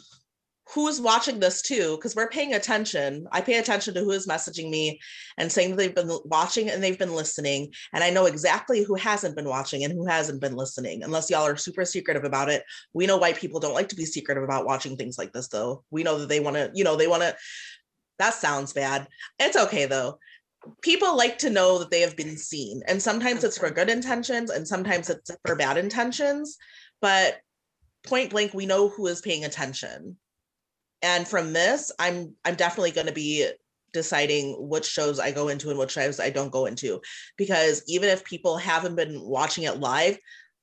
who's 0.74 1.00
watching 1.00 1.40
this 1.40 1.62
too, 1.62 1.96
because 1.96 2.16
we're 2.16 2.30
paying 2.30 2.56
attention. 2.56 3.28
I 3.32 3.42
pay 3.42 3.60
attention 3.60 3.94
to 3.94 4.00
who 4.00 4.12
is 4.12 4.28
messaging 4.28 4.70
me 4.72 5.00
and 5.38 5.52
saying 5.52 5.70
that 5.72 5.78
they've 5.78 5.94
been 5.94 6.10
watching 6.26 6.70
and 6.70 6.84
they've 6.84 6.98
been 6.98 7.14
listening. 7.14 7.72
And 7.94 8.04
I 8.04 8.10
know 8.10 8.26
exactly 8.26 8.84
who 8.84 8.96
hasn't 8.96 9.36
been 9.36 9.48
watching 9.48 9.84
and 9.84 9.94
who 9.94 10.08
hasn't 10.08 10.42
been 10.42 10.56
listening, 10.56 11.04
unless 11.04 11.30
y'all 11.30 11.46
are 11.46 11.56
super 11.56 11.86
secretive 11.86 12.24
about 12.24 12.50
it. 12.50 12.64
We 12.94 13.06
know 13.06 13.18
white 13.18 13.38
people 13.38 13.60
don't 13.60 13.76
like 13.76 13.90
to 13.90 13.96
be 13.96 14.06
secretive 14.06 14.44
about 14.44 14.66
watching 14.66 14.98
things 14.98 15.20
like 15.20 15.34
this, 15.34 15.50
though. 15.50 15.84
We 15.92 16.04
know 16.04 16.18
that 16.18 16.30
they 16.30 16.40
want 16.40 16.56
to, 16.56 16.72
you 16.74 16.84
know, 16.84 16.96
they 16.96 17.08
want 17.08 17.22
to. 17.22 17.36
That 18.18 18.34
sounds 18.34 18.74
bad. 18.74 19.08
It's 19.40 19.58
okay 19.58 19.86
though 19.86 20.20
people 20.82 21.16
like 21.16 21.38
to 21.38 21.50
know 21.50 21.80
that 21.80 21.92
they 21.92 22.02
have 22.02 22.16
been 22.16 22.38
seen 22.38 22.82
and 22.88 23.02
sometimes 23.02 23.44
it's 23.44 23.58
for 23.58 23.70
good 23.70 23.90
intentions 23.90 24.50
and 24.50 24.68
sometimes 24.68 25.10
it's 25.10 25.32
for 25.46 25.56
bad 25.56 25.78
intentions 25.78 26.58
but 27.02 27.40
point 28.06 28.30
blank 28.30 28.54
we 28.54 28.66
know 28.66 28.90
who 28.90 29.08
is 29.08 29.22
paying 29.22 29.46
attention. 29.46 30.18
And 31.02 31.28
from 31.28 31.54
this 31.54 31.92
i'm 32.00 32.34
i'm 32.46 32.56
definitely 32.56 32.92
going 32.92 33.08
to 33.08 33.14
be 33.14 33.48
deciding 33.94 34.56
which 34.70 34.86
shows 34.86 35.20
i 35.20 35.32
go 35.32 35.48
into 35.48 35.70
and 35.70 35.80
which 35.80 35.92
shows 35.92 36.20
i 36.20 36.30
don't 36.30 36.52
go 36.52 36.66
into. 36.66 37.02
Because 37.38 37.84
even 37.88 38.10
if 38.10 38.24
people 38.24 38.58
haven't 38.58 38.96
been 38.96 39.22
watching 39.22 39.66
it 39.66 39.80
live 39.80 40.18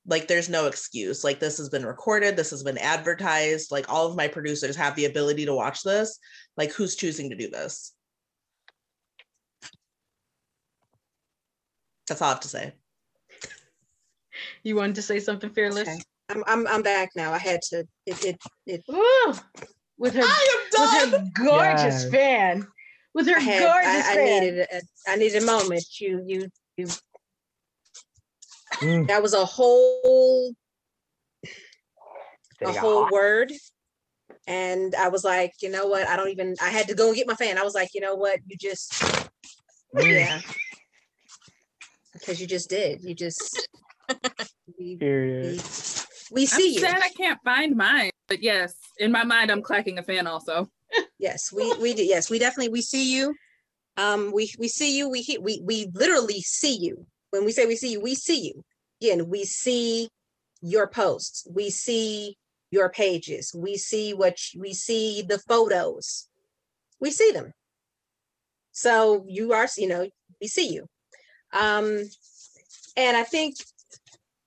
like 0.04 0.26
there's 0.26 0.48
no 0.48 0.66
excuse. 0.66 1.22
Like 1.22 1.38
this 1.38 1.58
has 1.58 1.68
been 1.68 1.86
recorded 1.86 2.36
this 2.36 2.50
has 2.50 2.62
been 2.62 2.78
advertised 2.78 3.70
like 3.70 3.88
all 3.88 4.08
of 4.08 4.16
my 4.16 4.26
producers 4.28 4.74
have 4.76 4.96
the 4.96 5.04
ability 5.04 5.46
to 5.46 5.54
watch 5.54 5.82
this. 5.82 6.18
Like 6.56 6.72
who's 6.72 6.96
choosing 6.96 7.30
to 7.30 7.36
do 7.36 7.50
this 7.50 7.92
That's 12.12 12.20
all 12.20 12.28
I 12.28 12.32
have 12.32 12.40
to 12.40 12.48
say. 12.48 12.74
You 14.62 14.76
wanted 14.76 14.96
to 14.96 15.02
say 15.02 15.18
something 15.18 15.48
fearless? 15.50 15.88
Okay. 15.88 15.98
I'm, 16.28 16.44
I'm 16.46 16.66
I'm 16.66 16.82
back 16.82 17.10
now. 17.16 17.32
I 17.32 17.38
had 17.38 17.60
to. 17.70 17.86
It 18.06 18.24
it, 18.24 18.38
it 18.66 18.84
Ooh, 18.90 19.34
with 19.98 20.14
her 20.14 20.22
I 20.22 20.66
with 20.72 20.92
am 20.92 21.10
done. 21.10 21.12
her 21.12 21.44
gorgeous 21.44 22.04
Yes. 22.04 22.10
fan. 22.10 22.66
With 23.14 23.26
her 23.28 23.36
I 23.36 23.40
had. 23.40 23.60
gorgeous 23.62 24.06
I, 24.08 24.12
I 24.12 24.14
fan. 24.16 24.42
needed. 24.42 24.58
A, 24.72 25.10
I 25.10 25.16
needed 25.16 25.42
a 25.42 25.46
moment. 25.46 25.84
You 26.00 26.22
you 26.26 26.48
you. 26.76 26.86
Mm, 28.80 29.06
That 29.08 29.22
was 29.22 29.34
a 29.34 29.44
whole 29.44 30.54
a 32.62 32.72
whole 32.72 33.06
go. 33.06 33.10
word, 33.10 33.52
and 34.46 34.94
I 34.94 35.08
was 35.08 35.24
like, 35.24 35.52
you 35.60 35.70
know 35.70 35.86
what? 35.86 36.06
I 36.08 36.16
don't 36.16 36.30
even. 36.30 36.56
I 36.62 36.68
had 36.68 36.88
to 36.88 36.94
go 36.94 37.08
and 37.08 37.16
get 37.16 37.26
my 37.26 37.34
fan. 37.34 37.58
I 37.58 37.64
was 37.64 37.74
like, 37.74 37.94
you 37.94 38.00
know 38.00 38.14
what? 38.14 38.38
You 38.46 38.56
just 38.58 38.94
Mm, 39.94 40.10
yeah. 40.10 40.40
Because 42.22 42.40
you 42.40 42.46
just 42.46 42.70
did. 42.70 43.02
You 43.02 43.14
just. 43.14 43.68
we, 44.78 44.96
period. 44.96 45.60
we, 46.30 46.42
we 46.42 46.48
I'm 46.52 46.60
you. 46.60 46.78
sad 46.78 47.02
I 47.02 47.08
can't 47.10 47.40
find 47.44 47.76
mine, 47.76 48.12
but 48.28 48.42
yes, 48.42 48.74
in 48.98 49.10
my 49.10 49.24
mind, 49.24 49.50
I'm 49.50 49.62
clacking 49.62 49.98
a 49.98 50.02
fan 50.02 50.26
also. 50.26 50.68
Yes, 51.18 51.50
we 51.50 51.74
we 51.78 51.94
do. 51.94 52.04
Yes, 52.04 52.28
we 52.28 52.38
definitely 52.38 52.68
we 52.68 52.82
see 52.82 53.14
you. 53.14 53.34
Um, 53.96 54.30
we 54.30 54.52
we 54.58 54.68
see 54.68 54.98
you. 54.98 55.08
We 55.08 55.24
we 55.40 55.62
we 55.64 55.88
literally 55.94 56.42
see 56.42 56.76
you. 56.76 57.06
When 57.30 57.46
we 57.46 57.52
say 57.52 57.64
we 57.64 57.76
see 57.76 57.92
you, 57.92 58.00
we 58.02 58.14
see 58.14 58.48
you. 58.48 58.62
Again, 59.00 59.30
we 59.30 59.44
see 59.44 60.10
your 60.60 60.86
posts. 60.86 61.48
We 61.50 61.70
see 61.70 62.36
your 62.70 62.90
pages. 62.90 63.54
We 63.54 63.78
see 63.78 64.12
what 64.12 64.36
we 64.54 64.74
see 64.74 65.22
the 65.22 65.38
photos. 65.38 66.28
We 67.00 67.10
see 67.10 67.32
them. 67.32 67.52
So 68.72 69.24
you 69.26 69.54
are, 69.54 69.68
you 69.78 69.88
know, 69.88 70.06
we 70.42 70.48
see 70.48 70.74
you. 70.74 70.86
Um, 71.52 72.04
and 72.96 73.16
I 73.16 73.24
think 73.24 73.56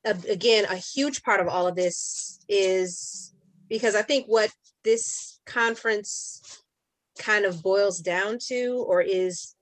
again, 0.05 0.65
a 0.65 0.75
huge 0.75 1.23
part 1.23 1.39
of 1.39 1.47
all 1.47 1.67
of 1.67 1.75
this 1.75 2.39
is 2.47 3.33
because 3.67 3.95
I 3.95 4.01
think 4.01 4.27
what 4.27 4.51
this 4.83 5.39
conference 5.45 6.61
kind 7.17 7.45
of 7.45 7.63
boils 7.63 7.99
down 7.99 8.37
to 8.47 8.85
or 8.87 9.01
is 9.01 9.55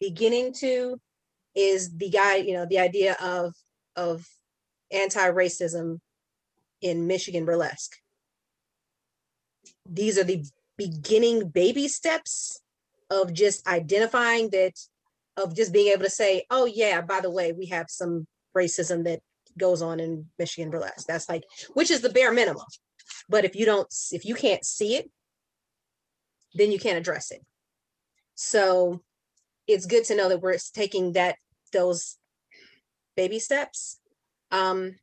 beginning 0.00 0.52
to 0.52 1.00
is 1.54 1.96
the 1.96 2.10
guy 2.10 2.36
you 2.36 2.52
know 2.52 2.66
the 2.66 2.78
idea 2.78 3.16
of 3.20 3.54
of 3.96 4.26
anti-racism 4.92 5.98
in 6.82 7.06
michigan 7.06 7.44
burlesque. 7.44 7.96
These 9.88 10.18
are 10.18 10.24
the 10.24 10.44
beginning 10.76 11.48
baby 11.48 11.88
steps 11.88 12.60
of 13.10 13.32
just 13.32 13.66
identifying 13.66 14.50
that 14.50 14.74
of 15.38 15.54
just 15.54 15.72
being 15.72 15.92
able 15.92 16.04
to 16.04 16.10
say 16.10 16.44
oh 16.50 16.66
yeah 16.66 17.00
by 17.00 17.20
the 17.20 17.30
way 17.30 17.52
we 17.52 17.66
have 17.66 17.86
some 17.88 18.26
racism 18.56 19.04
that 19.04 19.20
goes 19.56 19.82
on 19.82 20.00
in 20.00 20.26
michigan 20.38 20.70
burlesque. 20.70 21.06
That's 21.06 21.28
like 21.28 21.44
which 21.74 21.90
is 21.90 22.00
the 22.00 22.10
bare 22.10 22.32
minimum. 22.32 22.66
But 23.28 23.44
if 23.44 23.56
you 23.56 23.64
don't 23.64 23.92
if 24.12 24.24
you 24.24 24.34
can't 24.34 24.64
see 24.64 24.96
it 24.96 25.10
then 26.54 26.72
you 26.72 26.78
can't 26.78 26.98
address 26.98 27.30
it. 27.30 27.40
So 28.34 29.02
it's 29.66 29.86
good 29.86 30.04
to 30.04 30.16
know 30.16 30.28
that 30.28 30.40
we're 30.40 30.56
taking 30.74 31.12
that 31.12 31.36
those 31.72 32.16
baby 33.16 33.38
steps 33.38 33.98
um 34.50 34.94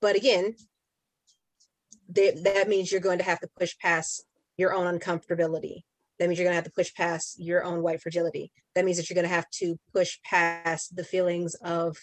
but 0.00 0.16
again 0.16 0.54
that 2.08 2.44
that 2.44 2.68
means 2.68 2.92
you're 2.92 3.00
going 3.00 3.18
to 3.18 3.24
have 3.24 3.40
to 3.40 3.48
push 3.58 3.78
past 3.78 4.24
your 4.56 4.74
own 4.74 4.98
uncomfortability 4.98 5.84
that 6.18 6.28
means 6.28 6.38
you're 6.38 6.46
going 6.46 6.52
to 6.52 6.56
have 6.56 6.64
to 6.64 6.70
push 6.70 6.94
past 6.94 7.36
your 7.38 7.64
own 7.64 7.82
white 7.82 8.00
fragility 8.00 8.50
that 8.74 8.84
means 8.84 8.96
that 8.96 9.08
you're 9.08 9.14
going 9.14 9.28
to 9.28 9.34
have 9.34 9.48
to 9.50 9.78
push 9.92 10.18
past 10.24 10.94
the 10.96 11.04
feelings 11.04 11.54
of 11.56 11.96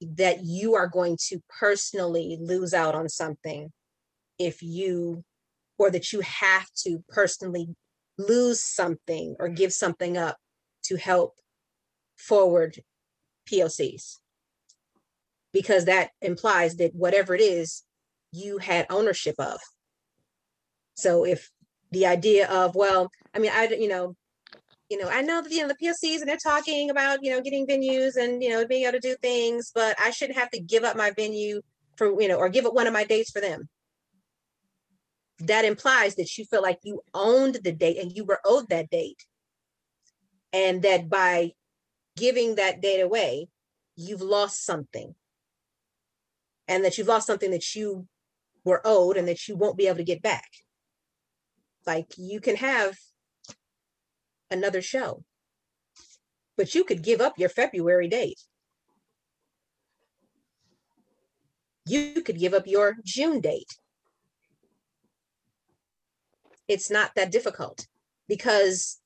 that 0.00 0.44
you 0.44 0.74
are 0.74 0.86
going 0.86 1.16
to 1.28 1.40
personally 1.58 2.38
lose 2.40 2.72
out 2.72 2.94
on 2.94 3.08
something 3.08 3.72
if 4.38 4.62
you 4.62 5.24
or 5.78 5.90
that 5.90 6.12
you 6.12 6.20
have 6.20 6.66
to 6.74 7.02
personally 7.08 7.68
lose 8.18 8.60
something 8.60 9.36
or 9.38 9.48
give 9.48 9.72
something 9.72 10.16
up 10.16 10.36
to 10.84 10.96
help 10.96 11.34
forward 12.16 12.80
POCs. 13.50 14.16
Because 15.52 15.86
that 15.86 16.10
implies 16.20 16.76
that 16.76 16.94
whatever 16.94 17.34
it 17.34 17.40
is, 17.40 17.84
you 18.32 18.58
had 18.58 18.86
ownership 18.90 19.36
of. 19.38 19.58
So 20.94 21.24
if 21.24 21.48
the 21.90 22.06
idea 22.06 22.48
of, 22.48 22.74
well, 22.74 23.10
I 23.34 23.38
mean, 23.38 23.50
i 23.54 23.66
you 23.66 23.88
know, 23.88 24.14
you 24.88 24.98
know, 24.98 25.08
I 25.08 25.20
know 25.22 25.42
that, 25.42 25.52
you 25.52 25.60
know, 25.60 25.68
the 25.68 25.86
POCs 25.86 26.20
and 26.20 26.28
they're 26.28 26.38
talking 26.42 26.90
about, 26.90 27.18
you 27.22 27.30
know, 27.30 27.42
getting 27.42 27.66
venues 27.66 28.16
and, 28.16 28.42
you 28.42 28.48
know, 28.48 28.66
being 28.66 28.84
able 28.84 28.92
to 28.92 29.00
do 29.00 29.16
things, 29.20 29.70
but 29.74 29.96
I 30.00 30.10
shouldn't 30.10 30.38
have 30.38 30.50
to 30.50 30.60
give 30.60 30.84
up 30.84 30.96
my 30.96 31.10
venue 31.10 31.60
for, 31.96 32.20
you 32.20 32.28
know, 32.28 32.36
or 32.36 32.48
give 32.48 32.64
up 32.64 32.74
one 32.74 32.86
of 32.86 32.92
my 32.92 33.04
dates 33.04 33.30
for 33.30 33.40
them 33.40 33.68
that 35.40 35.64
implies 35.64 36.16
that 36.16 36.36
you 36.36 36.44
feel 36.44 36.62
like 36.62 36.80
you 36.82 37.00
owned 37.14 37.58
the 37.62 37.72
date 37.72 37.98
and 37.98 38.14
you 38.16 38.24
were 38.24 38.40
owed 38.44 38.68
that 38.70 38.90
date. 38.90 39.24
And 40.52 40.82
that 40.82 41.08
by 41.08 41.52
giving 42.16 42.56
that 42.56 42.80
date 42.80 43.00
away, 43.00 43.48
you've 43.96 44.22
lost 44.22 44.64
something. 44.64 45.14
And 46.66 46.84
that 46.84 46.98
you've 46.98 47.06
lost 47.06 47.26
something 47.26 47.50
that 47.52 47.74
you 47.74 48.06
were 48.64 48.82
owed 48.84 49.16
and 49.16 49.28
that 49.28 49.46
you 49.46 49.56
won't 49.56 49.78
be 49.78 49.86
able 49.86 49.98
to 49.98 50.04
get 50.04 50.22
back. 50.22 50.48
Like 51.88 52.06
you 52.16 52.40
can 52.40 52.54
have 52.56 52.96
another 54.48 54.80
show, 54.80 55.24
but 56.56 56.72
you 56.74 56.84
could 56.84 57.02
give 57.02 57.20
up 57.20 57.38
your 57.38 57.48
February 57.48 58.08
date. 58.08 58.40
You 61.86 62.22
could 62.22 62.38
give 62.38 62.54
up 62.54 62.68
your 62.68 62.96
June 63.04 63.40
date 63.40 63.72
it's 66.68 66.90
not 66.90 67.12
that 67.16 67.32
difficult 67.32 67.86
because 68.28 69.00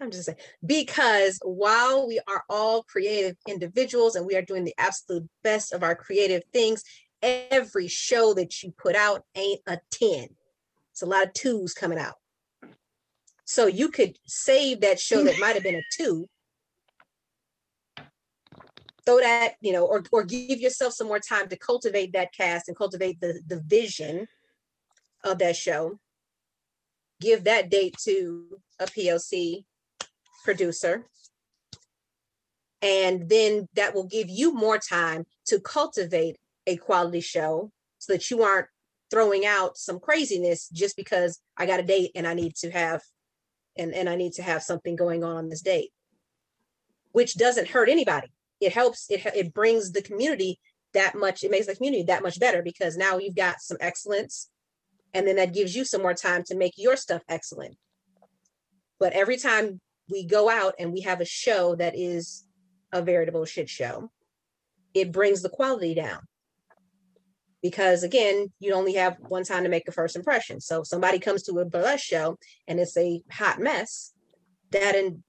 I'm 0.00 0.10
just 0.10 0.24
saying, 0.24 0.38
because 0.64 1.38
while 1.44 2.06
we 2.08 2.18
are 2.26 2.44
all 2.48 2.82
creative 2.84 3.36
individuals 3.46 4.16
and 4.16 4.26
we 4.26 4.36
are 4.36 4.42
doing 4.42 4.64
the 4.64 4.74
absolute 4.78 5.28
best 5.44 5.72
of 5.72 5.82
our 5.82 5.94
creative 5.94 6.42
things, 6.52 6.82
every 7.22 7.88
show 7.88 8.34
that 8.34 8.62
you 8.62 8.72
put 8.72 8.96
out 8.96 9.24
ain't 9.34 9.60
a 9.66 9.78
10. 9.90 10.28
It's 10.90 11.02
a 11.02 11.06
lot 11.06 11.26
of 11.26 11.32
twos 11.32 11.72
coming 11.72 11.98
out. 11.98 12.14
So 13.44 13.66
you 13.66 13.88
could 13.88 14.16
save 14.26 14.80
that 14.80 15.00
show 15.00 15.22
that 15.24 15.38
might 15.38 15.54
have 15.54 15.62
been 15.62 15.76
a 15.76 15.82
two. 15.92 16.26
Throw 19.04 19.18
that, 19.18 19.54
you 19.60 19.72
know, 19.72 19.84
or 19.84 20.04
or 20.12 20.22
give 20.22 20.60
yourself 20.60 20.92
some 20.94 21.08
more 21.08 21.18
time 21.18 21.48
to 21.48 21.56
cultivate 21.56 22.12
that 22.12 22.32
cast 22.32 22.68
and 22.68 22.76
cultivate 22.76 23.20
the 23.20 23.42
the 23.46 23.60
vision 23.60 24.26
of 25.24 25.38
that 25.38 25.56
show. 25.56 25.98
Give 27.20 27.44
that 27.44 27.68
date 27.68 27.96
to 28.04 28.58
a 28.78 28.86
POC 28.86 29.64
producer. 30.44 31.06
And 32.80 33.28
then 33.28 33.68
that 33.74 33.94
will 33.94 34.06
give 34.06 34.28
you 34.28 34.54
more 34.54 34.78
time 34.78 35.24
to 35.46 35.60
cultivate 35.60 36.36
a 36.66 36.76
quality 36.76 37.20
show 37.20 37.70
so 37.98 38.12
that 38.12 38.30
you 38.30 38.42
aren't 38.42 38.68
throwing 39.10 39.44
out 39.44 39.76
some 39.76 40.00
craziness 40.00 40.68
just 40.70 40.96
because 40.96 41.40
I 41.56 41.66
got 41.66 41.80
a 41.80 41.84
date 41.84 42.12
and 42.14 42.26
I 42.26 42.34
need 42.34 42.56
to 42.56 42.70
have 42.70 43.02
and, 43.76 43.94
and 43.94 44.08
I 44.08 44.16
need 44.16 44.32
to 44.34 44.42
have 44.42 44.62
something 44.62 44.96
going 44.96 45.24
on 45.24 45.36
on 45.36 45.48
this 45.48 45.62
date, 45.62 45.90
which 47.12 47.36
doesn't 47.36 47.68
hurt 47.68 47.88
anybody. 47.88 48.28
It 48.60 48.72
helps, 48.72 49.10
it, 49.10 49.24
it 49.34 49.54
brings 49.54 49.92
the 49.92 50.02
community 50.02 50.60
that 50.94 51.14
much, 51.14 51.42
it 51.42 51.50
makes 51.50 51.66
the 51.66 51.76
community 51.76 52.04
that 52.04 52.22
much 52.22 52.38
better 52.38 52.62
because 52.62 52.96
now 52.96 53.18
you've 53.18 53.36
got 53.36 53.60
some 53.60 53.78
excellence 53.80 54.50
and 55.14 55.26
then 55.26 55.36
that 55.36 55.54
gives 55.54 55.74
you 55.74 55.84
some 55.84 56.02
more 56.02 56.14
time 56.14 56.42
to 56.44 56.56
make 56.56 56.74
your 56.76 56.96
stuff 56.96 57.22
excellent. 57.28 57.76
But 58.98 59.12
every 59.12 59.36
time 59.36 59.80
we 60.10 60.24
go 60.24 60.48
out 60.48 60.74
and 60.78 60.92
we 60.92 61.00
have 61.00 61.20
a 61.20 61.26
show 61.26 61.74
that 61.76 61.94
is 61.96 62.46
a 62.92 63.02
veritable 63.02 63.44
shit 63.44 63.68
show, 63.68 64.10
it 64.94 65.12
brings 65.12 65.42
the 65.42 65.48
quality 65.48 65.94
down. 65.94 66.20
Because 67.62 68.02
again, 68.02 68.48
you 68.58 68.74
only 68.74 68.94
have 68.94 69.16
one 69.20 69.44
time 69.44 69.62
to 69.62 69.68
make 69.68 69.86
a 69.86 69.92
first 69.92 70.16
impression. 70.16 70.60
So 70.60 70.80
if 70.80 70.88
somebody 70.88 71.18
comes 71.18 71.44
to 71.44 71.58
a 71.60 71.64
burlesque 71.64 72.04
show 72.04 72.36
and 72.66 72.80
it's 72.80 72.96
a 72.96 73.22
hot 73.30 73.60
mess, 73.60 74.12
that 74.72 74.96
and 74.96 75.22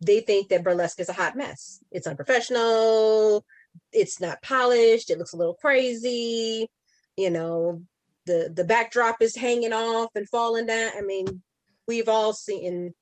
they 0.00 0.20
think 0.20 0.48
that 0.48 0.64
burlesque 0.64 1.00
is 1.00 1.08
a 1.08 1.14
hot 1.14 1.36
mess. 1.36 1.80
It's 1.90 2.06
unprofessional, 2.06 3.44
it's 3.92 4.20
not 4.20 4.42
polished, 4.42 5.10
it 5.10 5.18
looks 5.18 5.34
a 5.34 5.36
little 5.36 5.54
crazy, 5.54 6.68
you 7.16 7.30
know, 7.30 7.82
the 8.24 8.50
the 8.54 8.64
backdrop 8.64 9.20
is 9.20 9.36
hanging 9.36 9.72
off 9.72 10.10
and 10.14 10.28
falling 10.28 10.66
down. 10.66 10.92
I 10.96 11.02
mean, 11.02 11.42
we've 11.86 12.08
all 12.08 12.32
seen 12.32 12.92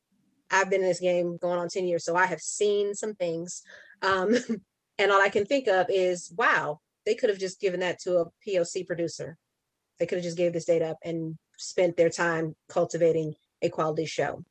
I've 0.51 0.71
been 0.71 0.83
in 0.83 0.89
this 0.89 1.01
game 1.01 1.37
going 1.37 1.59
on 1.59 1.69
10 1.69 1.87
years, 1.87 2.05
so 2.05 2.17
I 2.17 2.27
have 2.27 2.41
seen 2.41 2.95
some 2.95 3.15
things. 3.15 3.63
Um, 4.03 4.37
and 4.99 5.11
all 5.11 5.21
I 5.21 5.29
can 5.29 5.45
think 5.45 5.69
of 5.69 5.87
is, 5.89 6.33
wow, 6.37 6.81
they 7.07 7.15
could 7.15 7.31
have 7.31 7.39
just 7.39 7.61
given 7.61 7.81
that 7.81 8.01
to 8.01 8.19
a 8.19 8.27
POC 8.47 8.87
producer. 8.87 9.37
They 9.99 10.07
could 10.07 10.17
have 10.17 10.25
just 10.25 10.37
gave 10.37 10.53
this 10.53 10.65
data 10.65 10.87
up 10.87 10.99
and 11.05 11.37
spent 11.57 11.97
their 11.97 12.11
time 12.11 12.57
cultivating 12.69 13.35
a 13.63 13.69
quality 13.69 14.07
show. 14.07 14.45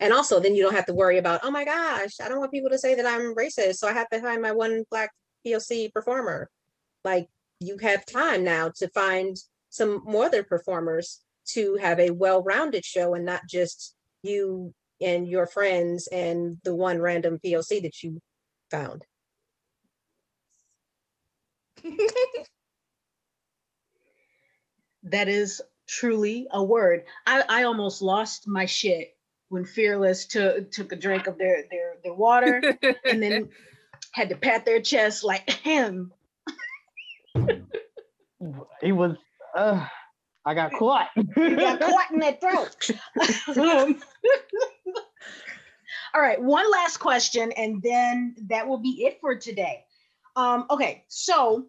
And 0.00 0.12
also, 0.12 0.40
then 0.40 0.56
you 0.56 0.62
don't 0.62 0.74
have 0.74 0.86
to 0.86 0.94
worry 0.94 1.18
about, 1.18 1.40
oh 1.44 1.50
my 1.50 1.64
gosh, 1.64 2.14
I 2.20 2.28
don't 2.28 2.40
want 2.40 2.50
people 2.50 2.70
to 2.70 2.78
say 2.78 2.96
that 2.96 3.06
I'm 3.06 3.34
racist, 3.36 3.76
so 3.76 3.86
I 3.86 3.92
have 3.92 4.08
to 4.08 4.20
find 4.20 4.42
my 4.42 4.50
one 4.50 4.84
black 4.90 5.10
POC 5.46 5.92
performer. 5.92 6.50
Like 7.04 7.28
you 7.60 7.78
have 7.78 8.04
time 8.04 8.42
now 8.42 8.72
to 8.76 8.88
find 8.88 9.36
some 9.70 10.02
more 10.04 10.24
other 10.24 10.42
performers 10.42 11.20
to 11.50 11.76
have 11.76 12.00
a 12.00 12.10
well-rounded 12.10 12.84
show 12.84 13.14
and 13.14 13.24
not 13.24 13.42
just 13.48 13.94
you 14.22 14.74
and 15.00 15.28
your 15.28 15.46
friends 15.46 16.08
and 16.08 16.58
the 16.64 16.74
one 16.74 17.00
random 17.00 17.38
POC 17.44 17.82
that 17.82 18.02
you 18.02 18.20
found. 18.70 19.04
that 25.04 25.28
is 25.28 25.60
truly 25.88 26.46
a 26.50 26.62
word. 26.62 27.04
I, 27.26 27.42
I 27.48 27.62
almost 27.64 28.02
lost 28.02 28.46
my 28.48 28.66
shit 28.66 29.16
when 29.48 29.64
Fearless 29.64 30.26
took 30.26 30.70
took 30.70 30.92
a 30.92 30.96
drink 30.96 31.26
of 31.26 31.38
their 31.38 31.64
their 31.70 31.96
their 32.02 32.14
water 32.14 32.62
and 33.04 33.22
then 33.22 33.50
had 34.12 34.30
to 34.30 34.36
pat 34.36 34.64
their 34.64 34.80
chest 34.80 35.24
like 35.24 35.48
him. 35.50 36.12
he 38.80 38.92
was 38.92 39.16
uh 39.54 39.86
I 40.44 40.54
got 40.54 40.72
caught. 40.72 41.08
you 41.14 41.56
got 41.56 41.80
caught 41.80 42.10
in 42.10 42.18
that 42.18 42.40
throat. 42.40 42.90
Um, 43.56 44.00
all 46.14 46.20
right, 46.20 46.42
one 46.42 46.68
last 46.68 46.96
question, 46.96 47.52
and 47.52 47.80
then 47.80 48.34
that 48.48 48.66
will 48.66 48.78
be 48.78 49.04
it 49.04 49.18
for 49.20 49.36
today. 49.36 49.84
Um, 50.36 50.66
okay, 50.70 51.04
so 51.08 51.66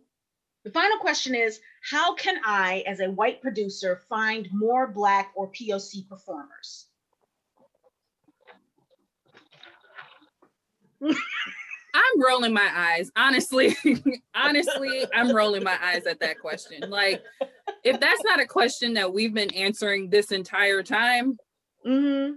the 0.64 0.72
final 0.72 0.98
question 0.98 1.36
is 1.36 1.60
How 1.90 2.16
can 2.16 2.40
I, 2.46 2.84
as 2.88 3.00
a 3.00 3.12
white 3.12 3.42
producer, 3.42 4.02
find 4.10 4.48
more 4.52 4.88
Black 4.88 5.32
or 5.36 5.52
POC 5.52 6.08
performers? 6.08 6.88
I'm 11.96 12.22
rolling 12.26 12.54
my 12.54 12.70
eyes. 12.74 13.12
Honestly, 13.16 13.76
honestly, 14.36 15.06
I'm 15.14 15.36
rolling 15.36 15.64
my 15.64 15.78
eyes 15.82 16.06
at 16.06 16.20
that 16.22 16.40
question. 16.40 16.90
Like, 16.90 17.22
if 17.84 18.00
that's 18.00 18.24
not 18.24 18.40
a 18.40 18.48
question 18.48 18.94
that 18.96 19.14
we've 19.14 19.34
been 19.34 19.54
answering 19.54 20.10
this 20.10 20.32
entire 20.32 20.82
time, 20.82 21.38
mm-hmm. 21.86 22.36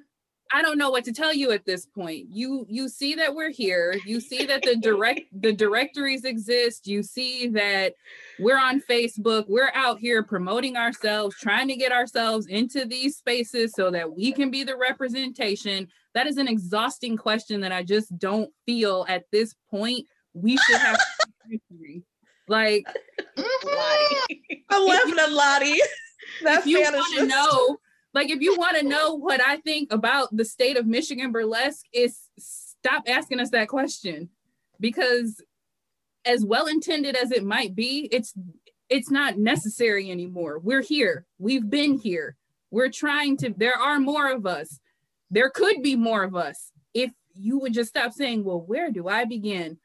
I 0.52 0.62
don't 0.62 0.78
know 0.78 0.90
what 0.90 1.04
to 1.04 1.12
tell 1.12 1.34
you 1.34 1.50
at 1.50 1.64
this 1.64 1.86
point. 1.86 2.26
You 2.30 2.66
you 2.68 2.88
see 2.88 3.14
that 3.14 3.34
we're 3.34 3.50
here. 3.50 3.94
You 4.06 4.20
see 4.20 4.44
that 4.46 4.62
the 4.62 4.76
direct 4.76 5.20
the 5.40 5.52
directories 5.52 6.24
exist. 6.24 6.86
You 6.86 7.02
see 7.02 7.48
that 7.48 7.94
we're 8.38 8.58
on 8.58 8.80
Facebook. 8.80 9.46
We're 9.48 9.72
out 9.74 9.98
here 9.98 10.22
promoting 10.22 10.76
ourselves, 10.76 11.36
trying 11.36 11.68
to 11.68 11.76
get 11.76 11.92
ourselves 11.92 12.46
into 12.46 12.84
these 12.84 13.16
spaces 13.16 13.72
so 13.74 13.90
that 13.90 14.14
we 14.14 14.32
can 14.32 14.50
be 14.50 14.64
the 14.64 14.76
representation. 14.76 15.88
That 16.14 16.26
is 16.26 16.36
an 16.36 16.48
exhausting 16.48 17.16
question 17.16 17.60
that 17.62 17.72
I 17.72 17.82
just 17.82 18.16
don't 18.18 18.50
feel 18.64 19.04
at 19.08 19.24
this 19.32 19.54
point 19.70 20.06
we 20.32 20.56
should 20.58 20.80
have 20.80 20.98
like 22.48 22.86
I'm 24.70 24.86
laughing 24.86 25.18
at 25.18 25.32
Lottie. 25.32 25.80
That's 26.42 26.66
if 26.66 26.72
you 26.72 26.80
want 26.80 27.18
to 27.18 27.26
know 27.26 27.78
like, 28.16 28.30
if 28.30 28.40
you 28.40 28.56
want 28.56 28.78
to 28.78 28.82
know 28.82 29.14
what 29.14 29.42
I 29.42 29.58
think 29.58 29.92
about 29.92 30.34
the 30.34 30.46
state 30.46 30.78
of 30.78 30.86
Michigan 30.86 31.32
burlesque, 31.32 31.84
is 31.92 32.18
stop 32.38 33.02
asking 33.06 33.40
us 33.40 33.50
that 33.50 33.68
question 33.68 34.30
because 34.80 35.38
as 36.24 36.42
well 36.42 36.66
intended 36.66 37.14
as 37.14 37.30
it 37.30 37.44
might 37.44 37.74
be, 37.74 38.08
it's 38.10 38.32
it's 38.88 39.10
not 39.10 39.36
necessary 39.36 40.10
anymore. 40.10 40.58
We're 40.60 40.80
here. 40.80 41.26
We've 41.38 41.68
been 41.68 41.98
here. 41.98 42.36
We're 42.70 42.88
trying 42.88 43.36
to, 43.38 43.52
there 43.54 43.76
are 43.76 43.98
more 43.98 44.32
of 44.32 44.46
us. 44.46 44.80
There 45.30 45.50
could 45.50 45.82
be 45.82 45.94
more 45.94 46.22
of 46.22 46.34
us 46.34 46.72
if 46.94 47.10
you 47.34 47.58
would 47.58 47.74
just 47.74 47.90
stop 47.90 48.12
saying, 48.12 48.44
well, 48.44 48.60
where 48.60 48.90
do 48.90 49.08
I 49.08 49.26
begin? 49.26 49.76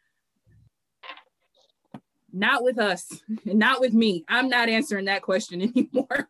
Not 2.31 2.63
with 2.63 2.79
us, 2.79 3.11
not 3.45 3.81
with 3.81 3.91
me. 3.91 4.23
I'm 4.29 4.47
not 4.47 4.69
answering 4.69 5.05
that 5.05 5.21
question 5.21 5.61
anymore 5.75 6.29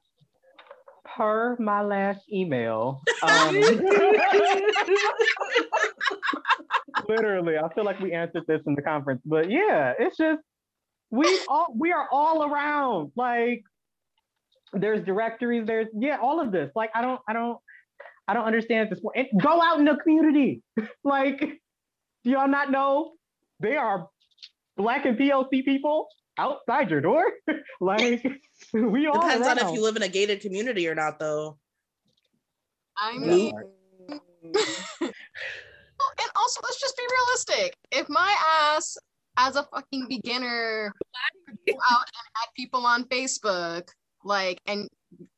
per 1.16 1.56
my 1.60 1.82
last 1.82 2.22
email. 2.32 3.02
Um, 3.24 3.56
literally, 7.08 7.60
I 7.60 7.72
feel 7.76 7.84
like 7.84 8.00
we 8.00 8.14
answered 8.14 8.46
this 8.48 8.62
in 8.66 8.74
the 8.74 8.82
conference, 8.82 9.22
but 9.24 9.52
yeah, 9.52 9.94
it's 10.00 10.18
just 10.18 10.42
we 11.12 11.40
all 11.48 11.68
we 11.78 11.92
are 11.92 12.08
all 12.12 12.44
around. 12.44 13.12
Like 13.16 13.62
there's 14.74 15.06
directories, 15.06 15.68
there's 15.68 15.88
yeah, 15.94 16.18
all 16.20 16.40
of 16.40 16.52
this. 16.52 16.72
Like 16.76 16.90
I 16.96 17.02
don't, 17.02 17.22
I 17.28 17.34
don't, 17.34 17.60
I 18.28 18.34
don't 18.34 18.46
understand 18.46 18.90
this. 18.90 19.00
And 19.16 19.28
go 19.40 19.62
out 19.62 19.78
in 19.80 19.86
the 19.86 19.98
community. 19.98 20.64
like, 21.04 21.40
do 21.40 22.30
y'all 22.32 22.48
not 22.48 22.72
know 22.72 23.12
they 23.60 23.76
are 23.76 24.08
black 24.78 25.06
and 25.06 25.18
POC 25.18 25.64
people 25.64 26.08
outside 26.42 26.90
your 26.90 27.02
door? 27.02 27.24
like 27.82 28.26
we 28.74 29.08
all 29.08 29.22
depends 29.22 29.48
around. 29.48 29.60
on 29.60 29.70
if 29.70 29.74
you 29.74 29.82
live 29.82 29.96
in 29.96 30.04
a 30.04 30.10
gated 30.10 30.42
community 30.42 30.88
or 30.88 30.96
not, 30.96 31.20
though. 31.20 31.58
I 32.98 33.18
mean, 33.18 33.54
and 35.02 36.30
also 36.36 36.60
let's 36.64 36.80
just 36.80 36.98
be 36.98 37.04
realistic. 37.12 37.76
If 37.92 38.10
my 38.10 38.36
ass, 38.76 38.98
as 39.38 39.56
a 39.56 39.64
fucking 39.64 40.08
beginner, 40.10 40.94
go 41.68 41.74
out 41.90 42.06
and 42.06 42.28
add 42.44 42.50
people 42.56 42.86
on 42.86 43.06
Facebook, 43.06 43.88
like, 44.24 44.60
and 44.68 44.88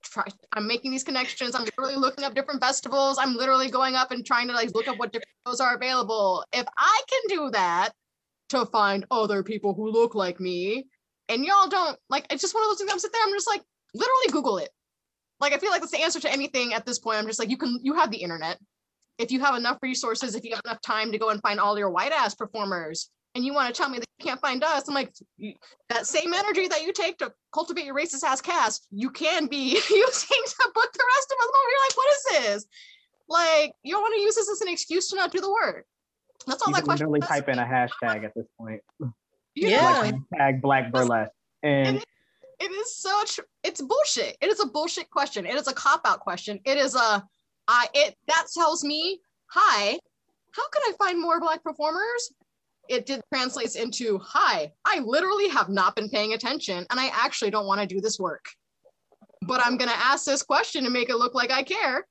try, 0.04 0.26
I'm 0.54 0.68
making 0.68 0.92
these 0.92 1.04
connections. 1.04 1.56
I'm 1.56 1.64
literally 1.64 1.96
looking 1.96 2.24
up 2.24 2.34
different 2.34 2.62
festivals. 2.62 3.18
I'm 3.20 3.36
literally 3.36 3.70
going 3.70 3.96
up 3.96 4.12
and 4.12 4.26
trying 4.26 4.48
to 4.48 4.54
like 4.54 4.74
look 4.74 4.88
up 4.88 4.98
what 4.98 5.14
different 5.14 5.30
shows 5.48 5.60
are 5.60 5.76
available. 5.76 6.44
If 6.54 6.66
I 6.78 7.02
can 7.10 7.38
do 7.38 7.50
that 7.52 7.92
to 8.50 8.66
find 8.68 9.06
other 9.10 9.44
people 9.44 9.74
who 9.74 9.90
look 9.90 10.16
like 10.16 10.40
me, 10.40 10.86
and 11.30 11.46
y'all 11.46 11.68
don't 11.68 11.98
like 12.10 12.26
it's 12.30 12.42
just 12.42 12.54
one 12.54 12.64
of 12.64 12.70
those 12.70 12.78
things 12.78 12.92
i'm 12.92 13.00
sitting 13.00 13.14
there 13.14 13.28
i'm 13.28 13.34
just 13.34 13.48
like 13.48 13.62
literally 13.94 14.32
google 14.32 14.58
it 14.58 14.70
Like 15.40 15.54
I 15.54 15.58
feel 15.58 15.72
like 15.72 15.82
that's 15.82 15.92
the 15.92 16.02
answer 16.02 16.22
to 16.22 16.32
anything 16.32 16.74
at 16.74 16.86
this 16.86 17.00
point. 17.00 17.18
I'm 17.18 17.28
just 17.28 17.38
like, 17.38 17.50
you 17.50 17.58
can 17.58 17.78
you 17.84 17.96
have 17.96 18.12
the 18.12 18.18
internet. 18.18 18.60
If 19.18 19.30
you 19.30 19.42
have 19.42 19.56
enough 19.56 19.78
resources, 19.82 20.36
if 20.36 20.44
you 20.44 20.52
have 20.52 20.62
enough 20.64 20.82
time 20.82 21.12
to 21.12 21.18
go 21.18 21.30
and 21.30 21.42
find 21.42 21.60
all 21.60 21.78
your 21.78 21.90
white 21.90 22.14
ass 22.14 22.34
performers, 22.34 23.10
and 23.36 23.44
you 23.44 23.54
want 23.54 23.74
to 23.74 23.80
tell 23.80 23.90
me 23.90 24.00
that 24.00 24.08
you 24.20 24.26
can't 24.26 24.40
find 24.40 24.64
us, 24.64 24.88
I'm 24.88 24.96
like, 24.96 25.14
that 25.90 26.08
same 26.08 26.34
energy 26.34 26.68
that 26.68 26.84
you 26.84 26.94
take 26.94 27.18
to 27.18 27.34
cultivate 27.54 27.86
your 27.86 27.96
racist 27.96 28.24
ass 28.24 28.42
cast, 28.42 28.88
you 28.90 29.10
can 29.10 29.48
be 29.48 29.72
using 29.90 30.44
to 30.46 30.72
book 30.74 30.94
the 30.94 31.04
rest 31.16 31.34
of 31.34 31.38
us. 31.40 31.50
over 31.50 31.70
You're 31.70 31.86
like, 31.88 31.98
what 31.98 32.12
is 32.14 32.24
this? 32.24 32.66
Like, 33.28 33.74
you 33.84 33.94
don't 33.94 34.02
want 34.02 34.16
to 34.16 34.22
use 34.22 34.36
this 34.36 34.50
as 34.50 34.62
an 34.62 34.70
excuse 34.70 35.10
to 35.10 35.16
not 35.16 35.32
do 35.32 35.42
the 35.42 35.52
work. 35.52 35.86
That's 36.48 36.62
all 36.62 36.70
You 36.70 36.76
that 36.76 36.82
can 36.82 36.86
question 36.86 37.12
literally 37.12 37.28
type 37.28 37.50
in 37.50 37.60
a 37.60 37.66
hashtag 37.66 38.24
at 38.24 38.34
this 38.36 38.46
point. 38.58 38.82
You 39.56 39.70
Yeah. 39.70 39.94
know, 39.94 40.20
Like 40.40 40.62
black 40.62 40.92
burlesque. 40.92 41.32
And 41.64 42.04
it 42.60 42.72
is 42.72 42.96
such 42.96 43.40
it's 43.64 43.82
bullshit. 43.82 44.38
It 44.42 44.48
is 44.48 44.60
a 44.60 44.66
bullshit 44.68 45.10
question. 45.10 45.46
It 45.46 45.56
is 45.56 45.68
a 45.68 45.74
cop 45.74 46.02
out 46.06 46.20
question. 46.20 46.60
It 46.66 46.78
is 46.78 46.96
a 46.96 47.28
i 47.70 47.88
it 47.94 48.18
that 48.28 48.48
tells 48.54 48.84
me 48.84 49.22
hi 49.48 49.98
how 50.52 50.70
can 50.70 50.82
i 50.86 50.92
find 51.00 51.22
more 51.22 51.40
black 51.40 51.64
performers? 51.64 52.34
It 52.90 53.06
did 53.06 53.22
translates 53.34 53.76
into 53.76 54.18
hi 54.20 54.74
i 54.86 55.00
literally 55.00 55.48
have 55.48 55.70
not 55.70 55.96
been 55.96 56.10
paying 56.10 56.34
attention 56.34 56.86
and 56.90 57.00
i 57.00 57.08
actually 57.14 57.52
don't 57.52 57.66
want 57.66 57.80
to 57.80 57.88
do 57.88 58.02
this 58.02 58.20
work. 58.20 58.46
But 59.44 59.66
i'm 59.66 59.78
going 59.78 59.90
to 59.90 59.98
ask 59.98 60.26
this 60.26 60.44
question 60.44 60.84
to 60.84 60.90
make 60.90 61.10
it 61.10 61.16
look 61.16 61.34
like 61.36 61.52
i 61.52 61.64
care. 61.64 62.06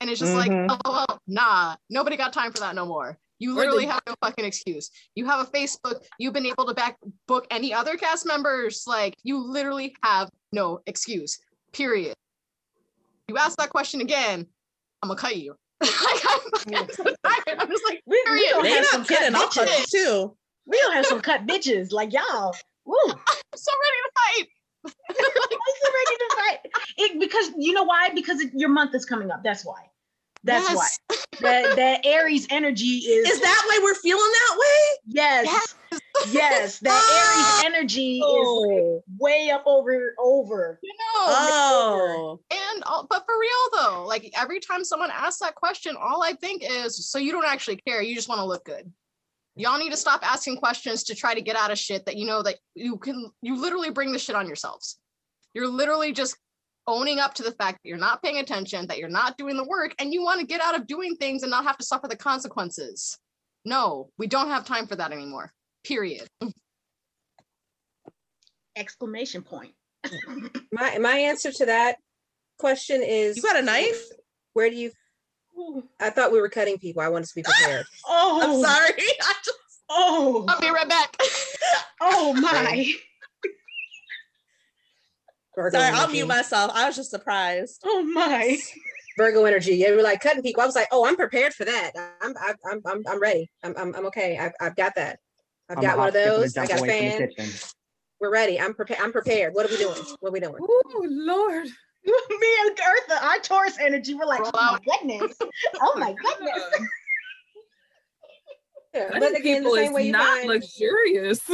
And 0.00 0.10
it's 0.10 0.20
just 0.20 0.34
Mhm. 0.34 0.68
like 0.68 0.78
oh 0.84 0.90
well, 0.92 1.20
nah 1.26 1.76
nobody 1.88 2.16
got 2.18 2.32
time 2.34 2.52
for 2.52 2.58
that 2.60 2.74
no 2.74 2.84
more 2.84 3.18
you 3.38 3.54
the- 3.54 3.60
literally 3.60 3.86
have 3.86 4.00
no 4.06 4.14
fucking 4.22 4.44
excuse. 4.44 4.90
You 5.14 5.26
have 5.26 5.40
a 5.40 5.50
Facebook. 5.50 6.02
You've 6.18 6.34
been 6.34 6.46
able 6.46 6.66
to 6.66 6.74
back 6.74 6.96
book 7.26 7.46
any 7.50 7.72
other 7.72 7.96
cast 7.96 8.26
members. 8.26 8.84
Like 8.86 9.14
you 9.22 9.38
literally 9.38 9.94
have 10.02 10.30
no 10.52 10.80
excuse. 10.86 11.38
Period. 11.72 12.14
You 13.28 13.36
ask 13.36 13.58
that 13.58 13.70
question 13.70 14.00
again, 14.00 14.46
I'm 15.02 15.08
gonna 15.08 15.20
cut 15.20 15.36
you. 15.36 15.54
like, 15.82 15.90
I'm, 16.28 16.40
fucking 16.74 16.94
so 16.94 17.04
tired. 17.04 17.58
I'm 17.58 17.68
just 17.68 17.84
like, 17.88 18.02
We, 18.06 18.22
we 18.30 18.48
don't 18.50 18.66
have 18.66 18.86
some 18.86 19.04
kidding. 19.04 19.32
cut 19.32 19.42
I'll 19.42 19.48
cut 19.48 19.68
bitches. 19.68 19.92
you 19.92 20.04
too. 20.04 20.36
We 20.66 20.78
don't 20.78 20.94
have 20.94 21.06
some 21.06 21.20
cut 21.20 21.46
bitches 21.46 21.92
like 21.92 22.12
y'all. 22.12 22.54
Woo. 22.84 22.96
I'm 23.06 23.14
so 23.54 23.72
ready 23.84 23.98
to 24.04 24.10
fight. 24.16 24.48
I'm 24.86 25.14
so 25.14 25.88
ready 25.94 26.16
to 26.18 26.36
fight. 26.36 26.58
It, 26.96 27.20
because 27.20 27.50
you 27.58 27.72
know 27.74 27.84
why? 27.84 28.10
Because 28.14 28.40
it, 28.40 28.50
your 28.54 28.70
month 28.70 28.94
is 28.94 29.04
coming 29.04 29.30
up. 29.30 29.42
That's 29.44 29.64
why. 29.64 29.88
That's 30.48 30.74
why. 30.74 30.88
Yes. 31.10 31.26
That 31.40 31.76
that 31.76 32.00
Aries 32.06 32.46
energy 32.50 32.96
is. 32.98 33.28
Is 33.30 33.40
that 33.40 33.62
why 33.68 33.80
we're 33.82 33.94
feeling 33.94 34.20
that 34.32 34.56
way? 34.58 34.98
Yes. 35.06 35.74
Yes. 36.30 36.78
That 36.80 37.62
Aries 37.64 37.74
energy 37.74 38.18
is 38.18 38.24
Oh. 38.24 39.02
way 39.18 39.50
up 39.50 39.62
over 39.66 40.14
over. 40.18 40.78
You 40.82 40.92
know, 40.92 41.24
Oh. 41.26 42.40
and 42.50 42.82
all, 42.84 43.06
but 43.08 43.24
for 43.26 43.38
real 43.38 43.50
though, 43.80 44.04
like 44.06 44.30
every 44.36 44.60
time 44.60 44.84
someone 44.84 45.10
asks 45.12 45.40
that 45.40 45.54
question, 45.54 45.96
all 46.00 46.22
I 46.22 46.32
think 46.32 46.62
is, 46.68 47.08
so 47.10 47.18
you 47.18 47.32
don't 47.32 47.46
actually 47.46 47.76
care. 47.76 48.02
You 48.02 48.14
just 48.14 48.28
want 48.28 48.40
to 48.40 48.44
look 48.44 48.64
good. 48.64 48.90
Y'all 49.56 49.78
need 49.78 49.90
to 49.90 49.96
stop 49.96 50.20
asking 50.28 50.56
questions 50.58 51.02
to 51.04 51.14
try 51.14 51.34
to 51.34 51.40
get 51.40 51.56
out 51.56 51.70
of 51.72 51.78
shit 51.78 52.06
that 52.06 52.16
you 52.16 52.26
know 52.26 52.42
that 52.42 52.56
you 52.74 52.96
can. 52.98 53.30
You 53.42 53.60
literally 53.60 53.90
bring 53.90 54.12
the 54.12 54.18
shit 54.18 54.36
on 54.36 54.46
yourselves. 54.46 54.98
You're 55.54 55.66
literally 55.68 56.12
just 56.12 56.36
owning 56.88 57.20
up 57.20 57.34
to 57.34 57.42
the 57.44 57.52
fact 57.52 57.78
that 57.82 57.88
you're 57.88 57.98
not 57.98 58.22
paying 58.22 58.38
attention, 58.38 58.86
that 58.88 58.98
you're 58.98 59.08
not 59.08 59.36
doing 59.36 59.56
the 59.56 59.64
work, 59.64 59.94
and 60.00 60.12
you 60.12 60.22
want 60.24 60.40
to 60.40 60.46
get 60.46 60.60
out 60.60 60.74
of 60.74 60.86
doing 60.88 61.14
things 61.16 61.42
and 61.42 61.50
not 61.50 61.64
have 61.64 61.78
to 61.78 61.84
suffer 61.84 62.08
the 62.08 62.16
consequences. 62.16 63.18
No, 63.64 64.08
we 64.18 64.26
don't 64.26 64.48
have 64.48 64.64
time 64.64 64.86
for 64.86 64.96
that 64.96 65.12
anymore. 65.12 65.52
Period. 65.84 66.26
Exclamation 68.74 69.42
point. 69.42 69.72
My 70.72 70.98
my 70.98 71.18
answer 71.18 71.50
to 71.50 71.66
that 71.66 71.96
question 72.58 73.02
is 73.02 73.36
You 73.36 73.42
got 73.42 73.56
a 73.56 73.62
knife? 73.62 74.00
where 74.52 74.70
do 74.70 74.76
you 74.76 74.90
I 76.00 76.10
thought 76.10 76.30
we 76.32 76.40
were 76.40 76.48
cutting 76.48 76.78
people. 76.78 77.02
I 77.02 77.08
wanted 77.08 77.26
to 77.28 77.34
be 77.34 77.42
prepared. 77.42 77.84
Oh, 78.06 78.40
I'm 78.42 78.50
oh. 78.50 78.62
sorry. 78.62 78.92
I 79.22 79.34
just, 79.44 79.58
Oh, 79.90 80.44
I'll 80.48 80.60
be 80.60 80.68
right 80.70 80.88
back. 80.88 81.16
oh 82.00 82.34
my. 82.34 82.92
Virgo 85.58 85.76
sorry, 85.76 85.92
I'll 85.92 86.08
mute 86.08 86.28
myself. 86.28 86.70
I 86.72 86.86
was 86.86 86.94
just 86.94 87.10
surprised. 87.10 87.82
Oh 87.84 88.04
my. 88.04 88.56
Virgo 89.16 89.44
energy. 89.44 89.74
Yeah, 89.74 89.90
we're 89.90 90.04
like 90.04 90.20
cutting 90.20 90.40
people. 90.40 90.62
I 90.62 90.66
was 90.66 90.76
like, 90.76 90.86
oh, 90.92 91.04
I'm 91.04 91.16
prepared 91.16 91.52
for 91.52 91.64
that. 91.64 91.90
I'm 92.22 92.32
I'm 92.40 92.54
I'm 92.64 92.80
I'm, 92.86 93.02
I'm 93.08 93.20
ready. 93.20 93.50
I'm, 93.64 93.74
I'm 93.76 93.92
I'm 93.96 94.06
okay. 94.06 94.38
I've 94.38 94.52
I've 94.60 94.76
got 94.76 94.94
that. 94.94 95.18
I've 95.68 95.78
I'm 95.78 95.82
got 95.82 95.98
one 95.98 96.08
of 96.08 96.14
hop, 96.14 96.22
skip, 96.22 96.32
and 96.32 96.36
a 96.36 96.40
those. 96.40 96.56
I 96.56 96.66
got 96.68 96.78
a 96.78 96.82
away 96.84 97.10
from 97.10 97.26
the 97.26 97.34
fan. 97.34 97.70
We're 98.20 98.30
ready. 98.30 98.60
I'm 98.60 98.72
prepared. 98.72 99.00
I'm 99.02 99.10
prepared. 99.10 99.52
What 99.52 99.66
are 99.66 99.68
we 99.68 99.78
doing? 99.78 100.00
What 100.20 100.28
are 100.28 100.32
we 100.32 100.38
doing? 100.38 100.54
Oh 100.60 101.06
Lord. 101.10 101.66
Me 102.06 102.56
and 102.60 102.76
Eartha, 102.76 103.20
our 103.20 103.38
Taurus 103.40 103.78
energy, 103.80 104.14
we're 104.14 104.26
like, 104.26 104.40
oh 104.44 104.50
my 104.54 104.78
goodness. 104.84 105.36
Oh 105.82 105.94
my 105.98 106.14
goodness. 106.22 106.88
Yeah, 108.94 109.08
Cutting 109.08 109.20
but 109.20 109.38
again, 109.38 109.64
the 109.64 109.70
same 109.70 109.86
is 109.86 109.92
way 109.92 110.06
you 110.06 110.12
not 110.12 110.38
find, 110.38 110.48
luxurious. 110.48 111.40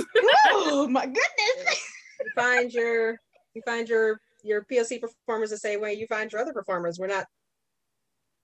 Oh 0.51 0.87
my 0.89 1.07
goodness. 1.07 1.89
you 2.21 2.31
find 2.37 2.71
your 2.71 3.19
you 3.55 3.63
find 3.63 3.89
your 3.89 4.21
your 4.43 4.65
POC 4.65 5.01
performers 5.01 5.51
the 5.51 5.57
same 5.57 5.81
way 5.81 5.95
you 5.95 6.07
find 6.07 6.31
your 6.31 6.41
other 6.41 6.53
performers. 6.53 6.99
We're 6.99 7.07
not 7.07 7.27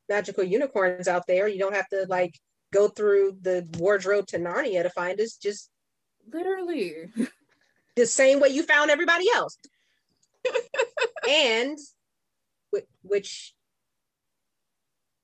magical 0.09 0.45
unicorns 0.45 1.09
out 1.09 1.27
there. 1.27 1.47
You 1.47 1.59
don't 1.59 1.75
have 1.75 1.89
to 1.89 2.07
like 2.09 2.39
go 2.73 2.89
through 2.89 3.37
the 3.43 3.69
wardrobe 3.79 4.27
to 4.29 4.39
Narnia 4.39 4.83
to 4.83 4.91
find 4.91 5.21
us. 5.21 5.37
Just 5.37 5.71
Literally. 6.33 7.09
the 7.97 8.07
same 8.07 8.41
way 8.41 8.49
you 8.49 8.63
found 8.63 8.91
everybody 8.91 9.27
else. 9.35 9.59
and 11.29 11.79
which 13.03 13.55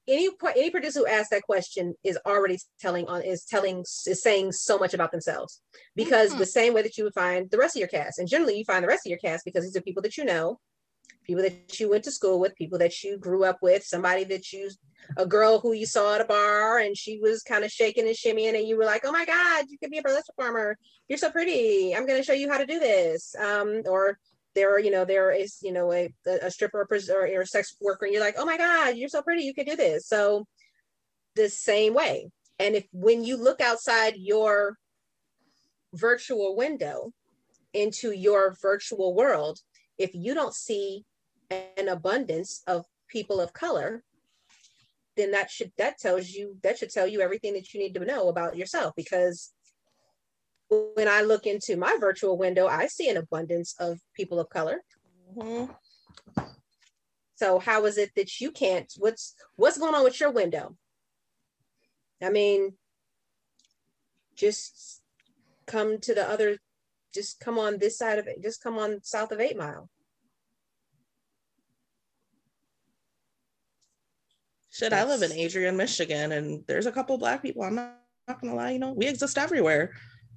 any 0.09 0.29
any 0.57 0.71
producer 0.71 1.01
who 1.01 1.07
asks 1.07 1.31
that 1.31 1.43
question 1.43 1.95
is 2.05 2.19
already 2.27 2.59
telling 2.81 3.07
on 3.09 3.23
is 3.23 3.45
telling 3.45 3.81
is 3.81 4.23
saying 4.23 4.53
so 4.53 4.79
much 4.79 4.95
about 4.95 5.13
themselves. 5.13 5.61
Because 5.95 6.33
Mhm. 6.33 6.39
the 6.39 6.47
same 6.47 6.75
way 6.75 6.83
that 6.83 6.97
you 6.97 7.05
would 7.05 7.15
find 7.15 7.51
the 7.51 7.59
rest 7.59 7.77
of 7.77 7.81
your 7.81 7.89
cast 7.89 8.19
and 8.19 8.29
generally 8.29 8.59
you 8.59 8.65
find 8.65 8.83
the 8.85 8.89
rest 8.89 9.07
of 9.07 9.11
your 9.11 9.19
cast 9.19 9.45
because 9.45 9.65
these 9.65 9.77
are 9.77 9.83
people 9.83 10.03
that 10.03 10.17
you 10.17 10.25
know 10.25 10.61
people 11.25 11.43
that 11.43 11.81
you 11.81 11.91
went 11.91 12.05
to 12.05 12.13
school 12.13 12.39
with 12.39 12.55
people 12.55 12.79
that 12.79 13.03
you 13.03 13.19
grew 13.19 13.45
up 13.45 13.59
with 13.61 13.85
somebody 13.85 14.25
that 14.25 14.53
you 14.53 14.71
a 15.17 15.27
girl 15.27 15.59
who 15.61 15.73
you 15.73 15.87
saw 15.87 16.15
at 16.15 16.21
a 16.21 16.25
bar 16.25 16.79
and 16.79 16.97
she 16.97 17.19
was 17.21 17.43
kind 17.43 17.65
of 17.65 17.71
shaking 17.71 18.07
and 18.07 18.17
shimmying 18.17 18.57
and 18.57 18.67
you 18.67 18.77
were 18.77 18.85
like 18.85 19.03
oh 19.05 19.13
my 19.13 19.25
god 19.25 19.65
you 19.69 19.79
could 19.79 19.91
be 19.91 19.99
a 19.99 20.03
burlesque 20.03 20.27
performer. 20.27 20.77
You're 21.09 21.19
so 21.19 21.31
pretty. 21.31 21.95
I'm 21.95 22.07
going 22.07 22.19
to 22.21 22.25
show 22.25 22.33
you 22.33 22.51
how 22.51 22.59
to 22.59 22.67
do 22.67 22.81
this. 22.81 23.35
Um, 23.37 23.83
or 23.87 24.19
there 24.57 24.75
are 24.75 24.81
you 24.81 24.91
know 24.91 25.05
there 25.05 25.31
is 25.31 25.59
you 25.63 25.73
know 25.73 25.93
a, 25.93 26.13
a 26.43 26.51
stripper 26.51 26.89
or, 26.91 26.99
or, 27.17 27.41
a 27.43 27.47
sex 27.47 27.77
worker 27.81 28.07
and 28.07 28.15
you're 28.15 28.25
like 28.25 28.35
oh 28.39 28.45
my 28.45 28.57
god 28.57 28.97
you're 28.97 29.09
so 29.09 29.23
pretty 29.23 29.45
you 29.45 29.55
could 29.55 29.67
do 29.67 29.77
this. 29.77 30.09
So 30.09 30.47
the 31.37 31.49
same 31.49 31.95
way. 31.95 32.31
And 32.59 32.75
if 32.75 32.87
when 32.91 33.23
you 33.23 33.37
look 33.37 33.61
outside 33.61 34.15
your 34.17 34.79
virtual 35.93 36.57
window 36.57 37.13
into 37.75 38.11
your 38.11 38.57
virtual 38.61 39.15
world 39.15 39.59
if 39.99 40.11
you 40.15 40.35
don't 40.35 40.55
see 40.55 41.05
an 41.51 41.89
abundance 41.89 42.63
of 42.67 42.85
people 43.09 43.41
of 43.41 43.53
color 43.53 44.03
then 45.17 45.31
that 45.31 45.51
should 45.51 45.73
that 45.79 45.99
tells 45.99 46.31
you 46.31 46.57
that 46.63 46.79
should 46.79 46.91
tell 46.91 47.07
you 47.07 47.21
everything 47.21 47.55
that 47.55 47.73
you 47.73 47.81
need 47.81 47.95
to 47.95 48.05
know 48.05 48.29
about 48.29 48.57
yourself 48.57 48.93
because 48.97 49.53
when 50.69 51.09
I 51.09 51.23
look 51.23 51.47
into 51.47 51.77
my 51.77 51.97
virtual 52.01 52.37
window, 52.37 52.67
I 52.67 52.87
see 52.87 53.09
an 53.09 53.17
abundance 53.17 53.75
of 53.79 54.01
people 54.15 54.41
of 54.41 54.49
color. 54.49 54.83
Mhm. 55.37 55.77
So 57.37 57.59
how 57.59 57.85
is 57.85 57.99
it 57.99 58.15
that 58.17 58.41
you 58.41 58.51
can't? 58.51 58.93
What's 58.99 59.35
what's 59.57 59.79
going 59.79 59.95
on 59.95 60.05
with 60.05 60.19
your 60.19 60.31
window? 60.31 60.77
I 62.23 62.31
mean, 62.31 62.79
just 64.35 65.03
come 65.67 65.99
to 66.01 66.15
the 66.15 66.29
other, 66.29 66.59
just 67.13 67.41
come 67.41 67.59
on 67.59 67.79
this 67.79 67.99
side 67.99 68.19
of 68.19 68.27
it, 68.27 68.43
just 68.43 68.63
come 68.63 68.79
on 68.79 69.03
south 69.03 69.33
of 69.33 69.41
Eight 69.41 69.57
Mile. 69.57 69.91
Shit, 74.71 74.93
I 74.93 75.05
live 75.05 75.23
in 75.23 75.33
Adrian, 75.33 75.77
Michigan, 75.77 76.33
and 76.33 76.65
there's 76.67 76.87
a 76.87 76.93
couple 76.93 77.17
black 77.19 77.43
people. 77.43 77.63
I'm 77.63 77.75
not, 77.75 77.99
not 78.29 78.41
gonna 78.41 78.55
lie, 78.55 78.73
you 78.73 78.79
know, 78.79 78.93
we 78.93 79.07
exist 79.07 79.39
everywhere. 79.39 79.95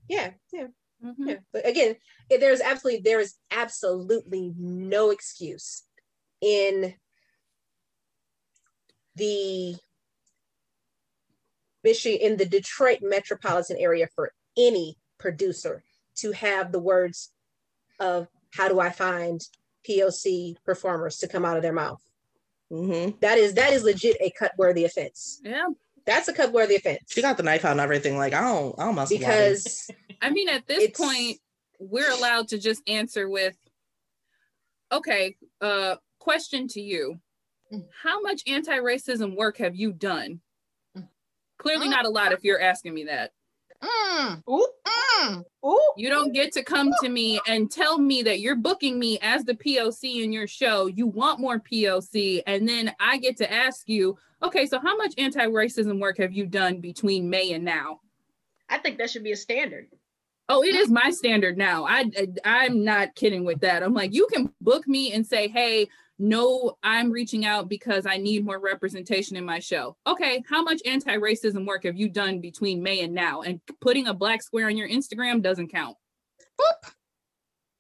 Yeah, 0.10 0.32
yeah, 0.52 0.68
Mhm. 1.04 1.16
yeah. 1.20 1.40
But 1.54 1.66
again, 1.66 1.96
there's 2.30 2.60
absolutely 2.62 3.02
there 3.02 3.20
is 3.22 3.36
absolutely 3.52 4.54
no 4.58 5.12
excuse 5.12 5.84
in 6.42 6.96
the 9.16 9.76
Michigan 11.84 12.20
in 12.22 12.38
the 12.38 12.46
Detroit 12.46 13.00
metropolitan 13.02 13.78
area 13.78 14.08
for 14.16 14.34
any 14.58 14.98
producer 15.18 15.84
to 16.16 16.32
have 16.34 16.72
the 16.72 16.80
words 16.80 17.32
of 18.00 18.28
how 18.54 18.68
do 18.68 18.80
I 18.80 18.90
find 18.90 19.42
POC 19.88 20.58
performers 20.66 21.18
to 21.20 21.28
come 21.28 21.46
out 21.46 21.56
of 21.56 21.64
their 21.64 21.74
mouth. 21.74 22.02
hmm 22.70 23.12
That 23.22 23.38
is 23.38 23.54
that 23.54 23.74
is 23.74 23.84
legit 23.84 24.18
a 24.20 24.30
cut 24.32 24.54
worthy 24.58 24.86
offense. 24.86 25.40
Yeah. 25.44 25.68
That's 26.10 26.28
a 26.28 26.34
cut 26.34 26.52
worthy 26.52 26.76
offense. 26.76 27.00
She 27.08 27.22
got 27.22 27.38
the 27.38 27.44
knife 27.44 27.66
out 27.66 27.72
and 27.72 27.80
everything. 27.80 28.18
Like, 28.18 28.34
I 28.34 28.42
don't, 28.42 28.78
I 28.80 28.86
don't 28.86 28.96
mess 28.96 29.10
with 29.10 29.20
because 29.20 29.90
I 30.22 30.30
mean, 30.30 30.50
at 30.50 30.68
this 30.68 30.92
point, 30.98 31.38
we're 31.80 32.12
allowed 32.12 32.50
to 32.50 32.58
just 32.58 32.82
answer 32.88 33.30
with, 33.30 33.56
okay, 34.92 35.36
uh, 35.62 35.96
question 36.20 36.68
to 36.70 36.82
you 36.82 37.20
Mm. 37.72 37.86
How 38.04 38.22
much 38.22 38.42
anti 38.48 38.78
racism 38.78 39.36
work 39.36 39.58
have 39.58 39.76
you 39.76 39.94
done? 39.94 40.42
Mm. 40.98 41.08
Clearly, 41.58 41.88
not 41.88 42.06
a 42.06 42.10
lot 42.10 42.32
if 42.32 42.44
you're 42.44 42.62
asking 42.62 42.94
me 42.94 43.06
that. 43.06 43.32
Mm, 43.84 44.44
Ooh, 44.50 44.68
mm. 44.86 45.44
ooh. 45.66 45.94
You 45.98 46.10
don't 46.10 46.34
get 46.34 46.52
to 46.54 46.64
come 46.64 46.92
to 47.02 47.10
me 47.10 47.40
and 47.48 47.72
tell 47.72 47.98
me 47.98 48.22
that 48.24 48.40
you're 48.42 48.56
booking 48.56 49.00
me 49.00 49.20
as 49.22 49.46
the 49.46 49.54
POC 49.54 50.24
in 50.24 50.34
your 50.34 50.48
show. 50.48 50.88
You 50.88 51.08
want 51.08 51.40
more 51.40 51.60
POC. 51.60 52.42
And 52.46 52.68
then 52.68 52.94
I 53.00 53.18
get 53.18 53.38
to 53.38 53.52
ask 53.52 53.88
you, 53.88 54.18
okay, 54.44 54.66
so 54.66 54.80
how 54.80 54.98
much 54.98 55.14
anti 55.18 55.46
racism 55.46 56.00
work 56.00 56.18
have 56.18 56.34
you 56.34 56.46
done 56.46 56.82
between 56.82 57.30
May 57.30 57.54
and 57.54 57.64
now? 57.64 58.02
I 58.70 58.78
think 58.78 58.98
that 58.98 59.10
should 59.10 59.24
be 59.24 59.32
a 59.32 59.38
standard. 59.38 59.88
Oh, 60.52 60.64
it 60.64 60.76
is 60.76 60.90
my 60.90 61.12
standard 61.12 61.58
now. 61.58 61.86
I, 61.86 62.10
I 62.44 62.66
am 62.66 62.84
not 62.84 63.14
kidding 63.16 63.46
with 63.46 63.60
that. 63.62 63.84
I'm 63.84 63.94
like, 63.94 64.14
you 64.14 64.28
can 64.34 64.52
book 64.60 64.88
me 64.88 65.14
and 65.14 65.26
say, 65.26 65.48
hey, 65.48 65.88
no, 66.20 66.78
I'm 66.84 67.12
reaching 67.12 67.46
out 67.46 67.70
because 67.70 68.06
I 68.06 68.18
need 68.18 68.46
more 68.46 68.60
representation 68.60 69.38
in 69.38 69.46
my 69.46 69.60
show. 69.60 69.96
Okay, 70.06 70.44
how 70.50 70.62
much 70.62 70.82
anti-racism 70.86 71.66
work 71.66 71.86
have 71.86 71.96
you 71.96 72.10
done 72.10 72.42
between 72.42 72.84
May 72.84 73.02
and 73.02 73.14
now? 73.14 73.42
And 73.42 73.62
putting 73.80 74.08
a 74.08 74.14
black 74.14 74.44
square 74.44 74.68
on 74.68 74.76
your 74.76 74.90
Instagram 74.90 75.42
doesn't 75.42 75.70
count. 75.70 75.96
Boop. 76.60 76.92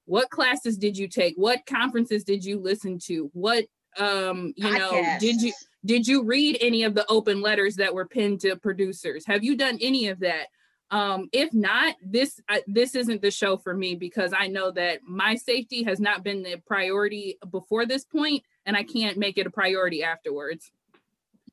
What 0.05 0.29
classes 0.29 0.77
did 0.77 0.97
you 0.97 1.09
take? 1.09 1.35
What 1.35 1.65
conferences 1.65 2.23
did 2.23 2.43
you 2.43 2.59
listen 2.59 2.97
to? 3.05 3.29
What 3.33 3.65
um, 3.97 4.53
you 4.55 4.71
know, 4.77 5.17
did 5.19 5.41
you 5.41 5.53
did 5.85 6.07
you 6.07 6.23
read 6.23 6.57
any 6.61 6.83
of 6.83 6.95
the 6.95 7.05
open 7.09 7.41
letters 7.41 7.75
that 7.75 7.93
were 7.93 8.07
pinned 8.07 8.39
to 8.41 8.55
producers? 8.55 9.25
Have 9.27 9.43
you 9.43 9.57
done 9.57 9.77
any 9.81 10.07
of 10.07 10.19
that? 10.19 10.47
Um, 10.91 11.29
if 11.31 11.53
not, 11.53 11.95
this 12.01 12.41
I, 12.49 12.63
this 12.65 12.95
isn't 12.95 13.21
the 13.21 13.31
show 13.31 13.57
for 13.57 13.75
me 13.75 13.95
because 13.95 14.33
I 14.37 14.47
know 14.47 14.71
that 14.71 15.01
my 15.03 15.35
safety 15.35 15.83
has 15.83 15.99
not 15.99 16.23
been 16.23 16.41
the 16.41 16.57
priority 16.65 17.37
before 17.51 17.85
this 17.85 18.03
point, 18.03 18.43
and 18.65 18.75
I 18.75 18.83
can't 18.83 19.17
make 19.17 19.37
it 19.37 19.45
a 19.45 19.51
priority 19.51 20.03
afterwards. 20.03 20.71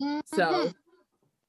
So, 0.01 0.17
mm-hmm. 0.37 0.69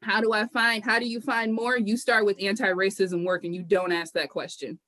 how 0.04 0.22
do 0.22 0.34
I 0.34 0.48
find? 0.48 0.84
How 0.84 1.00
do 1.00 1.08
you 1.08 1.22
find 1.22 1.54
more? 1.54 1.78
You 1.78 1.98
start 1.98 2.26
with 2.26 2.38
anti-racism 2.42 3.26
work, 3.26 3.46
and 3.46 3.56
you 3.56 3.64
don't 3.64 3.92
ask 3.92 4.14
that 4.14 4.30
question. 4.30 4.80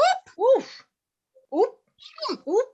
Oop, 0.00 0.38
Oof. 0.58 0.84
Oop. 1.54 1.70
Hmm, 2.26 2.50
oop. 2.50 2.66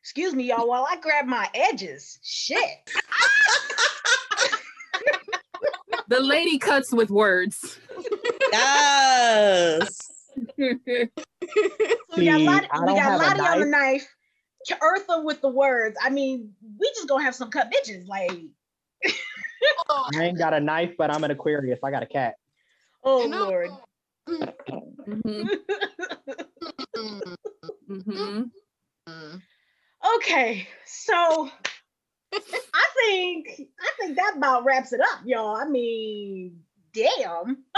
Excuse 0.00 0.34
me, 0.34 0.44
y'all, 0.44 0.68
while 0.68 0.86
I 0.88 0.96
grab 1.00 1.26
my 1.26 1.48
edges. 1.54 2.18
Shit. 2.22 2.58
The 6.08 6.20
lady 6.20 6.58
cuts 6.58 6.92
with 6.92 7.10
words. 7.10 7.78
Yes. 8.52 10.10
So 12.10 12.18
we 12.18 12.24
got 12.26 12.38
See, 12.38 12.46
Lottie, 12.46 12.68
I 12.70 12.80
we 12.80 12.94
got 12.94 13.02
have 13.02 13.14
a 13.14 13.16
Lottie 13.16 13.40
on 13.40 13.60
the 13.60 13.66
knife. 13.66 14.06
K- 14.68 14.74
Eartha 14.80 15.24
with 15.24 15.40
the 15.40 15.48
words. 15.48 15.96
I 16.02 16.10
mean, 16.10 16.52
we 16.78 16.88
just 16.94 17.08
gonna 17.08 17.24
have 17.24 17.34
some 17.34 17.50
cut 17.50 17.72
bitches. 17.72 18.06
Like, 18.06 18.32
I 20.14 20.24
ain't 20.24 20.38
got 20.38 20.54
a 20.54 20.60
knife, 20.60 20.94
but 20.96 21.10
I'm 21.10 21.24
an 21.24 21.30
Aquarius. 21.30 21.80
I 21.82 21.90
got 21.90 22.02
a 22.02 22.06
cat. 22.06 22.34
oh 23.02 23.22
you 23.24 23.28
know, 23.28 23.44
Lord. 23.44 23.70
Mhm, 24.28 25.48
mm, 26.96 27.36
mhm. 27.90 28.50
mm. 29.08 29.42
okay, 30.16 30.68
so 30.86 31.50
I 32.74 32.86
think 32.96 33.68
I 33.80 33.90
think 34.00 34.16
that 34.16 34.34
about 34.36 34.64
wraps 34.64 34.92
it 34.92 35.00
up, 35.00 35.20
y'all. 35.24 35.56
I 35.56 35.66
mean, 35.66 36.60
damn. 36.92 37.64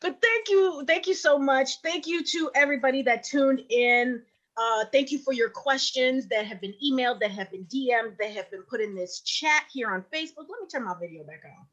but 0.00 0.20
thank 0.20 0.48
you, 0.48 0.84
thank 0.86 1.06
you 1.06 1.14
so 1.14 1.38
much. 1.38 1.80
Thank 1.82 2.06
you 2.06 2.22
to 2.24 2.50
everybody 2.54 3.02
that 3.02 3.24
tuned 3.24 3.62
in. 3.70 4.22
Uh, 4.56 4.84
thank 4.90 5.12
you 5.12 5.18
for 5.18 5.34
your 5.34 5.50
questions 5.50 6.26
that 6.28 6.46
have 6.46 6.60
been 6.60 6.74
emailed, 6.84 7.20
that 7.20 7.30
have 7.30 7.50
been 7.50 7.64
DM'd, 7.66 8.16
that 8.18 8.30
have 8.30 8.50
been 8.50 8.62
put 8.62 8.80
in 8.80 8.94
this 8.94 9.20
chat 9.20 9.64
here 9.70 9.90
on 9.90 10.02
Facebook. 10.12 10.48
Let 10.48 10.60
me 10.60 10.66
turn 10.70 10.84
my 10.84 10.94
video 10.98 11.24
back 11.24 11.42
on. 11.44 11.66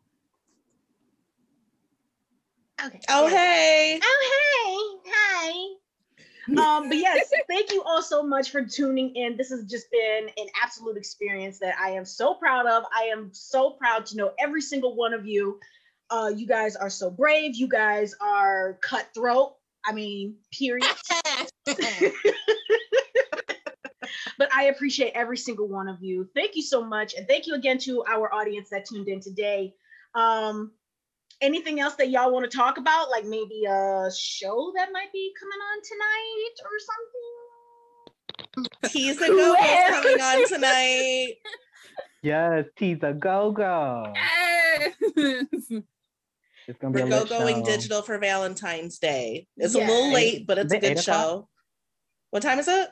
Okay. 2.88 3.00
Oh, 3.08 3.28
hey. 3.28 4.00
Oh, 4.04 5.00
hey, 5.06 5.12
hi. 5.14 5.76
Um, 6.50 6.89
but 6.89 6.98
yes, 6.98 7.32
thank 7.48 7.72
you 7.72 7.84
all 7.84 8.02
so 8.02 8.22
much 8.22 8.52
for 8.52 8.66
tuning 8.66 9.16
in. 9.16 9.38
This 9.38 9.50
has 9.50 9.64
just 9.66 9.89
been 9.91 10.30
an 10.38 10.48
absolute 10.62 10.98
experience 10.98 11.60
that 11.60 11.76
I 11.80 11.91
am 11.91 12.06
so 12.06 12.34
proud 12.34 12.66
of. 12.66 12.84
I 12.94 13.04
am 13.06 13.30
so 13.32 13.72
proud 13.72 14.06
to 14.08 14.18
know 14.18 14.32
every 14.39 14.62
single 14.62 14.96
one 14.96 15.14
of 15.14 15.26
you. 15.26 15.60
Uh, 16.10 16.32
you 16.36 16.46
guys 16.46 16.76
are 16.76 16.89
so 16.89 17.10
brave. 17.10 17.56
You 17.56 17.68
guys 17.68 18.14
are 18.20 18.78
cutthroat. 18.82 19.54
I 19.86 19.94
mean, 19.94 20.36
period. 20.52 20.86
but 24.38 24.54
I 24.54 24.66
appreciate 24.66 25.14
every 25.16 25.38
single 25.38 25.68
one 25.68 25.88
of 25.88 26.02
you. 26.02 26.30
Thank 26.36 26.56
you 26.56 26.62
so 26.62 26.84
much. 26.84 27.14
And 27.16 27.28
thank 27.28 27.48
you 27.48 27.56
again 27.56 27.78
to 27.80 28.04
our 28.06 28.34
audience 28.34 28.70
that 28.70 28.86
tuned 28.86 29.08
in 29.08 29.22
today. 29.22 29.76
Um, 30.14 30.72
anything 31.41 31.79
else 31.79 31.95
that 31.95 32.09
y'all 32.09 32.31
want 32.31 32.49
to 32.49 32.57
talk 32.57 32.77
about? 32.77 33.09
Like 33.09 33.25
maybe 33.25 33.65
a 33.65 34.09
show 34.15 34.71
that 34.75 34.91
might 34.91 35.11
be 35.11 35.34
coming 35.39 35.59
on 35.59 35.81
tonight 35.84 36.53
or 36.65 36.79
something? 36.89 37.31
Tease 38.91 39.21
a 39.21 39.27
go 39.27 39.53
Where? 39.53 39.89
coming 39.89 40.21
on 40.21 40.47
tonight. 40.47 41.36
Yes, 42.23 42.65
teaser 42.77 43.13
go 43.13 43.51
go. 43.51 44.11
Yes. 44.15 44.93
It's 46.67 46.79
gonna 46.79 46.93
be 46.93 47.01
We're 47.01 47.07
a 47.07 47.09
go 47.09 47.25
going 47.25 47.57
show. 47.57 47.65
digital 47.65 48.01
for 48.01 48.17
Valentine's 48.17 48.97
Day. 48.97 49.47
It's 49.57 49.75
a 49.75 49.79
little 49.79 50.13
late, 50.13 50.47
but 50.47 50.57
it's 50.57 50.73
Is 50.73 50.77
a 50.77 50.79
good 50.79 50.91
eight 50.91 50.99
o'clock? 51.01 51.21
show. 51.21 51.49
What 52.29 52.41
time 52.41 52.59
is 52.59 52.69
it? 52.69 52.88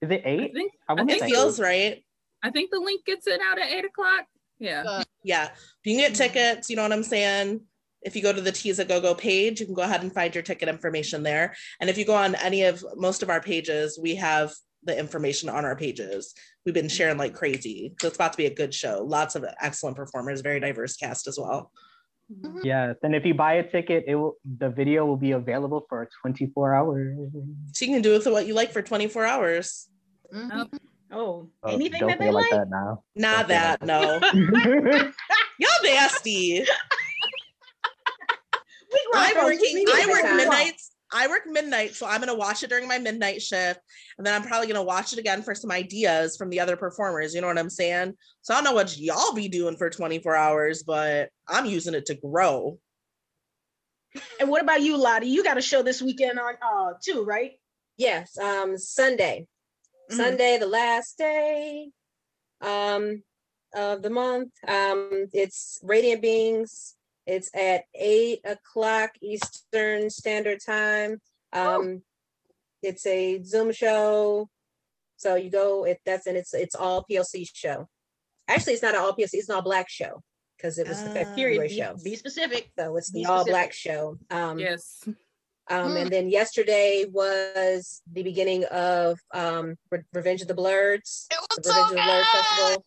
Is 0.00 0.10
it 0.10 0.22
I 0.26 0.28
eight? 0.28 0.52
think 0.52 0.72
I 0.88 0.94
I 0.94 0.96
think 0.96 1.10
It 1.12 1.20
say 1.20 1.30
feels 1.30 1.60
right. 1.60 2.04
I 2.42 2.50
think 2.50 2.72
the 2.72 2.80
link 2.80 3.04
gets 3.06 3.28
it 3.28 3.40
out 3.40 3.60
at 3.60 3.68
eight 3.70 3.84
o'clock. 3.84 4.26
Yeah. 4.58 5.04
Yeah. 5.22 5.50
You 5.84 5.92
can 5.94 6.00
get 6.00 6.12
mm-hmm. 6.12 6.34
tickets, 6.34 6.68
you 6.68 6.74
know 6.74 6.82
what 6.82 6.92
I'm 6.92 7.04
saying? 7.04 7.60
If 8.02 8.16
you 8.16 8.22
go 8.22 8.32
to 8.32 8.40
the 8.40 8.52
Tease 8.52 8.78
a 8.78 8.84
Go 8.84 9.00
Go 9.00 9.14
page, 9.14 9.60
you 9.60 9.66
can 9.66 9.74
go 9.74 9.82
ahead 9.82 10.02
and 10.02 10.12
find 10.12 10.34
your 10.34 10.42
ticket 10.42 10.68
information 10.68 11.22
there. 11.22 11.54
And 11.80 11.88
if 11.88 11.96
you 11.96 12.04
go 12.04 12.14
on 12.14 12.34
any 12.36 12.62
of 12.64 12.84
most 12.96 13.22
of 13.22 13.30
our 13.30 13.40
pages, 13.40 13.98
we 14.00 14.16
have 14.16 14.52
the 14.84 14.98
information 14.98 15.48
on 15.48 15.64
our 15.64 15.76
pages. 15.76 16.34
We've 16.66 16.74
been 16.74 16.88
sharing 16.88 17.16
like 17.16 17.34
crazy. 17.34 17.94
So 18.00 18.08
it's 18.08 18.16
about 18.16 18.32
to 18.32 18.36
be 18.36 18.46
a 18.46 18.54
good 18.54 18.74
show. 18.74 19.04
Lots 19.04 19.36
of 19.36 19.44
excellent 19.60 19.96
performers, 19.96 20.40
very 20.40 20.58
diverse 20.58 20.96
cast 20.96 21.28
as 21.28 21.38
well. 21.38 21.70
Yes, 22.64 22.96
and 23.02 23.14
if 23.14 23.26
you 23.26 23.34
buy 23.34 23.54
a 23.54 23.70
ticket, 23.70 24.04
it 24.06 24.14
will 24.14 24.36
the 24.58 24.70
video 24.70 25.04
will 25.04 25.18
be 25.18 25.32
available 25.32 25.84
for 25.88 26.08
24 26.22 26.74
hours. 26.74 27.18
So 27.72 27.84
you 27.84 27.92
can 27.92 28.00
do 28.02 28.12
with 28.12 28.26
it 28.26 28.32
what 28.32 28.46
you 28.46 28.54
like 28.54 28.72
for 28.72 28.80
24 28.80 29.24
hours. 29.26 29.88
Mhm. 30.32 30.68
Oh, 31.12 31.50
Oh, 31.62 31.74
anything 31.74 32.00
don't 32.00 32.08
that 32.08 32.18
they 32.18 32.30
like 32.30 32.50
like? 32.50 32.50
that 32.52 32.70
now. 32.70 33.04
Not 33.14 33.48
Don't 33.48 33.48
say 33.48 33.54
that, 33.54 33.82
no. 33.82 34.18
Y'all 35.58 35.68
nasty. 35.84 36.64
We 39.12 39.18
grown 39.18 39.26
I'm 39.26 39.34
folks, 39.34 39.62
working, 39.62 39.84
I 39.88 40.06
work 40.08 40.22
to 40.22 40.28
be 40.28 40.36
midnights. 40.36 40.90
I 41.14 41.26
work 41.26 41.42
midnight, 41.46 41.94
so 41.94 42.06
I'm 42.06 42.20
gonna 42.20 42.34
watch 42.34 42.62
it 42.62 42.70
during 42.70 42.88
my 42.88 42.98
midnight 42.98 43.42
shift, 43.42 43.80
and 44.16 44.26
then 44.26 44.34
I'm 44.34 44.46
probably 44.46 44.66
gonna 44.66 44.82
watch 44.82 45.12
it 45.12 45.18
again 45.18 45.42
for 45.42 45.54
some 45.54 45.70
ideas 45.70 46.36
from 46.36 46.48
the 46.48 46.60
other 46.60 46.76
performers. 46.76 47.34
You 47.34 47.42
know 47.42 47.48
what 47.48 47.58
I'm 47.58 47.68
saying? 47.68 48.14
So 48.40 48.54
I 48.54 48.56
don't 48.56 48.64
know 48.64 48.72
what 48.72 48.96
y'all 48.96 49.34
be 49.34 49.48
doing 49.48 49.76
for 49.76 49.90
24 49.90 50.34
hours, 50.34 50.82
but 50.82 51.28
I'm 51.46 51.66
using 51.66 51.94
it 51.94 52.06
to 52.06 52.14
grow. 52.14 52.78
And 54.40 54.48
what 54.48 54.62
about 54.62 54.82
you, 54.82 54.96
Lottie? 54.96 55.28
You 55.28 55.44
got 55.44 55.58
a 55.58 55.62
show 55.62 55.82
this 55.82 56.00
weekend 56.00 56.38
on 56.38 56.54
uh 56.62 56.92
too, 57.04 57.24
right? 57.24 57.52
Yes, 57.98 58.38
um, 58.38 58.78
Sunday. 58.78 59.46
Mhm. 60.10 60.16
Sunday, 60.16 60.58
the 60.58 60.66
last 60.66 61.18
day 61.18 61.90
um 62.62 63.22
of 63.74 64.02
the 64.02 64.10
month. 64.10 64.52
Um, 64.66 65.26
it's 65.32 65.78
Radiant 65.82 66.22
Beings. 66.22 66.94
It's 67.26 67.50
at 67.54 67.84
eight 67.94 68.40
o'clock 68.44 69.12
Eastern 69.20 70.10
Standard 70.10 70.58
Time. 70.64 71.20
Um, 71.52 72.02
it's 72.82 73.06
a 73.06 73.42
Zoom 73.42 73.72
show. 73.72 74.48
So 75.16 75.36
you 75.36 75.50
go, 75.50 75.84
if 75.84 75.98
that's 76.04 76.26
and 76.26 76.36
it's 76.36 76.52
it's 76.52 76.74
all 76.74 77.04
POC 77.08 77.48
show. 77.54 77.88
Actually, 78.48 78.72
it's 78.74 78.82
not 78.82 78.94
an 78.94 79.00
all 79.02 79.12
POC, 79.12 79.28
it's 79.34 79.48
an 79.48 79.54
all 79.54 79.62
black 79.62 79.88
show 79.88 80.20
because 80.56 80.78
it 80.78 80.88
was 80.88 81.00
the 81.02 81.10
Ah. 81.10 81.12
Period. 81.12 81.28
February 81.28 81.68
Be, 81.68 81.76
show. 81.76 81.96
be 82.02 82.16
specific. 82.16 82.70
So 82.76 82.96
it's 82.96 83.10
be 83.12 83.22
the 83.22 83.30
all 83.30 83.38
specific. 83.40 83.52
black 83.52 83.72
show. 83.72 84.18
Um, 84.30 84.58
Yes. 84.58 85.04
Um, 85.72 85.92
Mm. 85.92 86.00
and 86.02 86.10
then 86.12 86.28
yesterday 86.28 87.06
was 87.10 88.02
the 88.12 88.22
beginning 88.22 88.64
of 88.66 89.18
um, 89.32 89.76
Re- 89.90 90.02
Revenge 90.12 90.42
of 90.42 90.48
the 90.48 90.54
Blerds, 90.54 91.26
It 91.30 91.38
the 91.56 91.62
was 91.62 91.66
so 91.66 91.70
Revenge 91.72 91.90
of 91.90 91.96
the 91.96 92.02
Blerds. 92.02 92.30
Festival. 92.36 92.84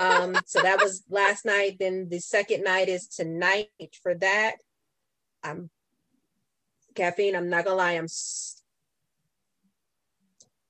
Um, 0.00 0.42
so 0.46 0.62
that 0.62 0.80
was 0.82 1.02
last 1.10 1.44
night. 1.44 1.76
Then 1.78 2.08
the 2.08 2.18
second 2.20 2.64
night 2.64 2.88
is 2.88 3.06
tonight 3.06 3.68
for 4.02 4.14
that. 4.14 4.54
I'm 5.44 5.68
caffeine. 6.94 7.36
I'm 7.36 7.50
not 7.50 7.64
gonna 7.66 7.76
lie. 7.76 7.92
I'm 7.92 8.04
s- 8.04 8.62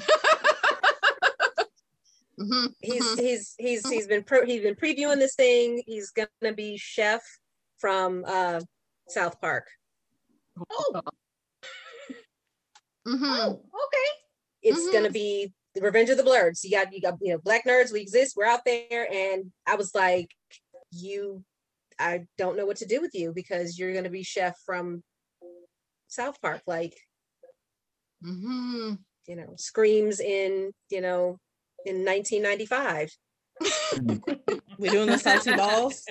whoop. 2.38 2.48
Mm. 2.50 2.66
Mhm, 2.66 2.74
He's 2.80 3.18
he's 3.18 3.54
he's 3.58 3.88
he's 3.88 4.06
been 4.06 4.22
pro- 4.24 4.46
he's 4.46 4.62
been 4.62 4.74
previewing 4.76 5.18
this 5.18 5.34
thing. 5.34 5.82
He's 5.86 6.10
gonna 6.10 6.54
be 6.54 6.76
chef 6.76 7.22
from 7.78 8.24
uh 8.26 8.60
South 9.08 9.40
Park. 9.40 9.66
Oh, 10.70 11.02
Mhm. 13.06 13.22
oh, 13.22 13.50
okay. 13.50 14.10
It's 14.62 14.86
Mhm. 14.88 14.92
gonna 14.92 15.10
be 15.10 15.52
the 15.74 15.80
Revenge 15.80 16.10
of 16.10 16.16
the 16.16 16.22
Blerds. 16.22 16.62
You 16.64 16.70
got 16.72 16.92
you 16.92 17.00
got 17.00 17.18
you 17.20 17.32
know 17.32 17.38
black 17.38 17.64
nerds. 17.64 17.92
We 17.92 18.00
exist. 18.00 18.36
We're 18.36 18.44
out 18.46 18.64
there, 18.64 19.08
and 19.12 19.52
I 19.66 19.76
was 19.76 19.94
like, 19.94 20.34
you, 20.90 21.44
I 21.98 22.26
don't 22.36 22.56
know 22.56 22.66
what 22.66 22.76
to 22.78 22.86
do 22.86 23.00
with 23.00 23.14
you 23.14 23.32
because 23.34 23.78
you're 23.78 23.92
gonna 23.94 24.10
be 24.10 24.22
chef 24.22 24.56
from 24.64 25.02
South 26.08 26.40
Park. 26.40 26.62
Like 26.66 26.96
Mhm. 28.22 28.98
you 29.26 29.36
know, 29.36 29.54
screams 29.56 30.20
in 30.20 30.72
you 30.90 31.00
know 31.00 31.38
in 31.84 32.04
1995. 32.04 33.16
We're 34.78 34.92
doing 34.92 35.08
the 35.08 35.18
salty 35.18 35.54
balls? 35.54 36.04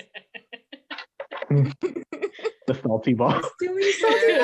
The 1.48 2.74
salty 2.82 3.14
balls. 3.14 3.44
Doing 3.60 3.92
something. 4.00 4.36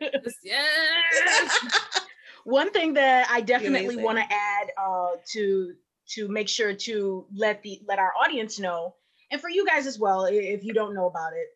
Yes, 0.00 0.34
yes. 0.44 1.80
One 2.44 2.70
thing 2.70 2.94
that 2.94 3.28
I 3.30 3.40
definitely 3.40 3.96
want 3.96 4.18
to 4.18 4.24
add 4.24 4.68
uh, 4.80 5.16
to 5.32 5.72
to 6.10 6.28
make 6.28 6.48
sure 6.48 6.72
to 6.72 7.26
let 7.34 7.62
the 7.62 7.80
let 7.86 7.98
our 7.98 8.12
audience 8.14 8.58
know, 8.58 8.94
and 9.30 9.40
for 9.40 9.50
you 9.50 9.66
guys 9.66 9.86
as 9.86 9.98
well, 9.98 10.24
if 10.24 10.64
you 10.64 10.72
don't 10.72 10.94
know 10.94 11.06
about 11.06 11.32
it, 11.34 11.46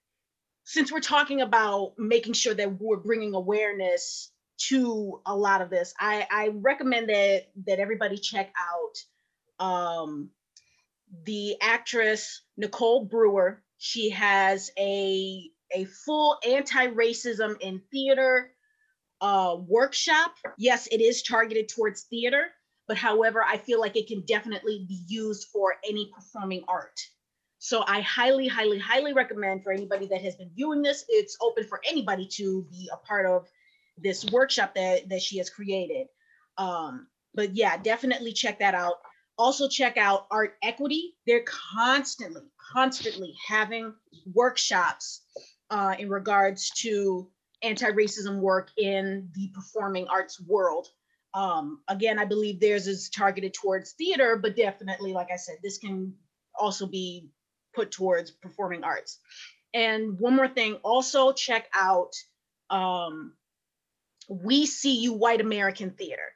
since 0.64 0.92
we're 0.92 1.00
talking 1.00 1.40
about 1.40 1.92
making 1.98 2.34
sure 2.34 2.54
that 2.54 2.80
we're 2.80 2.98
bringing 2.98 3.34
awareness 3.34 4.31
to 4.68 5.20
a 5.26 5.36
lot 5.36 5.60
of 5.62 5.70
this, 5.70 5.94
I, 5.98 6.26
I 6.30 6.48
recommend 6.54 7.08
that 7.08 7.48
that 7.66 7.78
everybody 7.78 8.16
check 8.16 8.52
out 8.58 9.64
um, 9.64 10.30
the 11.24 11.56
actress 11.60 12.42
Nicole 12.56 13.04
Brewer. 13.04 13.62
She 13.78 14.10
has 14.10 14.70
a 14.78 15.50
a 15.74 15.84
full 15.84 16.38
anti-racism 16.46 17.60
in 17.60 17.80
theater 17.90 18.50
uh, 19.20 19.56
workshop. 19.58 20.34
Yes, 20.58 20.86
it 20.88 21.00
is 21.00 21.22
targeted 21.22 21.68
towards 21.68 22.02
theater, 22.02 22.48
but 22.88 22.96
however, 22.96 23.42
I 23.42 23.56
feel 23.56 23.80
like 23.80 23.96
it 23.96 24.06
can 24.06 24.22
definitely 24.26 24.84
be 24.88 25.00
used 25.06 25.48
for 25.52 25.76
any 25.88 26.10
performing 26.14 26.64
art. 26.68 27.00
So 27.58 27.84
I 27.86 28.00
highly, 28.00 28.48
highly, 28.48 28.78
highly 28.78 29.12
recommend 29.12 29.62
for 29.62 29.72
anybody 29.72 30.06
that 30.08 30.20
has 30.20 30.34
been 30.34 30.50
viewing 30.54 30.82
this, 30.82 31.04
it's 31.08 31.36
open 31.40 31.64
for 31.64 31.80
anybody 31.88 32.26
to 32.32 32.66
be 32.70 32.90
a 32.92 32.96
part 32.96 33.24
of 33.24 33.48
this 34.02 34.24
workshop 34.26 34.74
that, 34.74 35.08
that 35.08 35.22
she 35.22 35.38
has 35.38 35.50
created. 35.50 36.08
Um, 36.58 37.06
but 37.34 37.56
yeah, 37.56 37.76
definitely 37.76 38.32
check 38.32 38.58
that 38.58 38.74
out. 38.74 38.96
Also 39.38 39.68
check 39.68 39.96
out 39.96 40.26
Art 40.30 40.54
Equity. 40.62 41.14
They're 41.26 41.44
constantly, 41.46 42.42
constantly 42.72 43.34
having 43.48 43.94
workshops 44.34 45.22
uh, 45.70 45.94
in 45.98 46.10
regards 46.10 46.70
to 46.82 47.30
anti-racism 47.62 48.40
work 48.40 48.70
in 48.76 49.30
the 49.34 49.50
performing 49.54 50.06
arts 50.08 50.40
world. 50.40 50.88
Um, 51.32 51.80
again, 51.88 52.18
I 52.18 52.26
believe 52.26 52.60
theirs 52.60 52.86
is 52.86 53.08
targeted 53.08 53.54
towards 53.54 53.92
theater, 53.92 54.36
but 54.36 54.56
definitely, 54.56 55.12
like 55.12 55.28
I 55.32 55.36
said, 55.36 55.56
this 55.62 55.78
can 55.78 56.14
also 56.58 56.86
be 56.86 57.30
put 57.74 57.90
towards 57.90 58.30
performing 58.30 58.84
arts. 58.84 59.18
And 59.72 60.18
one 60.20 60.36
more 60.36 60.48
thing, 60.48 60.74
also 60.84 61.32
check 61.32 61.68
out 61.72 62.12
um, 62.68 63.32
We 64.32 64.66
See 64.66 64.98
You 64.98 65.12
White 65.12 65.40
American 65.40 65.90
Theater. 65.90 66.32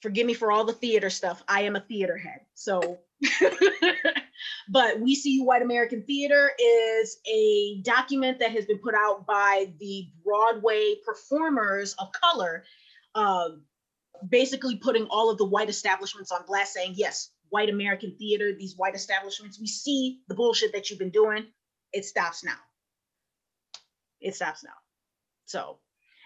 Forgive 0.00 0.26
me 0.26 0.34
for 0.34 0.52
all 0.52 0.64
the 0.64 0.72
theater 0.72 1.10
stuff. 1.10 1.42
I 1.48 1.62
am 1.62 1.76
a 1.76 1.80
theater 1.80 2.16
head. 2.16 2.40
So, 2.54 2.98
but 4.68 5.00
We 5.00 5.14
See 5.14 5.32
You 5.32 5.44
White 5.44 5.62
American 5.62 6.02
Theater 6.02 6.52
is 6.58 7.18
a 7.26 7.80
document 7.82 8.38
that 8.38 8.52
has 8.52 8.66
been 8.66 8.78
put 8.78 8.94
out 8.94 9.26
by 9.26 9.72
the 9.80 10.08
Broadway 10.24 10.96
performers 11.04 11.94
of 11.94 12.12
color, 12.12 12.64
um, 13.14 13.62
basically 14.28 14.76
putting 14.76 15.06
all 15.06 15.30
of 15.30 15.38
the 15.38 15.46
white 15.46 15.68
establishments 15.68 16.30
on 16.30 16.46
blast, 16.46 16.74
saying, 16.74 16.92
yes, 16.94 17.30
white 17.48 17.70
American 17.70 18.14
theater, 18.18 18.52
these 18.52 18.76
white 18.76 18.94
establishments, 18.94 19.58
we 19.58 19.66
see 19.66 20.20
the 20.28 20.34
bullshit 20.34 20.72
that 20.72 20.90
you've 20.90 20.98
been 20.98 21.10
doing. 21.10 21.46
It 21.92 22.04
stops 22.04 22.44
now. 22.44 22.58
It 24.20 24.34
stops 24.34 24.62
now. 24.62 24.70
So, 25.46 25.78